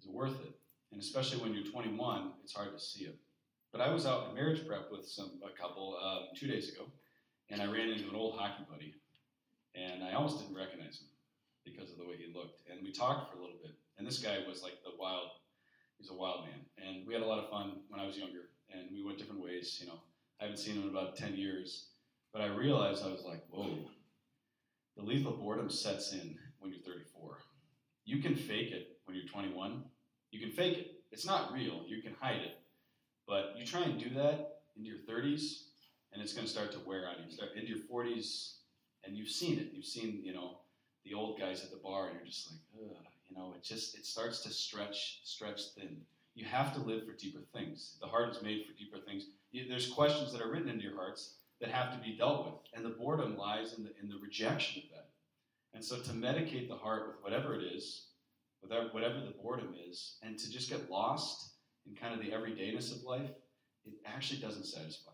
Is 0.00 0.06
it 0.06 0.12
worth 0.12 0.40
it? 0.40 0.54
And 0.90 1.00
especially 1.00 1.42
when 1.42 1.52
you're 1.52 1.70
21, 1.70 2.32
it's 2.42 2.54
hard 2.54 2.72
to 2.72 2.82
see 2.82 3.04
it. 3.04 3.16
But 3.72 3.80
I 3.80 3.92
was 3.92 4.04
out 4.04 4.28
in 4.28 4.34
marriage 4.34 4.66
prep 4.66 4.90
with 4.90 5.06
some 5.06 5.40
a 5.46 5.56
couple 5.56 5.96
um, 6.02 6.28
two 6.34 6.48
days 6.48 6.68
ago, 6.68 6.86
and 7.50 7.62
I 7.62 7.66
ran 7.66 7.88
into 7.88 8.08
an 8.08 8.16
old 8.16 8.36
hockey 8.38 8.64
buddy, 8.68 8.94
and 9.74 10.02
I 10.02 10.12
almost 10.12 10.40
didn't 10.40 10.56
recognize 10.56 10.98
him 10.98 11.08
because 11.64 11.92
of 11.92 11.98
the 11.98 12.04
way 12.04 12.16
he 12.16 12.32
looked. 12.34 12.62
And 12.70 12.80
we 12.82 12.90
talked 12.90 13.30
for 13.30 13.38
a 13.38 13.40
little 13.40 13.58
bit, 13.62 13.72
and 13.98 14.06
this 14.06 14.18
guy 14.18 14.38
was 14.46 14.62
like 14.62 14.82
the 14.82 14.98
wild. 14.98 15.28
He's 15.98 16.10
a 16.10 16.14
wild 16.14 16.46
man, 16.46 16.60
and 16.78 17.06
we 17.06 17.14
had 17.14 17.22
a 17.22 17.26
lot 17.26 17.38
of 17.38 17.50
fun 17.50 17.82
when 17.88 18.00
I 18.00 18.06
was 18.06 18.16
younger, 18.16 18.50
and 18.72 18.88
we 18.92 19.04
went 19.04 19.18
different 19.18 19.42
ways. 19.42 19.78
You 19.80 19.86
know, 19.86 20.00
I 20.40 20.44
haven't 20.44 20.58
seen 20.58 20.74
him 20.74 20.84
in 20.84 20.88
about 20.88 21.16
ten 21.16 21.36
years, 21.36 21.90
but 22.32 22.42
I 22.42 22.46
realized 22.46 23.04
I 23.04 23.12
was 23.12 23.24
like, 23.24 23.44
whoa, 23.50 23.70
the 24.96 25.02
lethal 25.04 25.32
boredom 25.32 25.70
sets 25.70 26.12
in 26.12 26.36
when 26.58 26.72
you're 26.72 26.82
34. 26.82 27.38
You 28.04 28.20
can 28.20 28.34
fake 28.34 28.72
it 28.72 28.98
when 29.04 29.16
you're 29.16 29.26
21. 29.26 29.84
You 30.30 30.40
can 30.40 30.50
fake 30.50 30.78
it. 30.78 31.02
It's 31.10 31.26
not 31.26 31.52
real. 31.52 31.82
You 31.86 32.02
can 32.02 32.14
hide 32.20 32.40
it. 32.40 32.59
But 33.30 33.54
you 33.56 33.64
try 33.64 33.82
and 33.82 33.96
do 33.96 34.10
that 34.16 34.62
into 34.76 34.90
your 34.90 34.98
30s, 35.08 35.66
and 36.12 36.20
it's 36.20 36.32
going 36.32 36.44
to 36.44 36.52
start 36.52 36.72
to 36.72 36.80
wear 36.80 37.06
on 37.06 37.24
you. 37.24 37.30
Start 37.30 37.52
into 37.54 37.68
your 37.68 37.78
40s, 37.78 38.54
and 39.04 39.16
you've 39.16 39.28
seen 39.28 39.56
it. 39.60 39.68
You've 39.72 39.84
seen, 39.84 40.20
you 40.24 40.34
know, 40.34 40.58
the 41.04 41.14
old 41.14 41.38
guys 41.38 41.62
at 41.62 41.70
the 41.70 41.76
bar, 41.76 42.08
and 42.08 42.16
you're 42.16 42.26
just 42.26 42.50
like, 42.50 42.58
Ugh, 42.74 42.96
you 43.30 43.36
know, 43.36 43.54
it 43.56 43.62
just 43.62 43.96
it 43.96 44.04
starts 44.04 44.40
to 44.40 44.50
stretch, 44.50 45.20
stretch 45.22 45.60
thin. 45.76 45.98
You 46.34 46.44
have 46.46 46.74
to 46.74 46.80
live 46.80 47.06
for 47.06 47.12
deeper 47.12 47.42
things. 47.54 47.98
The 48.00 48.08
heart 48.08 48.30
is 48.30 48.42
made 48.42 48.64
for 48.66 48.76
deeper 48.76 48.98
things. 48.98 49.26
There's 49.52 49.88
questions 49.88 50.32
that 50.32 50.42
are 50.42 50.50
written 50.50 50.68
into 50.68 50.82
your 50.82 50.96
hearts 50.96 51.34
that 51.60 51.70
have 51.70 51.92
to 51.92 52.04
be 52.04 52.16
dealt 52.16 52.46
with. 52.46 52.54
And 52.74 52.84
the 52.84 52.98
boredom 52.98 53.36
lies 53.36 53.74
in 53.74 53.84
the, 53.84 53.90
in 54.02 54.08
the 54.08 54.18
rejection 54.20 54.82
of 54.82 54.90
that. 54.90 55.10
And 55.72 55.84
so 55.84 56.00
to 56.00 56.10
medicate 56.10 56.68
the 56.68 56.74
heart 56.74 57.06
with 57.06 57.22
whatever 57.22 57.54
it 57.54 57.62
is, 57.62 58.06
whatever, 58.60 58.88
whatever 58.88 59.20
the 59.20 59.34
boredom 59.40 59.74
is, 59.88 60.16
and 60.22 60.36
to 60.36 60.50
just 60.50 60.68
get 60.68 60.90
lost 60.90 61.49
in 61.88 61.94
kind 61.94 62.14
of 62.14 62.20
the 62.20 62.30
everydayness 62.30 62.94
of 62.94 63.02
life, 63.02 63.30
it 63.84 63.94
actually 64.04 64.40
doesn't 64.40 64.66
satisfy. 64.66 65.12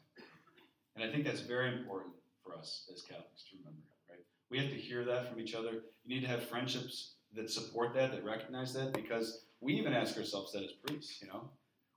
And 0.95 1.05
I 1.05 1.13
think 1.13 1.25
that's 1.25 1.41
very 1.41 1.73
important 1.73 2.15
for 2.43 2.55
us 2.55 2.89
as 2.93 3.03
Catholics 3.03 3.45
to 3.51 3.57
remember, 3.59 3.83
right? 4.09 4.21
We 4.51 4.59
have 4.59 4.71
to 4.71 4.77
hear 4.77 5.05
that 5.05 5.29
from 5.29 5.41
each 5.41 5.55
other. 5.55 5.73
You 6.05 6.15
need 6.15 6.23
to 6.23 6.29
have 6.29 6.49
friendships 6.49 7.15
that 7.35 7.51
support 7.51 7.95
that, 7.95 8.13
that 8.13 8.25
recognize 8.25 8.73
that, 8.75 8.93
because 8.93 9.45
we 9.61 9.75
even 9.75 9.93
ask 9.93 10.17
ourselves 10.17 10.53
that 10.53 10.65
as 10.65 10.73
priests, 10.73 11.21
you 11.21 11.29
know? 11.29 11.51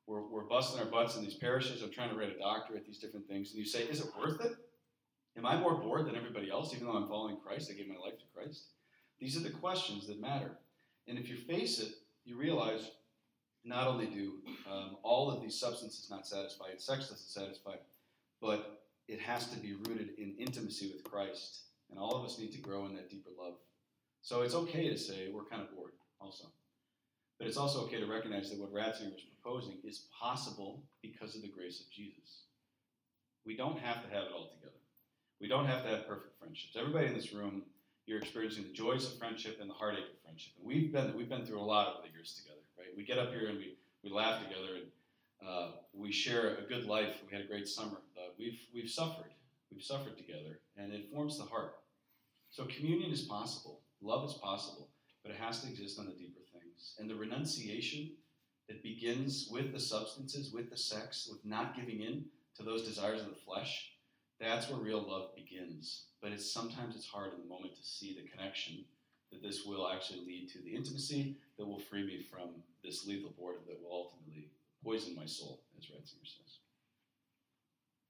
We're, 0.07 0.27
we're 0.27 0.45
busting 0.45 0.79
our 0.79 0.87
butts 0.87 1.15
in 1.15 1.23
these 1.23 1.35
parishes. 1.35 1.83
I'm 1.83 1.91
trying 1.91 2.09
to 2.09 2.15
write 2.15 2.35
a 2.35 2.39
doctorate, 2.39 2.85
these 2.85 2.97
different 2.97 3.27
things. 3.27 3.51
And 3.51 3.59
you 3.59 3.65
say, 3.65 3.83
is 3.83 4.01
it 4.01 4.07
worth 4.19 4.43
it? 4.43 4.53
Am 5.37 5.45
I 5.45 5.59
more 5.59 5.75
bored 5.75 6.07
than 6.07 6.15
everybody 6.15 6.49
else, 6.49 6.73
even 6.73 6.87
though 6.87 6.97
I'm 6.97 7.07
following 7.07 7.37
Christ? 7.37 7.69
I 7.71 7.75
gave 7.75 7.87
my 7.87 7.95
life 7.95 8.17
to 8.17 8.25
Christ. 8.33 8.69
These 9.19 9.37
are 9.37 9.41
the 9.41 9.51
questions 9.51 10.07
that 10.07 10.19
matter. 10.19 10.57
And 11.07 11.19
if 11.19 11.29
you 11.29 11.37
face 11.37 11.79
it, 11.79 11.93
you 12.25 12.37
realize 12.37 12.89
not 13.63 13.87
only 13.87 14.05
do 14.05 14.33
um, 14.71 14.97
all 15.03 15.29
of 15.29 15.41
these 15.41 15.59
substances 15.59 16.09
not 16.09 16.25
satisfy, 16.25 16.65
sex 16.77 17.09
doesn't 17.09 17.17
satisfy, 17.17 17.75
but 18.41 18.81
it 19.07 19.19
has 19.19 19.47
to 19.47 19.57
be 19.59 19.73
rooted 19.73 20.11
in 20.17 20.35
intimacy 20.37 20.91
with 20.93 21.03
Christ. 21.03 21.61
And 21.89 21.99
all 21.99 22.15
of 22.15 22.23
us 22.23 22.37
need 22.37 22.51
to 22.53 22.59
grow 22.59 22.85
in 22.85 22.95
that 22.95 23.09
deeper 23.09 23.31
love. 23.37 23.55
So 24.21 24.41
it's 24.41 24.53
okay 24.53 24.89
to 24.89 24.97
say 24.97 25.29
we're 25.33 25.45
kind 25.45 25.61
of 25.61 25.75
bored 25.75 25.93
also. 26.21 26.45
But 27.37 27.47
it's 27.47 27.57
also 27.57 27.85
okay 27.85 27.99
to 27.99 28.05
recognize 28.05 28.49
that 28.49 28.59
what 28.59 28.73
Ratzinger 28.73 29.15
is 29.15 29.23
proposing 29.41 29.77
is 29.83 30.07
possible 30.17 30.83
because 31.01 31.35
of 31.35 31.41
the 31.41 31.47
grace 31.47 31.79
of 31.79 31.89
Jesus. 31.89 32.43
We 33.45 33.55
don't 33.55 33.79
have 33.79 34.03
to 34.03 34.09
have 34.13 34.25
it 34.25 34.31
all 34.35 34.49
together. 34.53 34.75
We 35.39 35.47
don't 35.47 35.65
have 35.65 35.83
to 35.83 35.89
have 35.89 36.07
perfect 36.07 36.37
friendships. 36.37 36.75
Everybody 36.77 37.07
in 37.07 37.13
this 37.13 37.33
room, 37.33 37.63
you're 38.05 38.19
experiencing 38.19 38.63
the 38.63 38.73
joys 38.73 39.05
of 39.05 39.17
friendship 39.17 39.59
and 39.61 39.69
the 39.69 39.73
heartache 39.73 40.03
of 40.03 40.21
friendship. 40.21 40.53
And 40.57 40.67
we've 40.67 40.91
been 40.91 41.15
we've 41.15 41.29
been 41.29 41.45
through 41.45 41.59
a 41.59 41.63
lot 41.63 41.87
over 41.87 42.05
the 42.05 42.13
years 42.13 42.35
together? 42.35 42.58
We 42.99 43.05
get 43.05 43.17
up 43.17 43.29
here 43.29 43.47
and 43.47 43.57
we, 43.57 43.77
we 44.03 44.09
laugh 44.09 44.43
together 44.43 44.75
and 44.75 45.47
uh, 45.49 45.71
we 45.93 46.11
share 46.11 46.57
a 46.57 46.67
good 46.67 46.83
life. 46.83 47.21
We 47.25 47.33
had 47.33 47.45
a 47.45 47.47
great 47.47 47.65
summer, 47.65 48.01
but 48.13 48.35
we've 48.37 48.59
we've 48.73 48.89
suffered. 48.89 49.31
We've 49.71 49.81
suffered 49.81 50.17
together, 50.17 50.59
and 50.75 50.91
it 50.91 51.07
forms 51.09 51.37
the 51.37 51.45
heart. 51.45 51.75
So 52.49 52.65
communion 52.65 53.09
is 53.09 53.21
possible. 53.21 53.83
Love 54.01 54.29
is 54.29 54.33
possible, 54.33 54.89
but 55.23 55.31
it 55.31 55.37
has 55.37 55.61
to 55.61 55.69
exist 55.69 55.97
on 55.97 56.07
the 56.07 56.11
deeper 56.11 56.41
things. 56.51 56.95
And 56.99 57.09
the 57.09 57.15
renunciation 57.15 58.11
that 58.67 58.83
begins 58.83 59.47
with 59.49 59.71
the 59.71 59.79
substances, 59.79 60.51
with 60.51 60.69
the 60.69 60.77
sex, 60.77 61.29
with 61.31 61.45
not 61.45 61.77
giving 61.77 62.01
in 62.01 62.25
to 62.57 62.63
those 62.63 62.85
desires 62.85 63.21
of 63.21 63.29
the 63.29 63.35
flesh, 63.35 63.91
that's 64.41 64.69
where 64.69 64.81
real 64.81 65.07
love 65.07 65.33
begins. 65.37 66.07
But 66.21 66.33
it's 66.33 66.51
sometimes 66.51 66.97
it's 66.97 67.07
hard 67.07 67.31
in 67.31 67.39
the 67.39 67.47
moment 67.47 67.77
to 67.77 67.81
see 67.81 68.13
the 68.13 68.29
connection 68.29 68.83
that 69.31 69.41
this 69.41 69.65
will 69.65 69.89
actually 69.89 70.21
lead 70.25 70.49
to 70.49 70.61
the 70.61 70.75
intimacy 70.75 71.35
that 71.57 71.65
will 71.65 71.79
free 71.79 72.05
me 72.05 72.19
from 72.19 72.49
this 72.83 73.05
lethal 73.05 73.33
boredom 73.37 73.61
that 73.67 73.79
will 73.81 73.91
ultimately 73.91 74.49
poison 74.83 75.15
my 75.15 75.25
soul, 75.25 75.61
as 75.77 75.85
Ratzinger 75.85 76.25
says. 76.25 76.59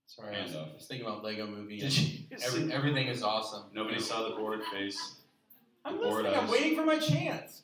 Sorry, 0.08 0.36
I 0.36 0.44
was, 0.44 0.52
And, 0.52 0.60
I 0.60 0.74
was 0.76 0.86
thinking 0.86 1.08
about 1.08 1.24
Lego 1.24 1.48
Movie. 1.48 1.80
Did 1.80 2.42
every, 2.44 2.72
everything 2.74 3.08
is 3.08 3.24
awesome. 3.24 3.64
Nobody 3.74 4.00
saw 4.00 4.28
the 4.28 4.36
bored 4.36 4.64
face. 4.72 5.16
I'm 5.86 5.98
bored 5.98 6.24
listening. 6.24 6.40
I'm 6.40 6.50
waiting 6.50 6.76
for 6.76 6.86
my 6.86 6.98
chance. 6.98 7.64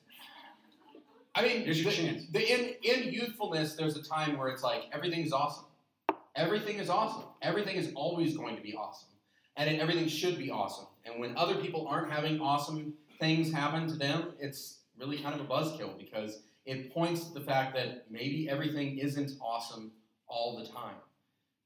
I 1.34 1.42
mean, 1.42 1.64
Here's 1.64 1.82
your 1.82 1.92
the, 1.92 1.98
chance. 1.98 2.24
The, 2.32 2.54
in 2.54 2.76
in 2.84 3.14
youthfulness, 3.14 3.76
there's 3.76 3.98
a 3.98 4.04
time 4.04 4.38
where 4.38 4.48
it's 4.48 4.64
like 4.64 4.84
everything 4.94 5.20
is 5.20 5.34
awesome. 5.34 5.66
Everything 6.36 6.80
is 6.80 6.90
awesome. 6.90 7.24
Everything 7.42 7.76
is 7.76 7.92
always 7.94 8.38
going 8.38 8.56
to 8.56 8.62
be 8.62 8.74
awesome, 8.74 9.10
and 9.58 9.70
it, 9.70 9.82
everything 9.82 10.08
should 10.08 10.38
be 10.38 10.50
awesome. 10.50 10.88
And 11.06 11.20
when 11.20 11.36
other 11.38 11.56
people 11.56 11.88
aren't 11.88 12.12
having 12.12 12.40
awesome 12.40 12.94
things 13.20 13.52
happen 13.52 13.88
to 13.88 13.96
them, 13.96 14.34
it's 14.40 14.80
really 14.98 15.18
kind 15.18 15.40
of 15.40 15.42
a 15.42 15.50
buzzkill 15.50 15.98
because 15.98 16.42
it 16.66 16.94
points 16.94 17.26
to 17.28 17.34
the 17.34 17.42
fact 17.42 17.76
that 17.76 18.06
maybe 18.10 18.50
everything 18.50 18.98
isn't 18.98 19.32
awesome 19.42 19.92
all 20.28 20.58
the 20.58 20.66
time. 20.66 20.96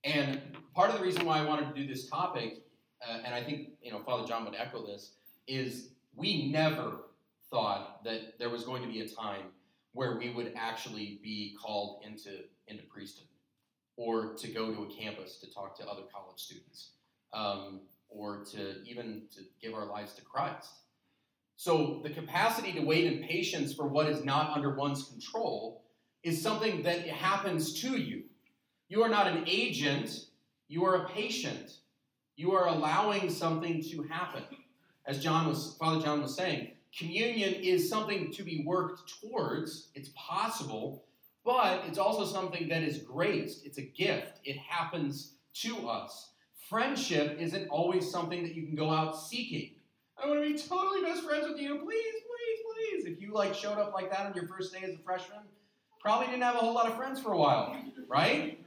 And 0.04 0.42
part 0.74 0.90
of 0.90 0.98
the 0.98 1.04
reason 1.04 1.26
why 1.26 1.40
I 1.40 1.46
wanted 1.46 1.74
to 1.74 1.82
do 1.82 1.88
this 1.88 2.10
topic, 2.10 2.62
uh, 3.08 3.20
and 3.26 3.34
I 3.34 3.44
think 3.44 3.70
you 3.82 3.92
know 3.92 4.00
Father 4.00 4.28
John 4.28 4.46
would 4.46 4.56
echo 4.56 4.86
this, 4.86 5.14
is 5.48 5.90
we 6.16 6.52
never 6.52 7.06
thought 7.50 8.04
that 8.04 8.38
there 8.40 8.50
was 8.50 8.64
going 8.64 8.82
to 8.82 8.88
be 8.88 9.02
a 9.02 9.08
time 9.08 9.44
where 9.94 10.18
we 10.18 10.30
would 10.30 10.54
actually 10.56 11.20
be 11.24 11.56
called 11.62 12.04
into 12.06 12.44
into 12.68 12.84
priesthood, 12.84 13.28
or 13.98 14.36
to 14.36 14.48
go 14.48 14.74
to 14.74 14.84
a 14.84 14.88
campus 14.88 15.40
to 15.40 15.54
talk 15.54 15.78
to 15.80 15.88
other 15.88 16.04
college 16.14 16.40
students, 16.40 16.92
um, 17.34 17.82
or 18.10 18.44
to 18.52 18.82
even 18.86 19.24
to 19.36 19.42
give 19.62 19.74
our 19.74 19.86
lives 19.86 20.14
to 20.14 20.22
Christ. 20.22 20.72
So 21.60 22.00
the 22.04 22.10
capacity 22.10 22.72
to 22.72 22.80
wait 22.80 23.04
in 23.04 23.28
patience 23.28 23.74
for 23.74 23.86
what 23.86 24.08
is 24.08 24.24
not 24.24 24.56
under 24.56 24.76
one's 24.76 25.04
control 25.04 25.84
is 26.24 26.42
something 26.42 26.84
that 26.84 27.06
happens 27.06 27.82
to 27.82 27.98
you. 27.98 28.24
You 28.88 29.04
are 29.04 29.10
not 29.10 29.28
an 29.28 29.44
agent, 29.46 30.28
you 30.70 30.86
are 30.86 31.04
a 31.04 31.10
patient. 31.10 31.80
You 32.38 32.54
are 32.54 32.70
allowing 32.70 33.30
something 33.30 33.84
to 33.92 34.04
happen. 34.04 34.44
As 35.06 35.22
John 35.22 35.50
was 35.50 35.76
Father 35.78 36.02
John 36.02 36.22
was 36.22 36.34
saying, 36.34 36.70
communion 36.98 37.56
is 37.56 37.90
something 37.90 38.32
to 38.32 38.44
be 38.44 38.64
worked 38.66 39.20
towards. 39.22 39.90
It's 39.96 40.12
possible, 40.16 41.04
but 41.44 41.84
it's 41.86 41.98
also 41.98 42.26
something 42.26 42.70
that 42.70 42.84
is 42.84 43.00
graced. 43.00 43.66
It's 43.66 43.80
a 43.80 43.82
gift. 43.82 44.40
It 44.46 44.56
happens 44.56 45.34
to 45.56 45.90
us. 45.90 46.30
Friendship 46.70 47.36
isn't 47.38 47.68
always 47.68 48.10
something 48.10 48.44
that 48.44 48.56
you 48.56 48.66
can 48.66 48.76
go 48.76 48.90
out 48.90 49.20
seeking. 49.20 49.72
I 50.22 50.28
want 50.28 50.44
to 50.44 50.54
be 50.54 50.60
totally 50.60 51.02
best 51.02 51.24
friends 51.24 51.48
with 51.48 51.60
you. 51.60 51.78
Please, 51.78 52.14
please, 52.14 52.60
please. 52.76 53.06
If 53.06 53.22
you 53.22 53.34
like 53.34 53.54
showed 53.54 53.78
up 53.78 53.94
like 53.94 54.12
that 54.12 54.26
on 54.26 54.34
your 54.34 54.48
first 54.48 54.74
day 54.74 54.80
as 54.84 54.94
a 54.94 54.98
freshman, 55.00 55.40
probably 56.02 56.28
didn't 56.28 56.42
have 56.44 56.56
a 56.56 56.60
whole 56.60 56.74
lot 56.74 56.88
of 56.88 56.96
friends 56.96 57.22
for 57.22 57.34
a 57.34 57.38
while, 57.38 57.76
right? 58.08 58.60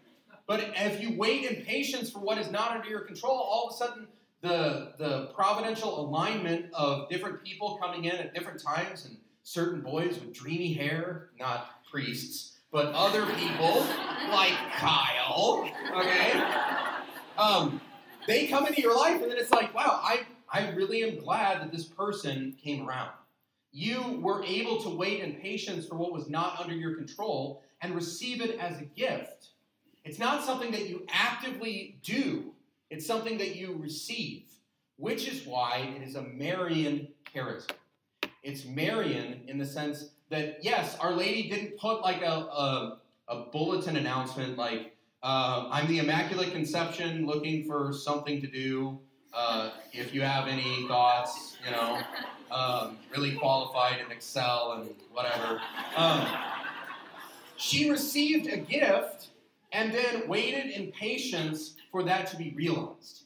But 0.46 0.72
if 0.76 1.00
you 1.00 1.16
wait 1.16 1.44
in 1.44 1.64
patience 1.64 2.10
for 2.10 2.20
what 2.20 2.38
is 2.38 2.50
not 2.50 2.72
under 2.72 2.88
your 2.88 3.00
control, 3.00 3.32
all 3.32 3.68
of 3.68 3.74
a 3.74 3.76
sudden 3.76 4.06
the 4.40 4.92
the 4.98 5.26
providential 5.34 6.00
alignment 6.00 6.66
of 6.74 7.08
different 7.08 7.42
people 7.44 7.78
coming 7.80 8.04
in 8.04 8.16
at 8.16 8.34
different 8.34 8.62
times 8.62 9.06
and 9.06 9.16
certain 9.44 9.80
boys 9.80 10.18
with 10.18 10.32
dreamy 10.32 10.72
hair, 10.72 11.30
not 11.38 11.82
priests, 11.90 12.58
but 12.70 12.86
other 12.94 13.26
people 13.34 13.80
like 14.30 14.54
Kyle, 14.76 15.68
okay? 15.96 16.44
Um, 17.38 17.80
they 18.26 18.46
come 18.46 18.66
into 18.66 18.80
your 18.80 18.96
life 18.96 19.20
and 19.20 19.30
then 19.30 19.38
it's 19.38 19.50
like, 19.50 19.74
wow, 19.74 20.00
I, 20.02 20.20
I 20.52 20.68
really 20.70 21.02
am 21.02 21.18
glad 21.18 21.62
that 21.62 21.72
this 21.72 21.86
person 21.86 22.54
came 22.62 22.86
around. 22.86 23.10
You 23.72 24.20
were 24.20 24.44
able 24.44 24.82
to 24.82 24.90
wait 24.90 25.20
in 25.20 25.36
patience 25.36 25.86
for 25.86 25.96
what 25.96 26.12
was 26.12 26.28
not 26.28 26.60
under 26.60 26.74
your 26.74 26.94
control 26.94 27.62
and 27.80 27.94
receive 27.94 28.42
it 28.42 28.58
as 28.58 28.78
a 28.78 28.84
gift. 28.84 29.48
It's 30.04 30.18
not 30.18 30.44
something 30.44 30.70
that 30.72 30.88
you 30.88 31.06
actively 31.08 31.96
do, 32.02 32.52
it's 32.90 33.06
something 33.06 33.38
that 33.38 33.56
you 33.56 33.76
receive, 33.80 34.42
which 34.96 35.26
is 35.26 35.46
why 35.46 35.94
it 35.96 36.02
is 36.02 36.16
a 36.16 36.22
Marian 36.22 37.08
charism. 37.34 37.70
It's 38.42 38.66
Marian 38.66 39.40
in 39.46 39.56
the 39.56 39.64
sense 39.64 40.10
that, 40.28 40.58
yes, 40.62 40.98
Our 40.98 41.12
Lady 41.12 41.48
didn't 41.48 41.78
put 41.78 42.02
like 42.02 42.20
a, 42.20 42.26
a, 42.26 42.98
a 43.28 43.44
bulletin 43.50 43.96
announcement 43.96 44.58
like, 44.58 44.96
uh, 45.22 45.68
I'm 45.70 45.86
the 45.86 46.00
Immaculate 46.00 46.52
Conception 46.52 47.24
looking 47.24 47.64
for 47.64 47.92
something 47.92 48.40
to 48.40 48.48
do. 48.48 48.98
Uh, 49.34 49.70
if 49.92 50.14
you 50.14 50.22
have 50.22 50.46
any 50.46 50.86
thoughts, 50.88 51.56
you 51.64 51.70
know, 51.70 52.00
um, 52.50 52.98
really 53.10 53.32
qualified 53.32 54.00
in 54.04 54.10
Excel 54.12 54.72
and 54.72 54.90
whatever. 55.12 55.60
Um, 55.96 56.26
she 57.56 57.90
received 57.90 58.46
a 58.46 58.58
gift 58.58 59.28
and 59.72 59.92
then 59.92 60.28
waited 60.28 60.70
in 60.70 60.92
patience 60.92 61.76
for 61.90 62.02
that 62.02 62.26
to 62.28 62.36
be 62.36 62.52
realized, 62.54 63.22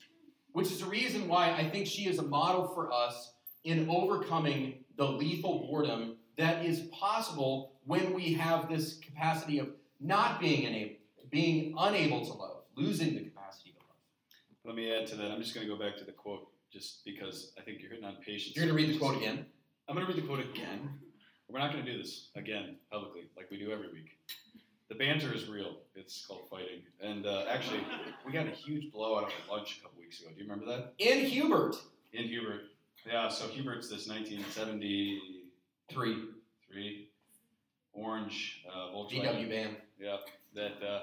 which 0.52 0.70
is 0.70 0.80
the 0.80 0.86
reason 0.86 1.26
why 1.26 1.50
I 1.52 1.68
think 1.68 1.86
she 1.86 2.08
is 2.08 2.18
a 2.18 2.22
model 2.22 2.68
for 2.68 2.92
us 2.92 3.32
in 3.64 3.88
overcoming 3.90 4.84
the 4.96 5.04
lethal 5.04 5.66
boredom 5.66 6.16
that 6.38 6.64
is 6.64 6.80
possible 6.92 7.72
when 7.84 8.12
we 8.14 8.32
have 8.34 8.68
this 8.68 8.98
capacity 8.98 9.58
of 9.58 9.68
not 10.00 10.40
being 10.40 10.66
unable, 10.66 10.94
being 11.30 11.74
unable 11.78 12.24
to 12.24 12.32
love, 12.32 12.62
losing 12.76 13.14
the 13.14 13.20
capacity. 13.20 13.35
Let 14.66 14.74
me 14.74 14.92
add 14.92 15.06
to 15.08 15.16
that. 15.16 15.30
I'm 15.30 15.40
just 15.40 15.54
going 15.54 15.66
to 15.66 15.72
go 15.72 15.78
back 15.78 15.96
to 15.98 16.04
the 16.04 16.12
quote 16.12 16.48
just 16.72 17.04
because 17.04 17.52
I 17.56 17.62
think 17.62 17.80
you're 17.80 17.90
hitting 17.90 18.04
on 18.04 18.16
patience. 18.16 18.56
You're 18.56 18.66
going 18.66 18.76
to 18.76 18.82
read 18.82 18.94
the 18.94 18.98
quote 18.98 19.16
again. 19.16 19.46
I'm 19.88 19.94
going 19.94 20.06
to 20.06 20.12
read 20.12 20.20
the 20.20 20.26
quote 20.26 20.40
again. 20.40 20.90
We're 21.48 21.60
not 21.60 21.72
going 21.72 21.84
to 21.84 21.92
do 21.92 21.98
this 21.98 22.28
again 22.34 22.76
publicly 22.90 23.22
like 23.36 23.48
we 23.50 23.58
do 23.58 23.70
every 23.70 23.88
week. 23.92 24.18
The 24.88 24.96
banter 24.96 25.32
is 25.32 25.48
real. 25.48 25.76
It's 25.94 26.24
called 26.26 26.48
fighting. 26.50 26.82
And 27.00 27.26
uh, 27.26 27.44
actually, 27.48 27.80
we 28.24 28.32
got 28.32 28.46
a 28.46 28.50
huge 28.50 28.90
blowout 28.92 29.24
at 29.30 29.50
lunch 29.50 29.78
a 29.78 29.82
couple 29.82 30.00
weeks 30.00 30.20
ago. 30.20 30.30
Do 30.34 30.42
you 30.42 30.48
remember 30.50 30.66
that? 30.66 30.94
In 30.98 31.24
Hubert, 31.26 31.76
In 32.12 32.24
Hubert. 32.24 32.62
Yeah, 33.06 33.28
so 33.28 33.46
Hubert's 33.46 33.88
this 33.88 34.08
1973 34.08 36.24
three, 36.68 37.08
orange 37.92 38.64
uh, 38.68 38.92
Volkswagen. 38.92 39.24
VW 39.24 39.48
van. 39.48 39.76
Yeah, 40.00 40.16
that 40.54 40.82
uh, 40.84 41.00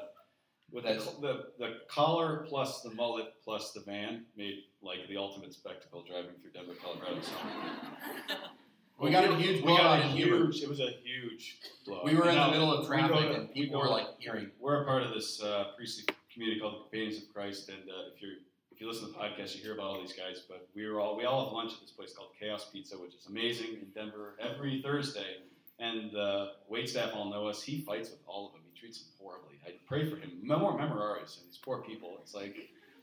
With 0.71 0.85
The, 0.85 0.93
the 1.21 1.43
the 1.59 1.73
collar 1.87 2.45
plus 2.49 2.81
the 2.81 2.91
mullet 2.91 3.27
plus 3.43 3.71
the 3.73 3.81
van 3.81 4.25
made 4.35 4.63
like 4.81 5.07
the 5.07 5.17
ultimate 5.17 5.53
spectacle 5.53 6.03
driving 6.07 6.31
through 6.41 6.51
Denver, 6.51 6.73
Colorado. 6.83 7.21
So 7.21 7.31
we 8.99 9.11
got 9.11 9.25
a 9.25 9.35
huge 9.35 9.57
we 9.57 9.61
blowout 9.61 9.99
got 9.99 9.99
a 9.99 10.09
in 10.09 10.17
Hubert. 10.17 10.51
huge. 10.53 10.63
It 10.63 10.69
was 10.69 10.79
a 10.79 10.91
huge 11.03 11.57
blowout. 11.85 12.05
We 12.05 12.15
were 12.15 12.29
in 12.29 12.35
Now, 12.35 12.47
the 12.47 12.51
middle 12.53 12.73
of 12.73 12.81
we 12.81 12.87
traffic, 12.87 13.15
go 13.15 13.21
to- 13.29 13.33
and 13.35 13.53
people 13.53 13.79
go- 13.81 13.87
were 13.87 13.91
like 13.93 14.07
hearing. 14.19 14.49
We're 14.59 14.81
a 14.81 14.85
part 14.85 15.03
of 15.03 15.13
this 15.13 15.41
uh, 15.43 15.65
priestly 15.75 16.05
community 16.33 16.59
called 16.59 16.73
the 16.75 16.79
Companions 16.89 17.21
of 17.23 17.33
Christ, 17.33 17.69
and 17.69 17.77
uh, 17.89 18.09
if 18.15 18.21
you 18.21 18.29
if 18.71 18.81
you 18.81 18.87
listen 18.87 19.05
to 19.05 19.11
the 19.11 19.19
podcast, 19.19 19.55
you 19.55 19.61
hear 19.61 19.73
about 19.73 19.85
all 19.85 20.01
these 20.01 20.13
guys. 20.13 20.41
But 20.49 20.67
we 20.75 20.87
were 20.89 20.99
all 20.99 21.15
we 21.15 21.25
all 21.25 21.43
have 21.45 21.53
lunch 21.53 21.73
at 21.73 21.81
this 21.81 21.91
place 21.91 22.13
called 22.15 22.29
Chaos 22.39 22.67
Pizza, 22.73 22.95
which 22.97 23.13
is 23.13 23.27
amazing 23.27 23.73
in 23.73 23.87
Denver 23.93 24.35
every 24.41 24.81
Thursday. 24.81 25.37
And 25.79 26.11
the 26.11 26.51
wait 26.67 26.89
staff 26.89 27.11
all 27.13 27.29
know 27.29 27.47
us. 27.47 27.61
He 27.61 27.81
fights 27.81 28.09
with 28.09 28.19
all 28.25 28.47
of 28.47 28.53
them. 28.53 28.61
Treats 28.83 28.97
him 28.97 29.07
horribly. 29.17 29.55
I 29.65 29.75
pray 29.87 30.09
for 30.09 30.17
him. 30.17 30.41
More 30.43 30.77
Memorares 30.77 31.39
and 31.39 31.47
these 31.47 31.57
poor 31.63 31.77
people. 31.77 32.17
It's 32.21 32.33
like 32.33 32.57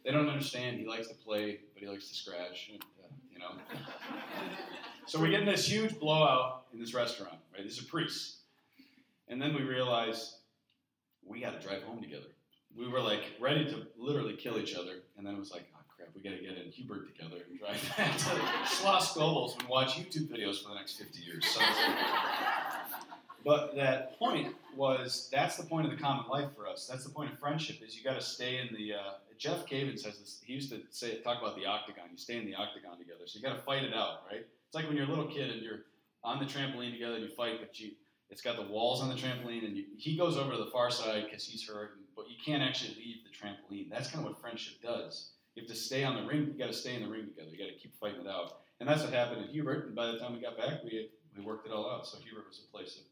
they 0.04 0.10
don't 0.10 0.28
understand. 0.28 0.78
He 0.78 0.86
likes 0.86 1.08
to 1.08 1.14
play, 1.14 1.60
but 1.72 1.82
he 1.82 1.88
likes 1.88 2.06
to 2.10 2.14
scratch. 2.14 2.68
And, 2.70 2.82
uh, 3.02 3.08
you 3.32 3.38
know. 3.38 3.52
so 5.06 5.18
we're 5.18 5.30
getting 5.30 5.46
this 5.46 5.66
huge 5.66 5.98
blowout 5.98 6.64
in 6.74 6.80
this 6.80 6.92
restaurant. 6.92 7.38
Right? 7.54 7.64
this 7.64 7.78
is 7.78 7.84
a 7.84 7.86
priest, 7.86 8.40
And 9.28 9.40
then 9.40 9.54
we 9.54 9.62
realize 9.62 10.40
we 11.26 11.40
got 11.40 11.58
to 11.58 11.66
drive 11.66 11.82
home 11.84 12.02
together. 12.02 12.28
We 12.76 12.86
were 12.86 13.00
like 13.00 13.22
ready 13.40 13.64
to 13.64 13.86
literally 13.96 14.36
kill 14.36 14.58
each 14.58 14.74
other, 14.74 14.96
and 15.16 15.26
then 15.26 15.32
it 15.34 15.38
was 15.38 15.50
like, 15.50 15.64
oh 15.74 15.80
crap, 15.96 16.10
we 16.14 16.20
got 16.20 16.36
to 16.36 16.42
get 16.42 16.58
in 16.58 16.70
Hubert 16.72 17.16
together 17.16 17.38
and 17.48 17.58
drive 17.58 17.82
back 17.96 18.18
to 18.18 18.24
Schloss 18.66 19.14
Goebbels 19.14 19.58
and 19.58 19.66
watch 19.66 19.94
YouTube 19.94 20.28
videos 20.28 20.62
for 20.62 20.68
the 20.68 20.74
next 20.74 20.98
50 20.98 21.20
years. 21.20 21.46
So 21.46 21.60
but 23.44 23.74
that 23.76 24.18
point 24.18 24.54
was 24.76 25.28
that's 25.32 25.56
the 25.56 25.64
point 25.64 25.86
of 25.86 25.92
the 25.92 26.02
common 26.02 26.28
life 26.28 26.48
for 26.56 26.66
us. 26.68 26.86
That's 26.90 27.04
the 27.04 27.10
point 27.10 27.32
of 27.32 27.38
friendship 27.38 27.82
is 27.82 27.96
you 27.96 28.04
got 28.04 28.14
to 28.14 28.24
stay 28.24 28.58
in 28.58 28.74
the. 28.74 28.94
Uh, 28.94 29.12
Jeff 29.38 29.64
Cavins 29.66 30.00
says 30.00 30.18
this. 30.18 30.40
He 30.44 30.52
used 30.52 30.70
to 30.70 30.82
say 30.90 31.18
talk 31.20 31.40
about 31.40 31.56
the 31.56 31.64
octagon. 31.64 32.04
You 32.12 32.18
stay 32.18 32.36
in 32.36 32.44
the 32.44 32.54
octagon 32.54 32.98
together, 32.98 33.24
so 33.26 33.38
you 33.38 33.42
got 33.42 33.56
to 33.56 33.62
fight 33.62 33.84
it 33.84 33.94
out, 33.94 34.24
right? 34.30 34.44
It's 34.66 34.74
like 34.74 34.86
when 34.86 34.96
you're 34.96 35.06
a 35.06 35.08
little 35.08 35.26
kid 35.26 35.50
and 35.50 35.62
you're 35.62 35.80
on 36.22 36.38
the 36.38 36.44
trampoline 36.44 36.92
together 36.92 37.14
and 37.14 37.24
you 37.24 37.30
fight, 37.30 37.58
but 37.60 37.78
you 37.80 37.92
it's 38.28 38.42
got 38.42 38.56
the 38.56 38.70
walls 38.72 39.02
on 39.02 39.08
the 39.08 39.16
trampoline, 39.16 39.64
and 39.66 39.76
you, 39.76 39.84
he 39.96 40.16
goes 40.16 40.36
over 40.36 40.52
to 40.52 40.58
the 40.58 40.70
far 40.70 40.90
side 40.90 41.24
because 41.24 41.44
he's 41.44 41.66
hurt, 41.66 41.98
but 42.14 42.26
you 42.30 42.36
can't 42.44 42.62
actually 42.62 42.94
leave 42.94 43.16
the 43.24 43.34
trampoline. 43.34 43.90
That's 43.90 44.08
kind 44.08 44.24
of 44.24 44.30
what 44.30 44.40
friendship 44.40 44.74
does. 44.82 45.30
You 45.56 45.62
have 45.62 45.70
to 45.70 45.76
stay 45.76 46.04
on 46.04 46.14
the 46.14 46.22
ring. 46.22 46.46
You 46.52 46.58
got 46.58 46.68
to 46.68 46.72
stay 46.72 46.94
in 46.94 47.02
the 47.02 47.08
ring 47.08 47.26
together. 47.26 47.50
You 47.50 47.58
got 47.58 47.72
to 47.72 47.78
keep 47.80 47.98
fighting 47.98 48.20
it 48.20 48.28
out, 48.28 48.60
and 48.78 48.88
that's 48.88 49.02
what 49.02 49.12
happened 49.12 49.42
in 49.42 49.48
Hubert. 49.48 49.86
And 49.86 49.96
by 49.96 50.12
the 50.12 50.18
time 50.18 50.34
we 50.34 50.40
got 50.40 50.56
back, 50.56 50.84
we 50.84 51.08
we 51.36 51.42
worked 51.42 51.66
it 51.66 51.72
all 51.72 51.90
out. 51.90 52.06
So 52.06 52.18
Hubert 52.18 52.46
was 52.48 52.60
a 52.66 52.70
place 52.70 52.96
of 52.96 53.02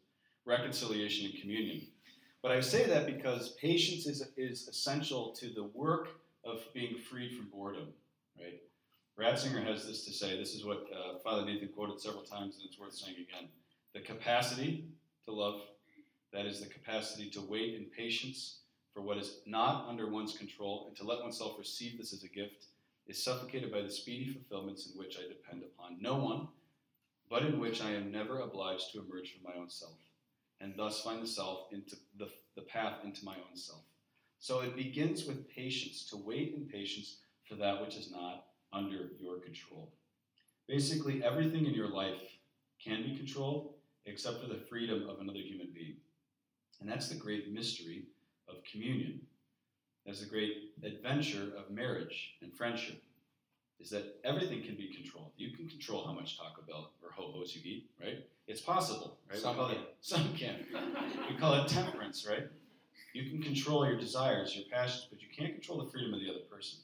reconciliation 0.49 1.27
and 1.27 1.41
communion. 1.41 1.83
But 2.43 2.53
I 2.53 2.61
say 2.61 2.87
that 2.87 3.07
because 3.07 3.51
patience 3.61 4.07
is 4.07 4.27
is 4.37 4.67
essential 4.69 5.35
to 5.41 5.51
the 5.51 5.65
work 5.75 6.09
of 6.45 6.61
being 6.73 6.97
freed 6.97 7.37
from 7.37 7.49
boredom, 7.49 7.89
right? 8.39 8.61
Ratzinger 9.19 9.65
has 9.65 9.87
this 9.87 10.05
to 10.05 10.13
say. 10.13 10.39
This 10.39 10.55
is 10.55 10.65
what 10.65 10.87
uh, 10.95 11.19
Father 11.25 11.45
Nathan 11.45 11.69
quoted 11.69 12.01
several 12.01 12.23
times, 12.23 12.57
and 12.57 12.65
it's 12.67 12.79
worth 12.79 12.95
saying 12.95 13.17
again. 13.17 13.49
The 13.93 14.01
capacity 14.01 14.87
to 15.27 15.33
love, 15.33 15.61
that 16.33 16.47
is, 16.47 16.61
the 16.61 16.69
capacity 16.69 17.29
to 17.31 17.41
wait 17.41 17.75
in 17.75 17.87
patience 17.87 18.61
for 18.95 19.03
what 19.03 19.19
is 19.19 19.41
not 19.45 19.87
under 19.89 20.09
one's 20.09 20.37
control 20.37 20.87
and 20.87 20.97
to 20.97 21.05
let 21.05 21.21
oneself 21.21 21.59
receive 21.59 21.99
this 21.99 22.13
as 22.13 22.23
a 22.23 22.29
gift, 22.29 22.67
is 23.09 23.23
suffocated 23.23 23.73
by 23.73 23.83
the 23.83 23.91
speedy 23.91 24.33
fulfillments 24.33 24.91
in 24.91 24.99
which 24.99 25.17
I 25.19 25.27
depend 25.27 25.65
upon 25.65 26.01
no 26.01 26.17
one, 26.17 26.49
but 27.29 27.43
in 27.43 27.59
which 27.59 27.83
I 27.83 27.91
am 27.91 28.13
never 28.13 28.41
obliged 28.41 28.93
to 28.93 29.01
emerge 29.01 29.33
from 29.33 29.53
my 29.53 29.61
own 29.61 29.69
self, 29.69 29.99
and 30.61 30.75
thus 30.77 31.03
find 31.03 31.23
the 31.23 31.27
self 31.27 31.73
into 31.73 31.97
the, 32.19 32.29
the 32.57 32.63
path 32.63 33.05
into 33.05 33.25
my 33.25 33.35
own 33.35 33.57
self. 33.57 33.83
So 34.39 34.61
it 34.61 34.77
begins 34.77 35.27
with 35.27 35.49
patience, 35.49 36.07
to 36.11 36.17
wait 36.17 36.55
in 36.55 36.67
patience 36.67 37.19
for 37.45 37.57
that 37.57 37.81
which 37.81 37.97
is 37.97 38.11
not 38.11 38.47
under 38.73 39.11
your 39.21 39.39
control. 39.39 39.93
Basically, 40.69 41.25
everything 41.25 41.67
in 41.67 41.75
your 41.75 41.89
life 41.89 42.21
can 42.83 43.03
be 43.03 43.17
controlled 43.17 43.75
except 44.07 44.41
for 44.41 44.49
the 44.49 44.59
freedom 44.59 45.09
of 45.09 45.21
another 45.21 45.39
human 45.39 45.69
being. 45.75 45.97
And 46.81 46.89
that's 46.89 47.09
the 47.09 47.15
great 47.15 47.53
mystery 47.53 48.05
of 48.49 48.57
communion. 48.71 49.21
That's 50.07 50.21
the 50.21 50.27
great 50.27 50.73
adventure 50.83 51.53
of 51.57 51.71
marriage 51.71 52.35
and 52.41 52.53
friendship. 52.55 53.03
Is 53.81 53.91
that 53.91 54.17
everything 54.25 54.63
can 54.63 54.77
be 54.77 54.93
controlled. 54.95 55.33
You 55.37 55.57
can 55.57 55.69
control 55.69 56.05
how 56.05 56.13
much 56.13 56.37
Taco 56.37 56.63
Bell 56.67 56.91
or 57.03 57.11
ho 57.13 57.33
hos 57.33 57.55
you 57.55 57.63
eat, 57.65 57.91
right? 58.01 58.25
It's 58.49 58.63
possible, 58.63 59.19
right? 59.29 59.39
Some 59.39 59.57
can. 59.57 59.71
it 59.71 59.79
some 60.01 60.35
can. 60.35 60.65
we 61.29 61.37
call 61.37 61.53
it 61.63 61.69
temperance, 61.69 62.27
right? 62.29 62.45
You 63.13 63.29
can 63.29 63.43
control 63.43 63.87
your 63.87 63.99
desires, 63.99 64.57
your 64.57 64.65
passions, 64.73 65.07
but 65.11 65.21
you 65.21 65.29
can't 65.37 65.53
control 65.53 65.85
the 65.85 65.91
freedom 65.91 66.15
of 66.15 66.21
the 66.21 66.31
other 66.31 66.45
person. 66.51 66.79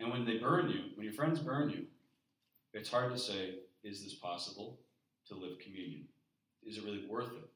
And 0.00 0.10
when 0.10 0.24
they 0.24 0.38
burn 0.38 0.70
you, 0.70 0.84
when 0.94 1.04
your 1.04 1.12
friends 1.12 1.38
burn 1.38 1.68
you, 1.70 1.84
it's 2.72 2.90
hard 2.90 3.12
to 3.12 3.18
say, 3.18 3.56
is 3.84 4.02
this 4.02 4.14
possible 4.14 4.78
to 5.28 5.34
live 5.34 5.58
communion? 5.58 6.04
Is 6.66 6.78
it 6.78 6.84
really 6.84 7.06
worth 7.08 7.32
it? 7.32 7.48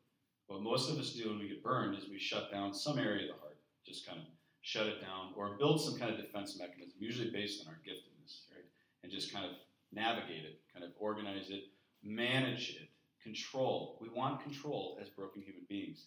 What 0.46 0.62
most 0.62 0.90
of 0.90 0.98
us 0.98 1.10
do 1.10 1.28
when 1.28 1.38
we 1.38 1.48
get 1.48 1.62
burned 1.62 1.96
is 1.96 2.08
we 2.10 2.18
shut 2.18 2.50
down 2.50 2.74
some 2.74 2.98
area 2.98 3.30
of 3.30 3.36
the 3.36 3.40
heart, 3.40 3.56
just 3.86 4.06
kind 4.06 4.18
of 4.18 4.26
shut 4.60 4.86
it 4.86 5.00
down, 5.00 5.32
or 5.34 5.56
build 5.58 5.80
some 5.80 5.98
kind 5.98 6.12
of 6.12 6.18
defense 6.18 6.58
mechanism, 6.58 6.94
usually 6.98 7.30
based 7.30 7.64
on 7.64 7.72
our 7.72 7.78
giftedness, 7.86 8.40
right? 8.52 8.64
And 9.02 9.10
just 9.10 9.32
kind 9.32 9.46
of 9.46 9.52
navigate 9.92 10.44
it, 10.44 10.60
kind 10.72 10.84
of 10.84 10.90
organize 10.98 11.50
it, 11.50 11.64
manage 12.02 12.76
it, 12.80 12.89
control. 13.22 13.98
We 14.00 14.08
want 14.08 14.42
control 14.42 14.98
as 15.00 15.08
broken 15.08 15.42
human 15.42 15.62
beings. 15.68 16.06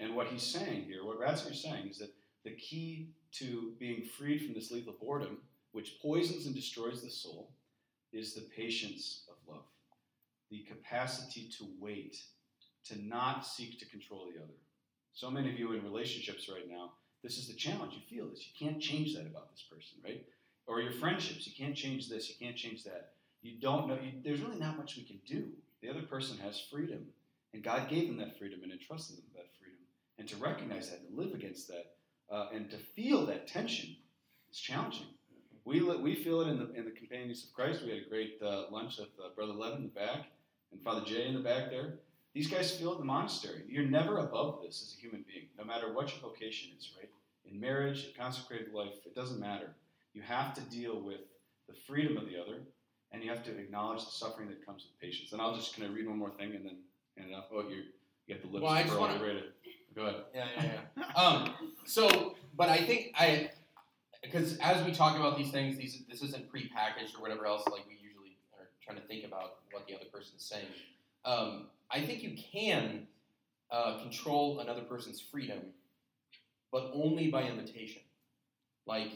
And 0.00 0.16
what 0.16 0.28
he's 0.28 0.42
saying 0.42 0.84
here, 0.84 1.04
what 1.04 1.20
Ratzinger 1.20 1.52
is 1.52 1.62
saying, 1.62 1.88
is 1.88 1.98
that 1.98 2.14
the 2.44 2.52
key 2.52 3.10
to 3.32 3.72
being 3.78 4.02
freed 4.02 4.44
from 4.44 4.54
this 4.54 4.70
lethal 4.70 4.94
boredom, 5.00 5.38
which 5.72 5.98
poisons 6.00 6.46
and 6.46 6.54
destroys 6.54 7.02
the 7.02 7.10
soul, 7.10 7.52
is 8.12 8.34
the 8.34 8.48
patience 8.56 9.24
of 9.28 9.36
love, 9.52 9.64
the 10.50 10.64
capacity 10.68 11.48
to 11.58 11.66
wait, 11.78 12.16
to 12.84 13.00
not 13.02 13.46
seek 13.46 13.78
to 13.78 13.86
control 13.86 14.26
the 14.26 14.42
other. 14.42 14.54
So 15.14 15.30
many 15.30 15.50
of 15.50 15.58
you 15.58 15.72
in 15.72 15.82
relationships 15.82 16.48
right 16.48 16.68
now, 16.68 16.92
this 17.22 17.38
is 17.38 17.46
the 17.46 17.54
challenge. 17.54 17.94
You 17.94 18.00
feel 18.00 18.28
this. 18.28 18.46
You 18.46 18.66
can't 18.66 18.80
change 18.80 19.14
that 19.14 19.26
about 19.26 19.50
this 19.50 19.64
person, 19.70 19.98
right? 20.04 20.24
Or 20.66 20.80
your 20.80 20.92
friendships, 20.92 21.46
you 21.46 21.52
can't 21.56 21.76
change 21.76 22.08
this, 22.08 22.28
you 22.28 22.34
can't 22.38 22.56
change 22.56 22.84
that. 22.84 23.12
You 23.42 23.60
don't 23.60 23.88
know, 23.88 23.94
you, 23.94 24.12
there's 24.24 24.40
really 24.40 24.58
not 24.58 24.76
much 24.76 24.96
we 24.96 25.04
can 25.04 25.20
do. 25.26 25.48
The 25.82 25.90
other 25.90 26.02
person 26.02 26.38
has 26.38 26.60
freedom, 26.70 27.06
and 27.52 27.62
God 27.62 27.88
gave 27.88 28.06
them 28.06 28.18
that 28.18 28.38
freedom 28.38 28.60
and 28.62 28.72
entrusted 28.72 29.16
them 29.16 29.24
that 29.34 29.50
freedom. 29.58 29.80
And 30.18 30.28
to 30.28 30.36
recognize 30.36 30.90
that, 30.90 31.00
and 31.08 31.18
live 31.18 31.34
against 31.34 31.68
that, 31.68 31.96
uh, 32.30 32.48
and 32.54 32.70
to 32.70 32.78
feel 32.78 33.26
that 33.26 33.48
tension 33.48 33.96
is 34.50 34.58
challenging. 34.58 35.06
We, 35.64 35.80
we 35.80 36.14
feel 36.14 36.40
it 36.42 36.48
in 36.48 36.58
the, 36.58 36.72
in 36.74 36.84
the 36.84 36.90
Companions 36.90 37.44
of 37.44 37.52
Christ. 37.52 37.82
We 37.82 37.90
had 37.90 38.02
a 38.06 38.08
great 38.08 38.38
uh, 38.42 38.64
lunch 38.70 38.98
with 38.98 39.08
uh, 39.18 39.34
Brother 39.34 39.52
Levin 39.52 39.78
in 39.78 39.84
the 39.84 39.88
back 39.90 40.26
and 40.72 40.82
Father 40.82 41.04
Jay 41.04 41.26
in 41.26 41.34
the 41.34 41.40
back 41.40 41.70
there. 41.70 41.94
These 42.34 42.48
guys 42.48 42.74
feel 42.74 42.92
it 42.92 42.94
in 42.94 43.00
the 43.00 43.06
monastery. 43.06 43.62
You're 43.68 43.84
never 43.84 44.18
above 44.18 44.60
this 44.62 44.82
as 44.82 44.96
a 44.96 45.00
human 45.00 45.24
being, 45.28 45.48
no 45.58 45.64
matter 45.64 45.92
what 45.92 46.10
your 46.10 46.20
vocation 46.20 46.70
is, 46.76 46.90
right? 46.98 47.10
In 47.44 47.60
marriage, 47.60 48.06
in 48.06 48.20
consecrated 48.20 48.72
life, 48.72 48.94
it 49.04 49.14
doesn't 49.14 49.38
matter. 49.38 49.74
You 50.14 50.22
have 50.22 50.54
to 50.54 50.60
deal 50.62 51.00
with 51.00 51.20
the 51.68 51.74
freedom 51.86 52.16
of 52.16 52.26
the 52.26 52.40
other, 52.40 52.62
and 53.12 53.22
you 53.22 53.30
have 53.30 53.44
to 53.44 53.50
acknowledge 53.58 54.04
the 54.04 54.10
suffering 54.10 54.48
that 54.48 54.64
comes 54.64 54.84
with 54.84 55.00
patience. 55.00 55.32
And 55.32 55.40
I'll 55.40 55.54
just 55.54 55.76
kind 55.76 55.88
of 55.88 55.94
read 55.94 56.06
one 56.08 56.18
more 56.18 56.30
thing 56.30 56.54
and 56.54 56.64
then 56.64 56.76
end 57.18 57.30
it 57.30 57.34
up. 57.34 57.50
Oh, 57.52 57.68
you 57.68 57.84
you 58.26 58.34
got 58.34 58.42
the 58.42 58.48
lips 58.48 58.62
Well, 58.62 58.72
I 58.72 58.82
just 58.84 58.98
wanna- 58.98 59.18
You're 59.18 59.26
ready 59.26 59.40
to- 59.40 59.46
Go 59.94 60.06
ahead. 60.06 60.24
Yeah, 60.34 60.46
yeah, 60.56 60.72
yeah. 60.96 61.04
um, 61.22 61.50
so, 61.84 62.34
but 62.56 62.70
I 62.70 62.78
think 62.78 63.12
I, 63.14 63.50
because 64.22 64.56
as 64.58 64.82
we 64.86 64.92
talk 64.92 65.16
about 65.16 65.36
these 65.36 65.50
things, 65.50 65.76
these 65.76 66.04
this 66.08 66.22
isn't 66.22 66.48
pre-packaged 66.48 67.14
or 67.16 67.20
whatever 67.20 67.44
else. 67.44 67.62
Like 67.70 67.86
we 67.86 67.98
usually 68.02 68.38
are 68.58 68.68
trying 68.82 68.98
to 68.98 69.06
think 69.06 69.24
about 69.26 69.56
what 69.70 69.86
the 69.86 69.94
other 69.94 70.06
person 70.06 70.32
is 70.36 70.42
saying. 70.44 70.66
Um, 71.26 71.66
I 71.90 72.00
think 72.00 72.22
you 72.22 72.34
can 72.52 73.06
uh, 73.70 73.98
control 73.98 74.60
another 74.60 74.80
person's 74.80 75.20
freedom, 75.20 75.58
but 76.70 76.90
only 76.94 77.28
by 77.30 77.42
invitation. 77.42 78.00
Like, 78.86 79.12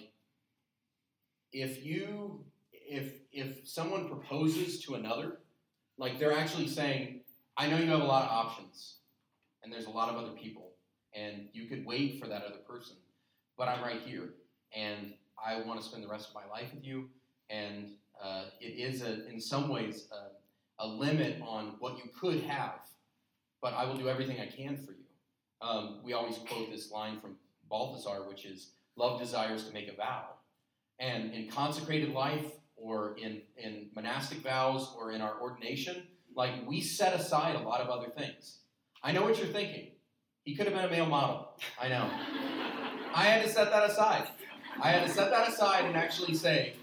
if 1.52 1.84
you, 1.84 2.44
if 2.88 3.14
if 3.32 3.68
someone 3.68 4.08
proposes 4.08 4.80
to 4.84 4.94
another, 4.94 5.38
like 5.98 6.18
they're 6.18 6.36
actually 6.36 6.68
saying, 6.68 7.20
"I 7.56 7.68
know 7.68 7.78
you 7.78 7.90
have 7.90 8.00
a 8.00 8.04
lot 8.04 8.24
of 8.24 8.30
options, 8.30 8.96
and 9.62 9.72
there's 9.72 9.86
a 9.86 9.90
lot 9.90 10.08
of 10.08 10.16
other 10.16 10.32
people, 10.32 10.72
and 11.12 11.48
you 11.52 11.66
could 11.66 11.84
wait 11.84 12.20
for 12.20 12.28
that 12.28 12.44
other 12.44 12.58
person, 12.68 12.96
but 13.56 13.68
I'm 13.68 13.82
right 13.82 14.00
here, 14.04 14.34
and 14.74 15.14
I 15.44 15.60
want 15.62 15.80
to 15.80 15.86
spend 15.86 16.02
the 16.02 16.08
rest 16.08 16.28
of 16.28 16.34
my 16.34 16.46
life 16.46 16.72
with 16.74 16.84
you, 16.84 17.08
and 17.50 17.90
uh, 18.22 18.44
it 18.60 18.78
is 18.78 19.02
a, 19.02 19.28
in 19.28 19.40
some 19.40 19.68
ways 19.68 20.08
a, 20.12 20.84
a 20.84 20.86
limit 20.86 21.40
on 21.42 21.76
what 21.78 21.98
you 21.98 22.10
could 22.18 22.42
have, 22.44 22.80
but 23.60 23.74
I 23.74 23.84
will 23.84 23.96
do 23.96 24.08
everything 24.08 24.40
I 24.40 24.46
can 24.46 24.76
for 24.76 24.92
you. 24.92 25.04
Um, 25.60 26.00
we 26.04 26.12
always 26.12 26.38
quote 26.38 26.70
this 26.70 26.90
line 26.90 27.18
from 27.18 27.36
Balthasar, 27.68 28.28
which 28.28 28.44
is, 28.44 28.70
"Love 28.96 29.18
desires 29.20 29.66
to 29.66 29.72
make 29.72 29.88
a 29.88 29.96
vow," 29.96 30.26
and 30.98 31.32
in 31.32 31.48
consecrated 31.48 32.12
life, 32.12 32.52
or 32.76 33.16
in 33.18 33.42
in 33.56 33.88
monastic 33.94 34.38
vows, 34.38 34.94
or 34.98 35.12
in 35.12 35.20
our 35.20 35.40
ordination, 35.40 36.06
like 36.34 36.52
we 36.66 36.80
set 36.80 37.14
aside 37.14 37.56
a 37.56 37.60
lot 37.60 37.80
of 37.80 37.88
other 37.88 38.10
things. 38.10 38.58
I 39.02 39.12
know 39.12 39.22
what 39.22 39.38
you're 39.38 39.46
thinking. 39.46 39.88
He 40.44 40.54
could 40.54 40.66
have 40.66 40.74
been 40.74 40.84
a 40.84 40.90
male 40.90 41.06
model. 41.06 41.48
I 41.80 41.88
know. 41.88 42.08
I 43.14 43.24
had 43.24 43.42
to 43.42 43.48
set 43.48 43.70
that 43.70 43.90
aside. 43.90 44.28
I 44.80 44.90
had 44.90 45.06
to 45.06 45.12
set 45.12 45.30
that 45.30 45.48
aside 45.48 45.86
and 45.86 45.96
actually 45.96 46.34
say, 46.34 46.74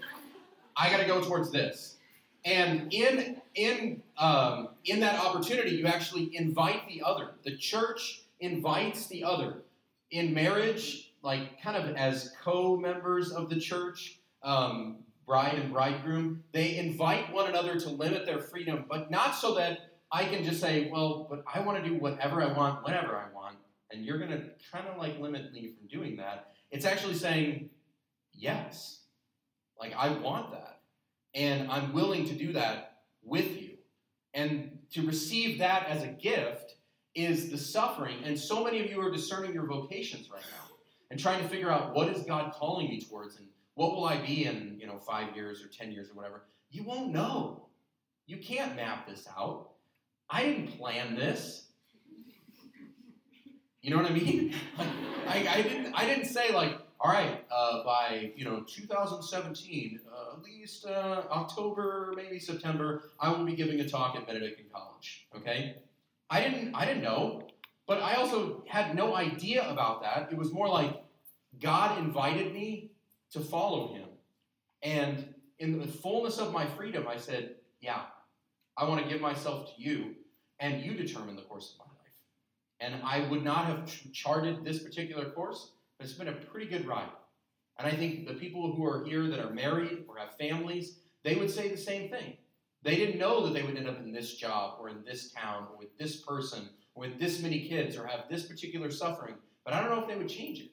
I 0.76 0.90
got 0.90 0.98
to 0.98 1.06
go 1.06 1.22
towards 1.22 1.50
this. 1.50 1.96
And 2.44 2.92
in 2.92 3.40
in 3.54 4.02
um, 4.18 4.68
in 4.84 5.00
that 5.00 5.18
opportunity, 5.18 5.70
you 5.70 5.86
actually 5.86 6.36
invite 6.36 6.86
the 6.88 7.02
other. 7.02 7.30
The 7.44 7.56
church 7.56 8.22
invites 8.40 9.06
the 9.06 9.24
other 9.24 9.62
in 10.10 10.34
marriage, 10.34 11.12
like 11.22 11.62
kind 11.62 11.76
of 11.76 11.96
as 11.96 12.32
co-members 12.42 13.32
of 13.32 13.48
the 13.48 13.58
church, 13.58 14.18
um, 14.42 14.98
bride 15.26 15.54
and 15.54 15.72
bridegroom. 15.72 16.42
They 16.52 16.76
invite 16.76 17.32
one 17.32 17.48
another 17.48 17.78
to 17.80 17.88
limit 17.88 18.26
their 18.26 18.40
freedom, 18.40 18.84
but 18.88 19.10
not 19.10 19.34
so 19.34 19.54
that 19.54 19.92
I 20.12 20.24
can 20.24 20.44
just 20.44 20.60
say, 20.60 20.90
well, 20.90 21.26
but 21.28 21.44
I 21.52 21.60
want 21.60 21.82
to 21.82 21.88
do 21.88 21.96
whatever 21.96 22.42
I 22.42 22.52
want, 22.52 22.84
whenever 22.84 23.16
I 23.16 23.34
want, 23.34 23.56
and 23.90 24.04
you're 24.04 24.18
going 24.18 24.30
to 24.30 24.50
kind 24.72 24.86
of 24.88 24.98
like 24.98 25.18
limit 25.18 25.52
me 25.52 25.72
from 25.76 25.88
doing 25.88 26.16
that. 26.16 26.52
It's 26.70 26.84
actually 26.84 27.14
saying, 27.14 27.70
yes, 28.32 29.00
like 29.78 29.92
I 29.96 30.10
want 30.10 30.52
that, 30.52 30.80
and 31.34 31.70
I'm 31.70 31.92
willing 31.92 32.26
to 32.26 32.34
do 32.34 32.52
that 32.52 32.98
with 33.22 33.60
you. 33.60 33.70
And 34.34 34.78
to 34.92 35.06
receive 35.06 35.58
that 35.58 35.86
as 35.88 36.02
a 36.02 36.08
gift 36.08 36.74
is 37.14 37.50
the 37.50 37.58
suffering. 37.58 38.18
And 38.24 38.38
so 38.38 38.64
many 38.64 38.80
of 38.80 38.90
you 38.90 39.00
are 39.00 39.10
discerning 39.10 39.52
your 39.52 39.66
vocations 39.66 40.28
right 40.30 40.42
now 40.42 40.74
and 41.10 41.18
trying 41.18 41.42
to 41.42 41.48
figure 41.48 41.70
out 41.70 41.94
what 41.94 42.08
is 42.08 42.24
God 42.24 42.52
calling 42.52 42.88
me 42.88 43.00
towards 43.00 43.36
and 43.36 43.46
what 43.74 43.94
will 43.94 44.04
I 44.04 44.18
be 44.24 44.44
in, 44.44 44.76
you 44.80 44.86
know, 44.86 44.98
five 44.98 45.34
years 45.34 45.62
or 45.62 45.68
ten 45.68 45.92
years 45.92 46.10
or 46.10 46.14
whatever. 46.14 46.44
You 46.70 46.84
won't 46.84 47.12
know. 47.12 47.68
You 48.26 48.38
can't 48.38 48.76
map 48.76 49.06
this 49.06 49.26
out. 49.38 49.70
I 50.30 50.44
didn't 50.44 50.78
plan 50.78 51.14
this. 51.14 51.66
You 53.82 53.90
know 53.90 53.98
what 53.98 54.10
I 54.10 54.14
mean? 54.14 54.54
I, 55.28 55.46
I 55.46 55.62
didn't. 55.62 55.94
I 55.94 56.06
didn't 56.06 56.26
say 56.26 56.54
like, 56.54 56.78
all 56.98 57.12
right, 57.12 57.44
uh, 57.50 57.84
by 57.84 58.32
you 58.34 58.44
know 58.44 58.64
2017, 58.66 60.00
uh, 60.10 60.36
at 60.36 60.42
least 60.42 60.86
uh, 60.86 61.22
October, 61.30 62.14
maybe 62.16 62.38
September, 62.38 63.10
I 63.20 63.30
will 63.30 63.44
be 63.44 63.54
giving 63.54 63.80
a 63.80 63.88
talk 63.88 64.16
at 64.16 64.26
Benedictine 64.26 64.66
College. 64.72 65.26
Okay, 65.36 65.76
I 66.30 66.40
didn't. 66.40 66.74
I 66.74 66.86
didn't 66.86 67.02
know, 67.02 67.46
but 67.86 68.00
I 68.02 68.14
also 68.14 68.64
had 68.66 68.96
no 68.96 69.14
idea 69.14 69.68
about 69.68 70.00
that. 70.02 70.28
It 70.32 70.38
was 70.38 70.50
more 70.50 70.68
like 70.68 71.04
God 71.60 71.98
invited 71.98 72.54
me 72.54 72.90
to 73.34 73.40
follow 73.40 73.92
Him, 73.92 74.08
and 74.82 75.34
in 75.58 75.80
the 75.80 75.88
fullness 75.88 76.38
of 76.38 76.52
my 76.52 76.66
freedom, 76.66 77.06
I 77.08 77.16
said, 77.16 77.56
"Yeah, 77.80 78.02
I 78.76 78.88
want 78.88 79.02
to 79.02 79.08
give 79.08 79.20
myself 79.20 79.74
to 79.74 79.82
you, 79.82 80.14
and 80.60 80.82
you 80.84 80.94
determine 80.94 81.34
the 81.34 81.42
course 81.42 81.72
of 81.72 81.78
my 81.78 81.92
life." 81.92 82.14
And 82.78 83.02
I 83.02 83.28
would 83.28 83.42
not 83.42 83.66
have 83.66 84.12
charted 84.12 84.64
this 84.64 84.82
particular 84.84 85.30
course, 85.30 85.72
but 85.98 86.06
it's 86.06 86.16
been 86.16 86.28
a 86.28 86.32
pretty 86.32 86.66
good 86.66 86.86
ride. 86.86 87.10
And 87.76 87.88
I 87.88 87.90
think 87.90 88.28
the 88.28 88.34
people 88.34 88.72
who 88.72 88.86
are 88.86 89.04
here 89.04 89.26
that 89.26 89.40
are 89.40 89.50
married 89.50 90.04
or 90.06 90.16
have 90.16 90.36
families, 90.36 91.00
they 91.24 91.34
would 91.34 91.50
say 91.50 91.68
the 91.68 91.76
same 91.76 92.08
thing. 92.08 92.36
They 92.82 92.94
didn't 92.94 93.18
know 93.18 93.44
that 93.44 93.52
they 93.52 93.64
would 93.64 93.76
end 93.76 93.88
up 93.88 93.98
in 93.98 94.12
this 94.12 94.36
job 94.36 94.76
or 94.78 94.88
in 94.88 95.02
this 95.02 95.32
town 95.32 95.66
or 95.72 95.78
with 95.78 95.98
this 95.98 96.20
person 96.20 96.68
or 96.94 97.00
with 97.08 97.18
this 97.18 97.42
many 97.42 97.66
kids 97.66 97.96
or 97.96 98.06
have 98.06 98.28
this 98.28 98.46
particular 98.46 98.92
suffering, 98.92 99.34
but 99.64 99.74
I 99.74 99.80
don't 99.80 99.90
know 99.90 100.02
if 100.02 100.06
they 100.06 100.16
would 100.16 100.28
change 100.28 100.60
it 100.60 100.70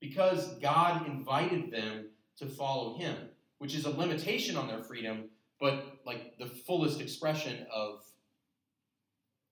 because 0.00 0.58
God 0.58 1.06
invited 1.06 1.70
them 1.70 2.06
to 2.38 2.46
follow 2.46 2.96
Him, 2.96 3.16
which 3.58 3.74
is 3.74 3.84
a 3.86 3.90
limitation 3.90 4.56
on 4.56 4.68
their 4.68 4.80
freedom, 4.80 5.30
but 5.60 5.98
like 6.04 6.38
the 6.38 6.46
fullest 6.46 7.00
expression 7.00 7.66
of 7.72 8.00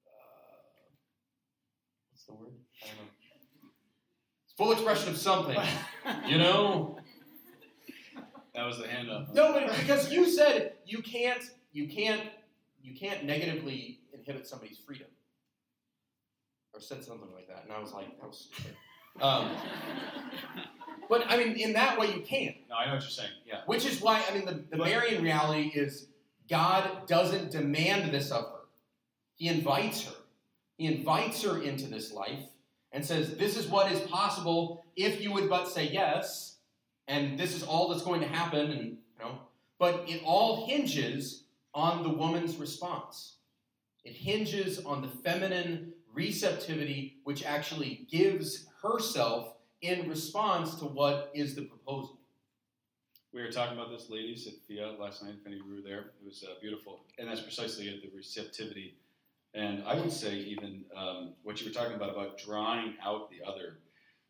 uh, 0.07 0.57
what's 2.11 2.25
the 2.27 2.35
word? 2.35 2.53
I 2.83 2.87
don't 2.89 2.97
know. 2.97 3.11
Full 4.57 4.73
expression 4.73 5.09
of 5.11 5.17
something, 5.17 5.59
you 6.29 6.39
know. 6.39 6.99
That 8.55 8.67
was 8.67 8.79
the 8.79 8.87
hand 8.87 9.11
up. 9.11 9.35
No, 9.35 9.53
but 9.53 9.77
because 9.81 10.13
you 10.13 10.31
said 10.31 10.75
you 10.87 11.03
can't, 11.03 11.43
you 11.73 11.89
can't, 11.89 12.23
you 12.83 12.95
can't 12.95 13.25
negatively 13.25 13.99
inhibit 14.13 14.47
somebody's 14.47 14.79
freedom, 14.79 15.09
or 16.73 16.81
said 16.81 17.03
something 17.03 17.33
like 17.35 17.49
that, 17.49 17.65
and 17.65 17.73
I 17.73 17.81
was 17.81 17.93
like, 17.93 18.17
that 18.21 18.29
was 18.29 18.49
stupid. 18.53 18.77
Um, 19.21 19.51
but 21.09 21.25
I 21.29 21.37
mean, 21.37 21.57
in 21.57 21.73
that 21.75 21.99
way, 21.99 22.15
you 22.15 22.21
can. 22.21 22.55
No, 22.69 22.77
I 22.77 22.87
know 22.87 22.95
what 22.95 23.03
you're 23.03 23.11
saying. 23.11 23.31
Yeah. 23.47 23.61
Which 23.67 23.85
is 23.85 24.01
why 24.01 24.23
I 24.29 24.35
mean, 24.35 24.45
the, 24.45 24.65
the 24.71 24.77
Marian 24.77 25.23
reality 25.23 25.71
is 25.75 26.09
God 26.49 27.07
doesn't 27.07 27.51
demand 27.51 28.13
this 28.13 28.31
of 28.31 28.45
her; 28.45 28.61
He 29.37 29.49
invites 29.49 30.07
her. 30.07 30.15
He 30.77 30.87
invites 30.87 31.43
her 31.43 31.63
into 31.63 31.87
this 31.87 32.13
life 32.13 32.41
and 32.93 33.05
says, 33.05 33.37
"This 33.37 33.57
is 33.57 33.69
what 33.69 33.93
is 33.93 34.01
possible 34.01 34.85
if 34.97 35.23
you 35.23 35.33
would 35.33 35.49
but 35.49 35.69
say 35.69 35.89
yes." 35.91 36.55
and 37.09 37.39
this 37.39 37.55
is 37.55 37.63
all 37.63 37.89
that's 37.89 38.03
going 38.03 38.21
to 38.21 38.29
happen 38.29 38.71
and 38.71 38.83
you 38.83 38.97
know 39.21 39.39
but 39.79 40.05
it 40.09 40.23
all 40.25 40.67
hinges 40.67 41.45
on 41.75 42.03
the 42.03 42.09
woman's 42.09 42.57
response 42.57 43.37
it 44.05 44.15
hinges 44.15 44.85
on 44.85 45.03
the 45.03 45.09
feminine 45.09 45.93
receptivity 46.15 47.19
which 47.25 47.45
actually 47.45 48.07
gives 48.11 48.67
herself 48.83 49.55
in 49.83 50.09
response 50.09 50.77
to 50.77 50.85
what 50.87 51.31
is 51.35 51.55
the 51.55 51.63
proposal 51.63 52.19
We 53.33 53.43
were 53.43 53.51
talking 53.51 53.77
about 53.77 53.91
this, 53.91 54.09
ladies, 54.09 54.47
at 54.47 54.55
FIA 54.67 54.93
last 54.99 55.23
night. 55.23 55.35
If 55.41 55.47
any 55.47 55.57
of 55.59 55.67
you 55.67 55.75
were 55.75 55.83
there, 55.83 56.01
it 56.01 56.25
was 56.25 56.45
uh, 56.49 56.55
beautiful, 56.61 57.05
and 57.19 57.29
that's 57.29 57.41
precisely 57.41 57.89
it—the 57.89 58.11
receptivity. 58.17 58.95
And 59.55 59.83
I 59.85 59.95
would 59.95 60.13
say 60.13 60.35
even 60.37 60.85
um, 60.97 61.35
what 61.43 61.61
you 61.61 61.67
were 61.69 61.73
talking 61.75 61.95
about 61.95 62.11
about 62.11 62.39
drawing 62.39 62.95
out 63.05 63.31
the 63.31 63.47
other. 63.47 63.79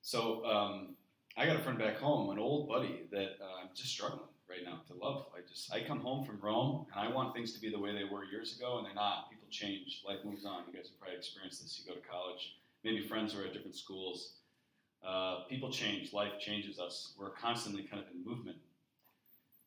So 0.03 0.45
um, 0.45 0.97
I 1.37 1.47
got 1.47 1.57
a 1.57 1.59
friend 1.61 1.79
back 1.79 1.97
home, 1.99 2.31
an 2.31 2.39
old 2.39 2.69
buddy 2.69 3.03
that 3.11 3.37
uh, 3.43 3.63
I'm 3.63 3.69
just 3.75 3.91
struggling 3.91 4.29
right 4.49 4.65
now 4.65 4.81
to 4.89 4.95
love. 4.95 5.27
I 5.37 5.41
just 5.49 5.73
I 5.73 5.83
come 5.83 6.01
home 6.01 6.25
from 6.25 6.39
Rome, 6.41 6.87
and 6.93 7.09
I 7.09 7.13
want 7.13 7.35
things 7.35 7.53
to 7.55 7.61
be 7.61 7.71
the 7.71 7.79
way 7.79 7.93
they 7.93 8.05
were 8.05 8.25
years 8.25 8.57
ago, 8.57 8.79
and 8.79 8.87
they're 8.87 8.95
not. 8.95 9.31
People 9.31 9.44
change, 9.55 10.03
life 10.07 10.19
moves 10.25 10.45
on. 10.45 10.65
You 10.67 10.75
guys 10.75 10.89
have 10.91 10.99
probably 10.99 11.17
experienced 11.17 11.63
this. 11.63 11.81
You 11.81 11.93
go 11.95 11.99
to 12.01 12.07
college, 12.07 12.57
maybe 12.83 13.07
friends 13.07 13.35
are 13.35 13.45
at 13.45 13.53
different 13.53 13.77
schools. 13.77 14.35
Uh, 15.07 15.45
people 15.49 15.71
change, 15.71 16.13
life 16.13 16.33
changes 16.41 16.79
us. 16.79 17.13
We're 17.19 17.31
constantly 17.31 17.83
kind 17.83 18.03
of 18.03 18.09
in 18.15 18.25
movement 18.25 18.57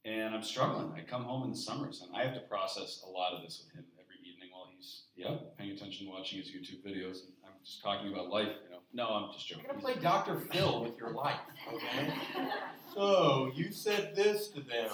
and 0.07 0.33
I'm 0.33 0.43
struggling. 0.43 0.91
I 0.95 1.01
come 1.01 1.23
home 1.23 1.43
in 1.43 1.51
the 1.51 1.57
summers, 1.57 2.01
and 2.01 2.15
I 2.15 2.23
have 2.23 2.33
to 2.33 2.39
process 2.41 3.03
a 3.05 3.09
lot 3.09 3.33
of 3.33 3.41
this 3.41 3.63
with 3.65 3.75
him 3.75 3.83
every 3.99 4.15
evening 4.25 4.49
while 4.53 4.67
he's 4.75 5.03
yeah 5.15 5.35
paying 5.57 5.71
attention, 5.71 6.07
watching 6.09 6.39
his 6.39 6.47
YouTube 6.47 6.81
videos, 6.85 7.23
and 7.25 7.33
I'm 7.45 7.51
just 7.65 7.83
talking 7.83 8.11
about 8.13 8.29
life. 8.29 8.47
You 8.63 8.71
know, 8.71 8.79
no, 8.93 9.09
I'm 9.09 9.33
just 9.33 9.47
joking. 9.47 9.65
you're 9.65 9.73
joking. 9.73 9.83
going 9.83 9.95
to 9.95 10.01
play 10.01 10.33
dr 10.33 10.39
phil 10.51 10.83
with 10.83 10.97
your 10.97 11.11
life 11.11 11.39
okay 11.73 12.13
so 12.95 13.51
you 13.53 13.71
said 13.71 14.15
this 14.15 14.47
to 14.49 14.61
them 14.61 14.89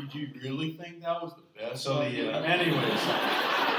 did 0.00 0.14
you 0.14 0.28
really 0.42 0.72
think 0.72 1.02
that 1.02 1.22
was 1.22 1.34
the 1.34 1.60
best 1.60 1.84
So 1.84 1.98
the 1.98 2.32
uh, 2.32 2.42
anyways, 2.42 3.00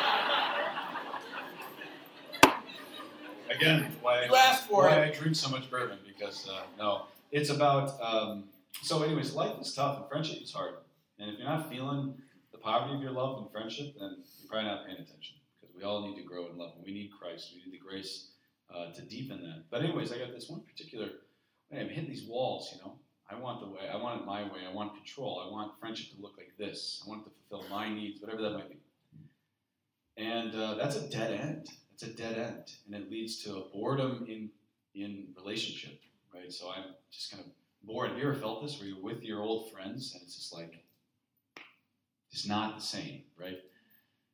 again, 3.55 3.95
why 4.01 4.25
you 4.25 4.35
asked 4.35 4.67
for 4.67 4.83
why 4.83 4.97
it 4.97 5.15
I 5.15 5.19
drink 5.19 5.35
so 5.35 5.49
much 5.49 5.69
bourbon 5.69 5.99
because 6.05 6.47
uh, 6.49 6.61
no, 6.77 7.03
it's 7.31 7.49
about. 7.49 7.99
Um, 8.01 8.45
so, 8.81 9.03
anyways, 9.03 9.33
life 9.33 9.59
is 9.61 9.73
tough 9.73 9.99
and 9.99 10.09
friendship 10.09 10.41
is 10.41 10.51
hard. 10.51 10.75
And 11.19 11.29
if 11.29 11.37
you're 11.37 11.47
not 11.47 11.69
feeling 11.69 12.15
the 12.51 12.57
poverty 12.57 12.95
of 12.95 13.01
your 13.01 13.11
love 13.11 13.37
and 13.39 13.51
friendship, 13.51 13.93
then 13.99 14.17
you're 14.39 14.49
probably 14.49 14.69
not 14.69 14.85
paying 14.85 14.97
attention 14.97 15.35
because 15.61 15.75
we 15.75 15.83
all 15.83 16.07
need 16.07 16.17
to 16.17 16.23
grow 16.23 16.47
in 16.47 16.57
love. 16.57 16.73
And 16.75 16.85
we 16.85 16.93
need 16.93 17.11
Christ. 17.17 17.53
We 17.53 17.63
need 17.63 17.79
the 17.79 17.83
grace 17.83 18.29
uh, 18.73 18.91
to 18.91 19.01
deepen 19.03 19.41
that. 19.41 19.63
But 19.69 19.83
anyways, 19.83 20.11
I 20.11 20.17
got 20.17 20.33
this 20.33 20.49
one 20.49 20.61
particular. 20.61 21.07
Hey, 21.69 21.81
I'm 21.81 21.89
hitting 21.89 22.09
these 22.09 22.25
walls. 22.25 22.69
You 22.73 22.81
know, 22.83 22.97
I 23.29 23.35
want 23.35 23.61
the 23.61 23.67
way. 23.67 23.87
I 23.91 23.95
want 23.95 24.21
it 24.21 24.25
my 24.25 24.43
way. 24.43 24.61
I 24.69 24.73
want 24.73 24.95
control. 24.95 25.41
I 25.45 25.51
want 25.51 25.79
friendship 25.79 26.15
to 26.15 26.21
look 26.21 26.33
like 26.37 26.51
this. 26.57 27.01
I 27.05 27.09
want 27.09 27.21
it 27.21 27.29
to 27.29 27.31
fulfill 27.49 27.69
my 27.69 27.93
needs, 27.93 28.21
whatever 28.21 28.41
that 28.41 28.51
might 28.51 28.69
be. 28.69 28.77
And 30.17 30.53
uh, 30.55 30.75
that's 30.75 30.95
a 30.95 31.09
dead 31.09 31.39
end. 31.39 31.67
It's 31.93 32.03
a 32.03 32.07
dead 32.07 32.37
end, 32.37 32.71
and 32.85 32.95
it 32.95 33.11
leads 33.11 33.43
to 33.43 33.57
a 33.57 33.69
boredom 33.69 34.25
in 34.27 34.49
in 34.95 35.27
relationship, 35.35 36.01
right? 36.33 36.51
So 36.51 36.69
I'm 36.69 36.95
just 37.11 37.31
kind 37.31 37.43
of 37.43 37.49
bored. 37.83 38.09
Have 38.09 38.17
you 38.17 38.23
ever 38.23 38.35
felt 38.35 38.61
this 38.61 38.79
where 38.79 38.87
you're 38.87 39.01
with 39.01 39.23
your 39.23 39.41
old 39.41 39.71
friends 39.71 40.13
and 40.13 40.21
it's 40.23 40.35
just 40.35 40.53
like 40.53 40.83
it's 42.31 42.47
not 42.47 42.77
the 42.77 42.83
same, 42.83 43.21
right? 43.39 43.59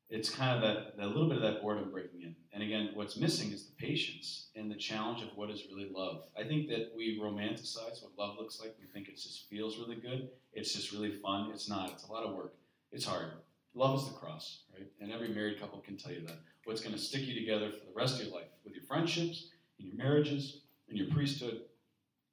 It's 0.10 0.30
kind 0.30 0.55
of 0.55 0.62
that, 0.62 0.97
that 0.97 1.07
little 1.10 1.28
bit 1.28 1.38
of 1.38 1.43
that 1.43 1.62
boredom 1.62 1.91
breaking 1.91 2.22
in. 2.24 2.36
And 2.51 2.64
again, 2.64 2.89
what's 2.95 3.16
missing 3.16 3.51
is 3.51 3.68
the 3.68 3.76
patience 3.76 4.47
and 4.55 4.72
the 4.72 4.76
challenge 4.76 5.22
of 5.22 5.30
what 5.36 5.51
is 5.51 5.66
really 5.72 5.89
love. 5.93 6.24
I 6.38 6.43
think 6.43 6.68
that 6.70 6.93
we 6.95 7.20
romanticize 7.22 8.01
what 8.01 8.18
love 8.18 8.38
looks 8.39 8.60
like. 8.60 8.76
We 8.80 8.88
think 8.88 9.07
it 9.07 9.18
just 9.18 9.47
feels 9.49 9.78
really 9.78 9.97
good. 9.97 10.30
It's 10.53 10.74
just 10.74 10.91
really 10.91 11.12
fun. 11.12 11.51
It's 11.53 11.70
not. 11.70 11.91
It's 11.91 12.07
a 12.07 12.12
lot 12.12 12.24
of 12.24 12.34
work. 12.34 12.55
It's 12.91 13.05
hard. 13.05 13.34
Love 13.76 13.99
is 13.99 14.07
the 14.07 14.13
cross, 14.13 14.63
right? 14.74 14.88
And 14.99 15.11
every 15.11 15.30
married 15.30 15.59
couple 15.59 15.80
can 15.80 15.97
tell 15.97 16.11
you 16.11 16.22
that. 16.26 16.38
What's 16.65 16.82
going 16.82 16.93
to 16.93 17.01
stick 17.01 17.22
you 17.22 17.34
together 17.34 17.70
for 17.70 17.86
the 17.86 17.93
rest 17.95 18.20
of 18.20 18.28
your 18.28 18.36
life, 18.36 18.47
with 18.63 18.74
your 18.74 18.84
friendships, 18.84 19.47
in 19.80 19.88
your 19.88 19.95
marriages, 19.95 20.61
in 20.89 20.97
your 20.97 21.07
priesthood, 21.07 21.61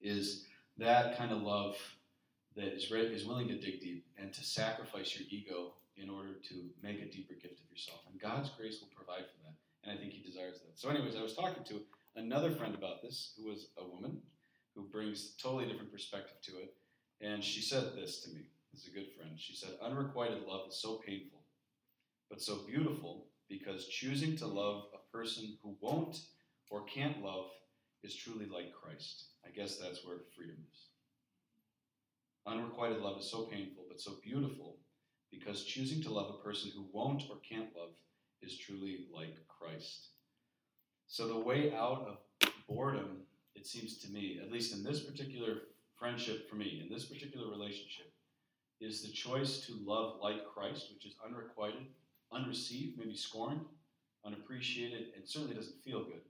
is 0.01 0.45
that 0.78 1.16
kind 1.16 1.32
of 1.32 1.43
love 1.43 1.76
that 2.57 2.74
is, 2.74 2.91
ready, 2.91 3.07
is 3.07 3.24
willing 3.24 3.49
to 3.49 3.59
dig 3.59 3.80
deep 3.80 4.07
and 4.18 4.32
to 4.32 4.43
sacrifice 4.43 5.18
your 5.18 5.26
ego 5.30 5.72
in 5.97 6.11
order 6.11 6.34
to 6.49 6.55
make 6.82 7.01
a 7.01 7.11
deeper 7.11 7.34
gift 7.34 7.61
of 7.61 7.70
yourself. 7.70 8.01
And 8.11 8.20
God's 8.20 8.51
grace 8.51 8.80
will 8.80 8.91
provide 8.95 9.24
for 9.24 9.43
that. 9.45 9.55
And 9.84 9.97
I 9.97 10.01
think 10.01 10.12
He 10.12 10.22
desires 10.22 10.59
that. 10.61 10.78
So, 10.78 10.89
anyways, 10.89 11.16
I 11.16 11.22
was 11.22 11.34
talking 11.34 11.64
to 11.64 11.80
another 12.16 12.51
friend 12.51 12.74
about 12.74 13.03
this 13.03 13.32
who 13.37 13.49
was 13.49 13.68
a 13.78 13.87
woman 13.87 14.18
who 14.74 14.82
brings 14.82 15.34
a 15.39 15.43
totally 15.43 15.66
different 15.66 15.93
perspective 15.93 16.37
to 16.43 16.59
it. 16.59 16.74
And 17.20 17.43
she 17.43 17.62
said 17.62 17.95
this 17.95 18.20
to 18.22 18.30
me. 18.30 18.49
Is 18.77 18.89
a 18.89 18.91
good 18.91 19.11
friend. 19.16 19.31
She 19.39 19.57
said, 19.57 19.70
Unrequited 19.81 20.43
love 20.47 20.68
is 20.68 20.77
so 20.77 20.97
painful, 20.97 21.41
but 22.29 22.43
so 22.43 22.59
beautiful 22.66 23.29
because 23.49 23.89
choosing 23.89 24.37
to 24.37 24.47
love 24.47 24.85
a 24.93 25.16
person 25.16 25.57
who 25.62 25.79
won't 25.81 26.18
or 26.68 26.85
can't 26.85 27.22
love 27.22 27.47
is 28.03 28.14
truly 28.14 28.45
like 28.45 28.74
Christ. 28.74 29.29
I 29.47 29.51
guess 29.51 29.79
that's 29.79 30.05
where 30.05 30.18
freedom 30.37 30.57
is. 30.70 30.79
Unrequited 32.47 33.01
love 33.01 33.18
is 33.18 33.31
so 33.31 33.45
painful, 33.45 33.85
but 33.89 33.99
so 33.99 34.18
beautiful 34.22 34.77
because 35.31 35.64
choosing 35.64 36.03
to 36.03 36.12
love 36.12 36.29
a 36.29 36.45
person 36.45 36.70
who 36.77 36.87
won't 36.93 37.22
or 37.31 37.37
can't 37.49 37.74
love 37.74 37.95
is 38.43 38.59
truly 38.59 39.07
like 39.11 39.39
Christ. 39.49 40.09
So 41.07 41.29
the 41.29 41.39
way 41.39 41.74
out 41.74 42.07
of 42.43 42.51
boredom, 42.68 43.22
it 43.55 43.66
seems 43.66 43.97
to 44.01 44.11
me, 44.11 44.39
at 44.43 44.53
least 44.53 44.74
in 44.74 44.85
this 44.85 45.01
particular 45.01 45.62
friendship 45.99 46.51
for 46.51 46.57
me, 46.57 46.83
in 46.85 46.93
this 46.93 47.07
particular 47.07 47.49
relationship, 47.51 48.12
is 48.81 49.03
the 49.03 49.12
choice 49.12 49.61
to 49.66 49.79
love 49.85 50.18
like 50.20 50.47
Christ, 50.47 50.91
which 50.93 51.07
is 51.07 51.14
unrequited, 51.24 51.87
unreceived, 52.33 52.99
maybe 52.99 53.16
scorned, 53.16 53.61
unappreciated, 54.24 55.09
and 55.16 55.27
certainly 55.27 55.55
doesn't 55.55 55.83
feel 55.83 56.05
good. 56.05 56.20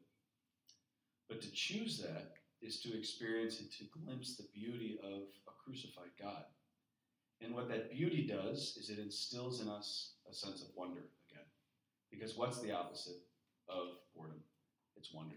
But 1.29 1.43
to 1.43 1.51
choose 1.53 1.99
that 1.99 2.35
is 2.63 2.81
to 2.81 2.97
experience 2.97 3.61
and 3.61 3.71
to 3.73 3.85
glimpse 3.99 4.37
the 4.37 4.47
beauty 4.55 4.99
of 5.03 5.23
a 5.49 5.53
crucified 5.65 6.11
God. 6.21 6.45
And 7.43 7.55
what 7.55 7.69
that 7.69 7.91
beauty 7.91 8.27
does 8.27 8.79
is 8.81 8.91
it 8.91 8.99
instills 8.99 9.61
in 9.61 9.69
us 9.69 10.13
a 10.31 10.35
sense 10.35 10.63
of 10.63 10.69
wonder 10.75 11.11
again. 11.29 11.45
Because 12.11 12.37
what's 12.37 12.61
the 12.61 12.73
opposite 12.73 13.17
of 13.69 13.89
boredom? 14.15 14.41
It's 14.97 15.13
wonder. 15.13 15.37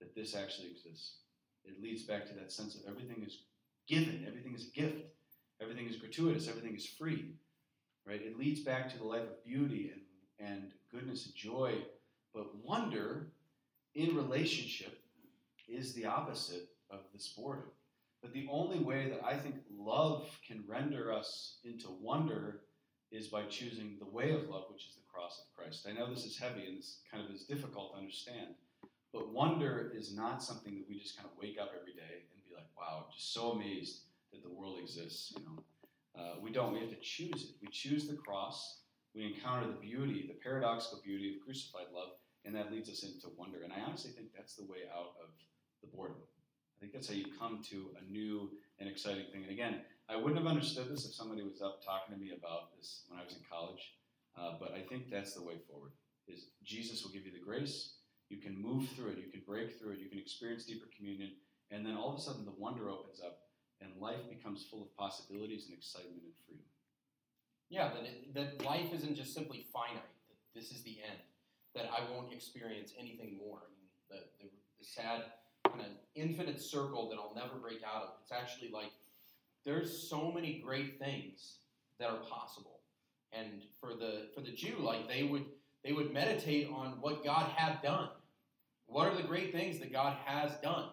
That 0.00 0.14
this 0.14 0.34
actually 0.36 0.68
exists. 0.68 1.20
It 1.64 1.82
leads 1.82 2.02
back 2.02 2.26
to 2.26 2.34
that 2.34 2.52
sense 2.52 2.74
of 2.74 2.82
everything 2.86 3.24
is 3.26 3.44
given, 3.88 4.24
everything 4.26 4.54
is 4.54 4.68
a 4.68 4.78
gift, 4.78 5.04
everything 5.60 5.86
is 5.88 5.96
gratuitous, 5.96 6.48
everything 6.48 6.74
is 6.74 6.86
free. 6.86 7.34
Right? 8.06 8.22
It 8.22 8.38
leads 8.38 8.60
back 8.60 8.90
to 8.92 8.98
the 8.98 9.04
life 9.04 9.22
of 9.22 9.44
beauty 9.44 9.92
and, 9.92 10.48
and 10.48 10.72
goodness 10.92 11.26
and 11.26 11.34
joy. 11.34 11.74
But 12.34 12.54
wonder 12.64 13.28
in 13.94 14.14
relationship 14.14 15.00
is 15.68 15.92
the 15.94 16.06
opposite 16.06 16.68
of 16.90 17.00
this 17.12 17.28
boredom. 17.28 17.70
But 18.22 18.32
the 18.32 18.46
only 18.50 18.78
way 18.78 19.08
that 19.10 19.24
I 19.24 19.36
think 19.36 19.56
love 19.76 20.28
can 20.46 20.64
render 20.66 21.12
us 21.12 21.58
into 21.64 21.88
wonder 22.00 22.62
is 23.10 23.28
by 23.28 23.42
choosing 23.44 23.96
the 23.98 24.06
way 24.06 24.32
of 24.32 24.48
love, 24.48 24.64
which 24.70 24.86
is 24.86 24.94
the 24.94 25.12
cross 25.12 25.40
of 25.40 25.56
Christ. 25.56 25.86
I 25.88 25.92
know 25.92 26.12
this 26.12 26.24
is 26.24 26.38
heavy 26.38 26.66
and 26.66 26.78
this 26.78 26.98
kind 27.10 27.24
of 27.24 27.34
is 27.34 27.44
difficult 27.44 27.92
to 27.92 27.98
understand, 27.98 28.54
but 29.12 29.32
wonder 29.32 29.92
is 29.94 30.14
not 30.14 30.42
something 30.42 30.74
that 30.74 30.88
we 30.88 30.98
just 30.98 31.16
kind 31.16 31.28
of 31.30 31.38
wake 31.40 31.56
up 31.60 31.72
every 31.78 31.92
day 31.92 32.26
and 32.32 32.44
be 32.48 32.54
like, 32.54 32.66
wow, 32.76 33.06
just 33.12 33.32
so 33.32 33.52
amazed 33.52 34.02
that 34.36 34.48
the 34.48 34.54
world 34.54 34.78
exists. 34.80 35.32
You 35.36 35.44
know, 35.44 35.64
uh, 36.20 36.34
we 36.40 36.50
don't. 36.50 36.72
We 36.72 36.80
have 36.80 36.90
to 36.90 37.00
choose 37.00 37.42
it. 37.42 37.56
We 37.60 37.68
choose 37.72 38.06
the 38.06 38.14
cross. 38.14 38.80
We 39.14 39.24
encounter 39.24 39.66
the 39.66 39.80
beauty, 39.80 40.26
the 40.28 40.38
paradoxical 40.42 41.00
beauty 41.02 41.34
of 41.34 41.44
crucified 41.44 41.88
love, 41.94 42.10
and 42.44 42.54
that 42.54 42.70
leads 42.70 42.90
us 42.90 43.02
into 43.02 43.28
wonder. 43.36 43.62
And 43.64 43.72
I 43.72 43.80
honestly 43.80 44.10
think 44.10 44.28
that's 44.36 44.54
the 44.54 44.64
way 44.64 44.84
out 44.92 45.16
of 45.22 45.30
the 45.80 45.88
boredom. 45.88 46.18
I 46.76 46.80
think 46.80 46.92
that's 46.92 47.08
how 47.08 47.14
you 47.14 47.24
come 47.38 47.62
to 47.70 47.90
a 47.96 48.12
new 48.12 48.50
and 48.78 48.88
exciting 48.88 49.24
thing. 49.32 49.44
And 49.44 49.52
again, 49.52 49.80
I 50.08 50.16
wouldn't 50.16 50.36
have 50.36 50.46
understood 50.46 50.90
this 50.90 51.06
if 51.06 51.14
somebody 51.14 51.42
was 51.42 51.62
up 51.62 51.80
talking 51.82 52.14
to 52.14 52.20
me 52.20 52.32
about 52.36 52.76
this 52.76 53.04
when 53.08 53.18
I 53.18 53.24
was 53.24 53.32
in 53.32 53.40
college. 53.50 53.96
Uh, 54.36 54.52
but 54.60 54.72
I 54.72 54.82
think 54.82 55.10
that's 55.10 55.34
the 55.34 55.42
way 55.42 55.54
forward. 55.68 55.92
Is 56.28 56.50
Jesus 56.62 57.02
will 57.02 57.12
give 57.12 57.24
you 57.24 57.32
the 57.32 57.44
grace. 57.44 57.94
You 58.28 58.38
can 58.38 58.60
move 58.60 58.88
through 58.90 59.12
it. 59.12 59.18
You 59.18 59.30
can 59.30 59.42
break 59.46 59.78
through 59.78 59.92
it. 59.92 59.98
You 60.00 60.10
can 60.10 60.18
experience 60.18 60.64
deeper 60.64 60.86
communion, 60.96 61.30
and 61.70 61.86
then 61.86 61.96
all 61.96 62.12
of 62.12 62.18
a 62.18 62.20
sudden 62.20 62.44
the 62.44 62.52
wonder 62.58 62.90
opens 62.90 63.20
up, 63.24 63.45
and 63.80 63.90
life 64.00 64.28
becomes 64.28 64.64
full 64.64 64.82
of 64.82 64.96
possibilities 64.96 65.66
and 65.66 65.76
excitement 65.76 66.22
and 66.24 66.32
freedom. 66.46 66.64
Yeah, 67.68 67.90
that, 67.92 68.04
it, 68.04 68.34
that 68.34 68.64
life 68.64 68.92
isn't 68.92 69.16
just 69.16 69.34
simply 69.34 69.66
finite. 69.72 70.14
That 70.28 70.38
this 70.54 70.70
is 70.70 70.82
the 70.82 70.98
end. 71.02 71.18
That 71.74 71.90
I 71.92 72.10
won't 72.12 72.32
experience 72.32 72.92
anything 72.98 73.36
more. 73.38 73.58
I 73.58 73.68
mean, 73.74 73.88
the, 74.08 74.44
the, 74.44 74.50
the 74.78 74.84
sad 74.84 75.24
kind 75.68 75.80
of 75.80 75.88
infinite 76.14 76.60
circle 76.60 77.08
that 77.10 77.16
I'll 77.16 77.34
never 77.34 77.58
break 77.60 77.82
out 77.84 78.02
of. 78.02 78.08
It's 78.22 78.32
actually 78.32 78.70
like 78.70 78.92
there's 79.64 80.08
so 80.08 80.30
many 80.30 80.62
great 80.64 80.98
things 80.98 81.56
that 81.98 82.08
are 82.08 82.20
possible. 82.30 82.80
And 83.32 83.62
for 83.80 83.94
the 83.94 84.28
for 84.34 84.40
the 84.40 84.52
Jew, 84.52 84.76
like 84.78 85.08
they 85.08 85.24
would 85.24 85.44
they 85.84 85.92
would 85.92 86.12
meditate 86.12 86.68
on 86.68 86.98
what 87.00 87.24
God 87.24 87.50
had 87.50 87.82
done. 87.82 88.08
What 88.86 89.08
are 89.08 89.16
the 89.16 89.24
great 89.24 89.52
things 89.52 89.78
that 89.80 89.92
God 89.92 90.16
has 90.24 90.52
done? 90.62 90.90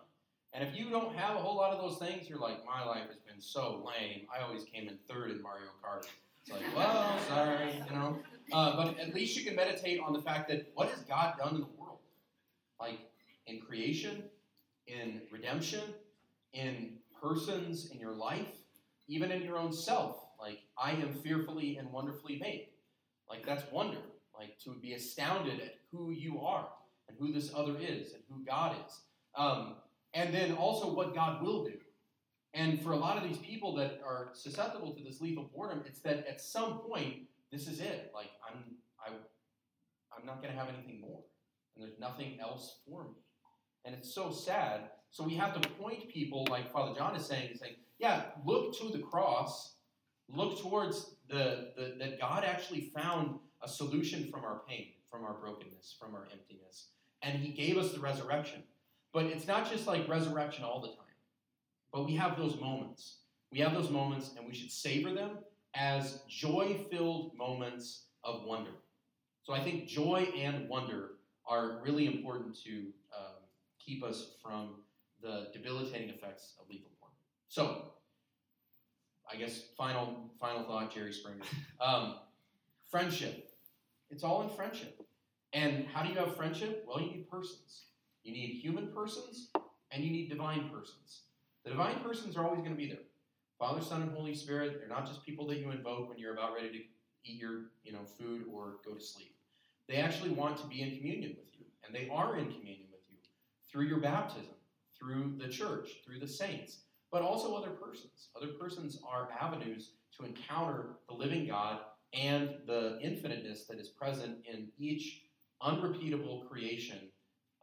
And 0.54 0.64
if 0.64 0.76
you 0.78 0.90
don't 0.90 1.16
have 1.16 1.36
a 1.36 1.40
whole 1.40 1.56
lot 1.56 1.74
of 1.74 1.82
those 1.82 1.98
things, 1.98 2.30
you're 2.30 2.40
like, 2.40 2.64
my 2.66 2.86
life 2.86 3.08
has 3.08 3.18
been 3.18 3.42
so 3.42 3.84
lame. 3.86 4.28
I 4.34 4.44
always 4.44 4.64
came 4.64 4.88
in 4.88 4.98
third 5.10 5.32
in 5.32 5.42
Mario 5.42 5.70
Kart. 5.84 6.06
It's 6.42 6.52
like, 6.52 6.62
well, 6.76 7.18
sorry, 7.28 7.84
you 7.90 7.96
know. 7.96 8.20
Uh, 8.52 8.76
but 8.76 9.00
at 9.00 9.16
least 9.16 9.36
you 9.38 9.44
can 9.44 9.56
meditate 9.56 10.00
on 10.00 10.14
the 10.14 10.22
fact 10.22 10.50
that 10.50 10.70
what 10.76 10.90
has 10.90 11.00
God 11.02 11.36
done 11.38 11.56
in 11.56 11.62
the 11.62 11.68
world? 11.78 12.00
Like 12.80 13.00
in 13.48 13.62
creation, 13.62 14.24
in 14.88 15.22
redemption, 15.32 15.82
in 16.54 16.98
persons 17.20 17.90
in 17.92 18.00
your 18.00 18.14
life, 18.14 18.52
even 19.08 19.32
in 19.32 19.42
your 19.42 19.58
own 19.58 19.74
self. 19.74 20.18
Like, 20.40 20.60
I 20.78 20.92
am 20.92 21.14
fearfully 21.14 21.78
and 21.78 21.92
wonderfully 21.92 22.38
made. 22.40 22.68
Like, 23.30 23.46
that's 23.46 23.64
wonder. 23.72 24.00
Like, 24.38 24.60
to 24.66 24.76
be 24.82 24.94
astounded 24.94 25.62
at 25.62 25.76
who 25.92 26.12
you 26.12 26.42
are 26.42 26.68
and 27.08 27.18
who 27.18 27.32
this 27.32 27.52
other 27.56 27.78
is 27.78 28.14
and 28.14 28.24
who 28.30 28.44
God 28.44 28.76
is. 28.86 29.02
Um, 29.36 29.76
and 30.14 30.34
then 30.34 30.54
also 30.54 30.94
what 30.94 31.14
God 31.14 31.42
will 31.42 31.64
do. 31.64 31.74
And 32.54 32.82
for 32.82 32.92
a 32.92 32.98
lot 32.98 33.18
of 33.18 33.24
these 33.24 33.38
people 33.38 33.76
that 33.76 34.00
are 34.06 34.30
susceptible 34.34 34.94
to 34.94 35.04
this 35.04 35.22
lethal 35.22 35.50
boredom, 35.56 35.84
it's 35.86 36.02
that 36.02 36.28
at 36.28 36.40
some 36.40 36.80
point, 36.80 37.24
this 37.52 37.68
is 37.68 37.80
it. 37.80 38.12
Like, 38.14 38.30
I'm, 38.48 38.64
I, 39.04 39.10
I'm 40.16 40.26
not 40.26 40.42
going 40.42 40.54
to 40.54 40.60
have 40.60 40.70
anything 40.70 41.02
more. 41.02 41.22
And 41.76 41.84
there's 41.84 42.00
nothing 42.00 42.38
else 42.40 42.82
for 42.88 43.06
me. 43.06 43.16
And 43.86 43.96
it's 43.96 44.14
so 44.14 44.32
sad. 44.32 44.82
So 45.10 45.24
we 45.24 45.36
have 45.36 45.60
to 45.60 45.70
point 45.70 46.10
people, 46.10 46.46
like 46.50 46.72
Father 46.72 46.96
John 46.96 47.16
is 47.16 47.26
saying, 47.26 47.52
is 47.52 47.60
saying, 47.60 47.76
yeah, 47.98 48.26
look 48.46 48.78
to 48.80 48.90
the 48.90 49.00
cross, 49.00 49.76
look 50.30 50.62
towards 50.62 51.16
the, 51.30 51.72
the 51.76 51.96
that 52.00 52.20
God 52.20 52.44
actually 52.44 52.92
found 52.96 53.40
a 53.64 53.68
solution 53.68 54.30
from 54.30 54.44
our 54.44 54.62
pain, 54.68 54.88
from 55.10 55.24
our 55.24 55.34
brokenness, 55.34 55.96
from 56.00 56.14
our 56.14 56.28
emptiness. 56.32 56.90
And 57.22 57.40
he 57.40 57.54
gave 57.54 57.78
us 57.78 57.94
the 57.94 58.00
resurrection. 58.00 58.64
But 59.14 59.26
it's 59.26 59.48
not 59.48 59.70
just 59.70 59.88
like 59.88 60.08
resurrection 60.08 60.64
all 60.64 60.82
the 60.82 60.88
time. 60.88 60.98
But 61.94 62.06
we 62.06 62.16
have 62.16 62.36
those 62.38 62.60
moments. 62.60 63.18
We 63.52 63.60
have 63.60 63.74
those 63.74 63.92
moments, 63.92 64.32
and 64.36 64.48
we 64.48 64.54
should 64.56 64.72
savor 64.72 65.14
them 65.14 65.38
as 65.76 66.22
joy 66.28 66.86
filled 66.90 67.38
moments 67.38 68.06
of 68.24 68.44
wonder. 68.44 68.72
So 69.44 69.54
I 69.54 69.60
think 69.60 69.88
joy 69.88 70.28
and 70.36 70.68
wonder 70.68 71.12
are 71.46 71.80
really 71.84 72.08
important 72.08 72.58
to 72.64 72.88
um, 73.16 73.36
keep 73.80 74.04
us 74.04 74.32
from 74.42 74.76
the 75.22 75.48
debilitating 75.54 76.10
effects 76.10 76.54
of 76.60 76.68
lethal 76.70 76.90
porn. 77.00 77.12
So, 77.48 77.92
I 79.32 79.36
guess 79.36 79.62
final 79.78 80.32
final 80.40 80.64
thought, 80.64 80.94
Jerry 80.94 81.14
Springer. 81.14 81.44
Um, 81.82 82.16
friendship. 82.90 83.50
It's 84.10 84.24
all 84.24 84.42
in 84.44 84.50
friendship. 84.50 85.02
And 85.52 85.86
how 85.88 86.02
do 86.04 86.10
you 86.10 86.16
have 86.16 86.36
friendship? 86.36 86.86
Well, 86.88 87.02
you 87.02 87.08
need 87.08 87.30
persons. 87.30 87.84
You 88.24 88.32
need 88.32 88.62
human 88.62 88.88
persons, 88.88 89.50
and 89.92 90.04
you 90.04 90.10
need 90.10 90.30
divine 90.30 90.70
persons. 90.70 91.24
The 91.66 91.72
divine 91.72 92.00
persons 92.00 92.38
are 92.38 92.46
always 92.46 92.60
going 92.60 92.72
to 92.72 92.78
be 92.78 92.88
there. 92.88 93.04
Father, 93.60 93.82
Son, 93.82 94.02
and 94.02 94.12
Holy 94.12 94.34
Spirit. 94.34 94.80
They're 94.80 94.88
not 94.88 95.06
just 95.06 95.26
people 95.26 95.46
that 95.48 95.58
you 95.58 95.72
invoke 95.72 96.10
when 96.10 96.18
you're 96.18 96.34
about 96.34 96.54
ready 96.54 96.70
to 96.70 96.78
eat 97.26 97.40
your 97.40 97.66
you 97.84 97.92
know 97.92 98.04
food 98.18 98.44
or 98.52 98.78
go 98.86 98.94
to 98.94 99.04
sleep. 99.04 99.36
They 99.88 99.96
actually 99.96 100.32
want 100.32 100.58
to 100.58 100.68
be 100.68 100.82
in 100.82 100.98
communion 100.98 101.36
with 101.38 101.48
you, 101.58 101.66
and 101.86 101.94
they 101.94 102.10
are 102.10 102.38
in 102.38 102.46
communion 102.46 102.88
with 102.92 103.02
you 103.10 103.18
through 103.70 103.86
your 103.86 104.00
baptism, 104.00 104.56
through 104.98 105.36
the 105.38 105.50
church, 105.50 105.90
through 106.06 106.20
the 106.20 106.28
saints, 106.28 106.80
but 107.12 107.22
also 107.22 107.56
other 107.56 107.72
persons. 107.72 108.30
Other 108.36 108.54
persons 108.54 109.00
are 109.08 109.30
avenues 109.40 109.92
to 110.18 110.26
encounter 110.26 110.98
the 111.10 111.14
living 111.14 111.48
God 111.48 111.80
and 112.14 112.56
the 112.68 113.00
infiniteness 113.02 113.66
that 113.66 113.80
is 113.80 113.90
present 113.90 114.38
in 114.52 114.70
each 114.78 115.24
unrepeatable 115.62 116.46
creation 116.50 117.00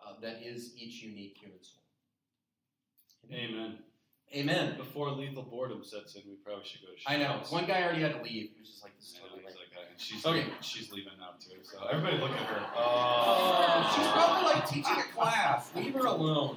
uh, 0.06 0.14
that 0.20 0.40
is 0.44 0.72
each 0.76 1.02
unique 1.02 1.36
human 1.40 1.58
soul. 1.62 1.82
Amen. 3.32 3.78
Amen. 4.34 4.76
Before 4.76 5.10
lethal 5.10 5.42
boredom 5.42 5.82
sets 5.84 6.14
in, 6.14 6.22
we 6.28 6.36
probably 6.44 6.64
should 6.64 6.82
go 6.82 6.88
to 6.88 7.12
I 7.12 7.16
know. 7.16 7.40
One 7.50 7.66
guy 7.66 7.82
already 7.82 8.02
had 8.02 8.12
to 8.14 8.22
leave. 8.22 8.50
He 8.54 8.60
was 8.60 8.68
just 8.70 8.82
like, 8.84 8.96
this 8.98 9.08
is 9.08 9.14
totally 9.20 9.42
like, 9.42 9.54
uh, 9.76 9.80
she's, 9.96 10.24
Okay. 10.24 10.38
leaving, 10.38 10.52
she's 10.60 10.92
leaving 10.92 11.12
now 11.18 11.30
too. 11.40 11.56
So 11.64 11.84
everybody 11.90 12.18
look 12.18 12.30
at 12.30 12.38
her. 12.38 12.66
Oh, 12.76 13.92
she's 13.96 14.06
probably 14.08 14.44
like 14.52 14.68
teaching 14.68 14.98
a 14.98 15.12
class. 15.14 15.70
Leave 15.74 15.94
her 15.94 16.06
alone. 16.06 16.56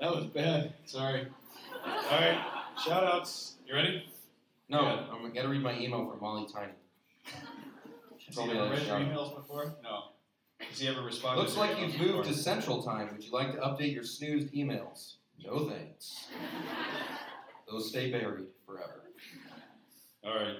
That 0.00 0.14
was 0.14 0.26
bad. 0.26 0.74
Sorry. 0.86 1.26
All 1.84 1.92
right. 2.20 2.38
Shout 2.84 3.04
outs. 3.04 3.56
You 3.66 3.74
ready? 3.74 4.04
No, 4.68 4.82
Yeah. 4.82 5.06
I'm 5.12 5.32
gonna 5.32 5.48
read 5.48 5.62
my 5.62 5.78
email 5.78 6.08
from 6.08 6.20
Molly 6.20 6.46
Tiny. 6.52 6.72
She 8.18 8.26
Have 8.26 8.34
told 8.34 8.50
you 8.50 8.62
read 8.62 8.86
your 8.86 8.96
emails 8.98 9.34
before? 9.34 9.74
No. 9.82 10.04
Does 10.70 10.78
he 10.78 10.88
ever 10.88 11.02
respond? 11.02 11.38
Looks 11.38 11.56
like 11.56 11.78
you've 11.80 11.98
moved 11.98 12.28
to 12.28 12.34
Central 12.34 12.82
Time. 12.82 13.08
Would 13.12 13.24
you 13.24 13.32
like 13.32 13.52
to 13.52 13.58
update 13.58 13.92
your 13.92 14.04
snoozed 14.04 14.52
emails? 14.52 15.14
No 15.44 15.68
thanks. 15.68 16.26
Those 17.70 17.88
stay 17.88 18.10
buried 18.10 18.46
forever. 18.64 19.02
All 20.24 20.34
right. 20.34 20.56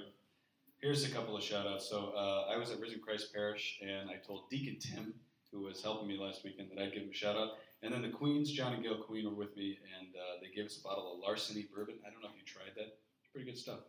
Here's 0.80 1.04
a 1.04 1.10
couple 1.10 1.36
of 1.36 1.42
shout 1.42 1.66
outs. 1.66 1.88
So 1.88 2.12
uh, 2.16 2.52
I 2.52 2.56
was 2.56 2.70
at 2.70 2.80
Risen 2.80 3.00
Christ 3.00 3.32
Parish 3.32 3.78
and 3.82 4.10
I 4.10 4.14
told 4.26 4.48
Deacon 4.50 4.78
Tim, 4.80 5.14
who 5.52 5.60
was 5.60 5.82
helping 5.82 6.08
me 6.08 6.18
last 6.18 6.42
weekend, 6.44 6.70
that 6.70 6.82
I'd 6.82 6.92
give 6.92 7.02
him 7.02 7.10
a 7.10 7.14
shout 7.14 7.36
out. 7.36 7.58
And 7.82 7.92
then 7.92 8.02
the 8.02 8.08
Queens, 8.08 8.50
John 8.50 8.72
and 8.72 8.82
Gail 8.82 8.96
Queen, 8.96 9.26
were 9.26 9.34
with 9.34 9.56
me 9.56 9.78
and 9.98 10.08
uh, 10.14 10.40
they 10.40 10.54
gave 10.54 10.66
us 10.66 10.78
a 10.78 10.82
bottle 10.82 11.14
of 11.14 11.20
Larceny 11.20 11.66
bourbon. 11.74 11.96
I 12.06 12.10
don't 12.10 12.22
know 12.22 12.28
if 12.28 12.36
you 12.36 12.44
tried 12.46 12.74
that. 12.76 12.96
It's 13.20 13.30
pretty 13.32 13.46
good 13.46 13.58
stuff. 13.58 13.80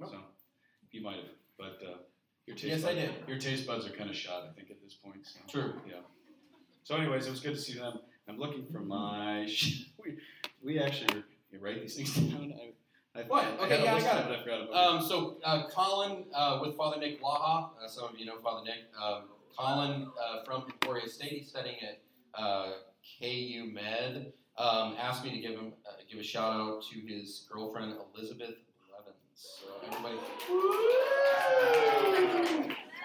No. 0.00 0.08
So 0.08 0.18
you 0.92 1.02
might 1.02 1.16
have. 1.16 1.24
But 1.58 1.80
uh, 1.84 1.96
your 2.46 2.56
taste 2.56 2.66
Yes, 2.66 2.84
I 2.84 2.94
buds, 2.94 3.00
did. 3.00 3.28
Your 3.28 3.38
taste 3.38 3.66
buds 3.66 3.86
are 3.86 3.90
kind 3.90 4.10
of 4.10 4.16
shot, 4.16 4.44
I 4.50 4.52
think, 4.54 4.70
at 4.70 4.80
this 4.82 4.94
point. 4.94 5.16
So. 5.26 5.38
True. 5.48 5.74
Yeah. 5.88 5.96
So, 6.84 6.96
anyways, 6.96 7.26
it 7.26 7.30
was 7.30 7.40
good 7.40 7.54
to 7.54 7.60
see 7.60 7.74
them. 7.78 7.98
I'm 8.28 8.38
looking 8.38 8.64
for 8.66 8.80
my. 8.80 9.42
we, 10.04 10.16
we 10.62 10.78
actually 10.78 11.22
you 11.50 11.58
write 11.60 11.80
these 11.80 11.96
things 11.96 12.14
down. 12.32 12.54
I, 13.14 13.20
I, 13.20 13.22
What? 13.24 13.44
I 13.44 13.64
Okay, 13.64 13.76
had 13.76 13.84
yeah, 13.84 13.94
I 13.94 14.00
got 14.00 14.16
of 14.16 14.20
it. 14.20 14.28
but 14.28 14.38
I 14.38 14.42
forgot 14.42 14.68
about 14.68 14.74
Um, 15.00 15.06
so 15.06 15.38
uh, 15.44 15.66
Colin 15.68 16.24
uh, 16.34 16.58
with 16.62 16.76
Father 16.76 16.98
Nick 17.00 17.22
Laha, 17.22 17.70
uh, 17.82 17.88
some 17.88 18.04
of 18.04 18.18
you 18.18 18.26
know 18.26 18.38
Father 18.42 18.64
Nick. 18.64 18.84
Um, 19.02 19.22
Colin 19.58 20.08
uh, 20.22 20.44
from 20.44 20.66
Victoria 20.66 21.08
State, 21.08 21.32
he's 21.32 21.48
studying 21.48 21.76
at 21.82 22.02
uh, 22.38 22.72
KU 23.20 23.70
Med. 23.72 24.32
Um, 24.58 24.96
asked 24.98 25.22
me 25.24 25.30
to 25.30 25.38
give 25.38 25.58
him 25.58 25.72
uh, 25.88 25.92
give 26.10 26.20
a 26.20 26.22
shout 26.22 26.54
out 26.54 26.82
to 26.92 26.98
his 27.00 27.46
girlfriend 27.50 27.94
Elizabeth 28.14 28.50
Levens. 28.50 28.65
So 29.36 29.66
everybody. 29.86 30.16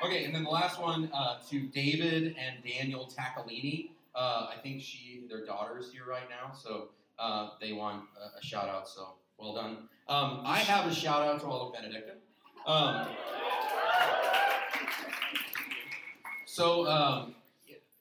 Okay, 0.06 0.24
and 0.24 0.34
then 0.34 0.46
the 0.46 0.50
last 0.50 0.82
one 0.82 1.12
uh, 1.14 1.40
to 1.50 1.68
David 1.68 2.36
and 2.40 2.64
Daniel 2.64 3.12
Taccolini. 3.14 3.92
Uh, 4.16 4.48
I 4.50 4.56
think 4.64 4.82
she 4.82 5.26
their 5.30 5.46
daughter's 5.46 5.92
here 5.92 6.06
right 6.08 6.30
now, 6.30 6.54
so 6.54 6.90
uh, 7.20 7.50
they 7.60 7.74
want 7.74 8.06
a, 8.18 8.40
a 8.40 8.42
shout 8.42 8.70
out. 8.70 8.88
So 8.88 9.16
well 9.38 9.54
done. 9.54 9.90
Um, 10.08 10.42
I 10.46 10.60
have 10.60 10.90
a 10.90 10.96
shout 10.96 11.22
out 11.22 11.42
to 11.42 11.48
all 11.48 11.68
of 11.68 11.74
Benedictine. 11.74 12.16
Um, 12.66 13.08
so, 16.46 16.88
um, 16.88 17.36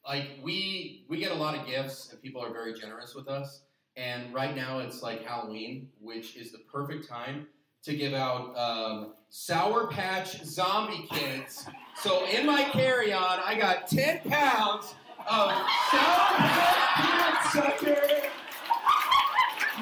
like 0.07 0.29
we 0.41 1.05
we 1.09 1.19
get 1.19 1.33
a 1.33 1.35
lot 1.35 1.59
of 1.59 1.67
gifts, 1.67 2.13
and 2.13 2.23
people 2.23 2.41
are 2.43 2.53
very 2.53 2.79
generous 2.79 3.13
with 3.13 3.27
us. 3.27 3.63
And 3.97 4.33
right 4.33 4.55
now 4.55 4.79
it's 4.79 5.03
like 5.03 5.25
Halloween, 5.25 5.89
which 6.01 6.37
is 6.37 6.53
the 6.53 6.61
perfect 6.73 7.09
time 7.09 7.49
to 7.83 7.95
give 7.95 8.13
out 8.15 8.57
um, 8.57 9.15
Sour 9.31 9.87
Patch 9.89 10.43
Zombie 10.45 11.07
Kids. 11.11 11.67
So 11.97 12.27
in 12.27 12.47
my 12.47 12.65
carry-on, 12.65 13.41
I 13.45 13.59
got 13.59 13.89
ten 13.89 14.21
pounds 14.29 14.95
of 15.29 15.51
Sour 15.91 16.37
Patch 16.39 17.53
sucker. 17.53 18.31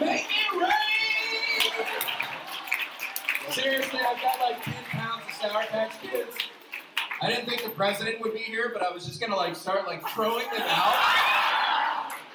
Make 0.01 0.26
it 0.26 0.53
rain! 0.53 1.72
Seriously, 3.51 3.99
I've 3.99 4.20
got 4.22 4.38
like 4.40 4.62
10 4.62 4.74
pounds 4.90 5.24
of 5.26 5.32
Sour 5.34 5.62
Patch 5.64 5.92
Kids. 6.03 6.36
I 7.20 7.28
didn't 7.28 7.49
think 7.49 7.64
the 7.64 7.70
president 7.70 8.20
would 8.20 8.32
be 8.32 8.38
here, 8.40 8.70
but 8.72 8.82
I 8.82 8.92
was 8.92 9.05
just 9.05 9.20
gonna 9.20 9.34
like 9.34 9.57
start 9.57 9.86
like 9.86 10.07
throwing 10.11 10.46
them 10.51 10.62
out. 10.62 11.57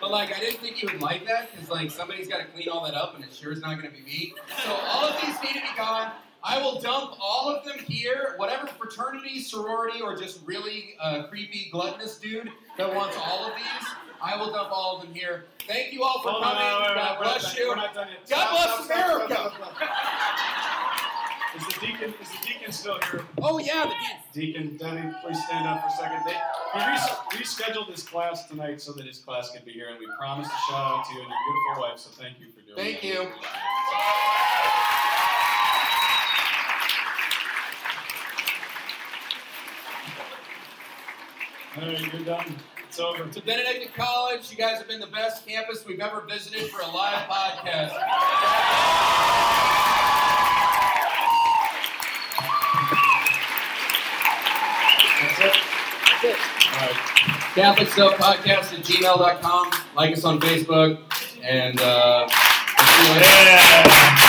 But 0.04 0.12
like 0.12 0.36
I 0.36 0.40
didn't 0.42 0.60
think 0.60 0.84
you 0.84 0.90
would 0.92 1.02
like 1.02 1.26
that 1.28 1.50
because 1.54 1.70
like 1.70 1.90
somebody's 1.90 2.28
got 2.28 2.40
to 2.40 2.44
clean 2.48 2.68
all 2.68 2.84
that 2.84 2.94
up, 2.94 3.16
and 3.16 3.24
it 3.24 3.34
sure 3.34 3.54
is 3.54 3.62
not 3.62 3.78
gonna 3.78 3.90
be 3.90 4.02
me. 4.02 4.34
So 4.66 4.74
all 4.74 5.06
of 5.06 5.16
these 5.22 5.34
need 5.42 5.62
to 5.62 5.66
be 5.66 5.78
gone. 5.78 6.12
I 6.44 6.62
will 6.62 6.82
dump 6.82 7.16
all 7.22 7.50
of 7.50 7.64
them 7.64 7.80
here. 7.80 8.34
Whatever 8.36 8.68
fraternity, 8.68 9.40
sorority, 9.40 10.02
or 10.02 10.18
just 10.18 10.42
really 10.46 10.96
uh, 11.02 11.24
creepy 11.28 11.70
gluttonous 11.72 12.18
dude 12.18 12.52
that 12.78 12.94
wants 12.94 13.16
all 13.18 13.46
of 13.46 13.56
these, 13.56 13.88
I 14.22 14.36
will 14.36 14.52
dump 14.52 14.72
all 14.74 14.98
of 14.98 15.04
them 15.04 15.16
here. 15.16 15.46
Thank 15.70 15.94
you 15.94 16.04
all 16.04 16.22
for 16.22 16.32
Hold 16.32 16.44
coming. 16.44 16.60
wait, 16.60 16.82
wait, 16.82 16.88
wait, 16.90 16.96
God 16.96 17.18
we're 17.20 17.24
bless 17.24 17.58
you. 17.58 17.70
We're 17.70 17.76
not 17.78 17.94
done. 17.94 18.08
God 18.30 18.50
bless 18.52 18.86
America. 18.86 19.52
Is 21.56 21.68
the 21.68 21.80
deacon? 21.86 22.14
Is 22.20 22.30
the 22.30 22.48
deacon 22.48 22.72
still 22.72 23.00
here? 23.12 23.24
Oh 23.42 23.60
yeah, 23.60 23.92
the 24.34 24.40
Deacon 24.42 24.76
Debbie, 24.78 25.14
please 25.22 25.44
stand 25.46 25.68
up 25.68 25.82
for 25.82 25.88
a 25.88 25.92
second. 25.92 26.22
They, 26.26 26.36
we 26.74 26.82
res- 26.86 27.10
rescheduled 27.40 27.90
this 27.92 28.04
class 28.04 28.48
tonight 28.48 28.82
so 28.82 28.92
that 28.94 29.06
his 29.06 29.20
class 29.20 29.52
could 29.52 29.64
be 29.64 29.72
here, 29.72 29.90
and 29.90 30.00
we 30.00 30.08
promised 30.18 30.50
to 30.50 30.58
shout 30.70 31.00
out 31.00 31.06
to 31.10 31.14
you 31.14 31.22
and 31.22 31.30
your 31.30 31.40
beautiful 31.54 31.84
wife. 31.84 32.00
So 32.00 32.10
thank 32.20 32.40
you 32.40 32.48
for 32.48 32.62
doing 32.62 32.76
Thank 32.76 33.02
that. 33.02 33.08
you. 33.08 33.20
We 33.20 33.26
appreciate. 33.26 33.40
All 41.78 41.88
right, 41.88 42.14
you're 42.14 42.24
done. 42.24 42.56
It's 42.88 43.00
over. 43.00 43.26
To 43.26 43.42
Benedictine 43.42 43.90
College, 43.96 44.52
you 44.52 44.58
guys 44.58 44.78
have 44.78 44.88
been 44.88 45.00
the 45.00 45.08
best 45.08 45.48
campus 45.48 45.84
we've 45.86 46.00
ever 46.00 46.22
visited 46.22 46.70
for 46.70 46.82
a 46.82 46.88
live 46.88 47.28
podcast. 47.28 47.94
Catholic 57.56 57.88
Stuff 57.90 58.18
Podcast 58.18 58.74
at 58.74 58.84
gmail.com. 58.84 59.72
Like 59.96 60.14
us 60.14 60.24
on 60.26 60.40
Facebook. 60.40 61.00
And 61.44 61.80
uh, 61.80 62.28
see 62.28 63.04
you 63.04 63.14
later. 63.16 63.26
Yeah. 63.26 64.23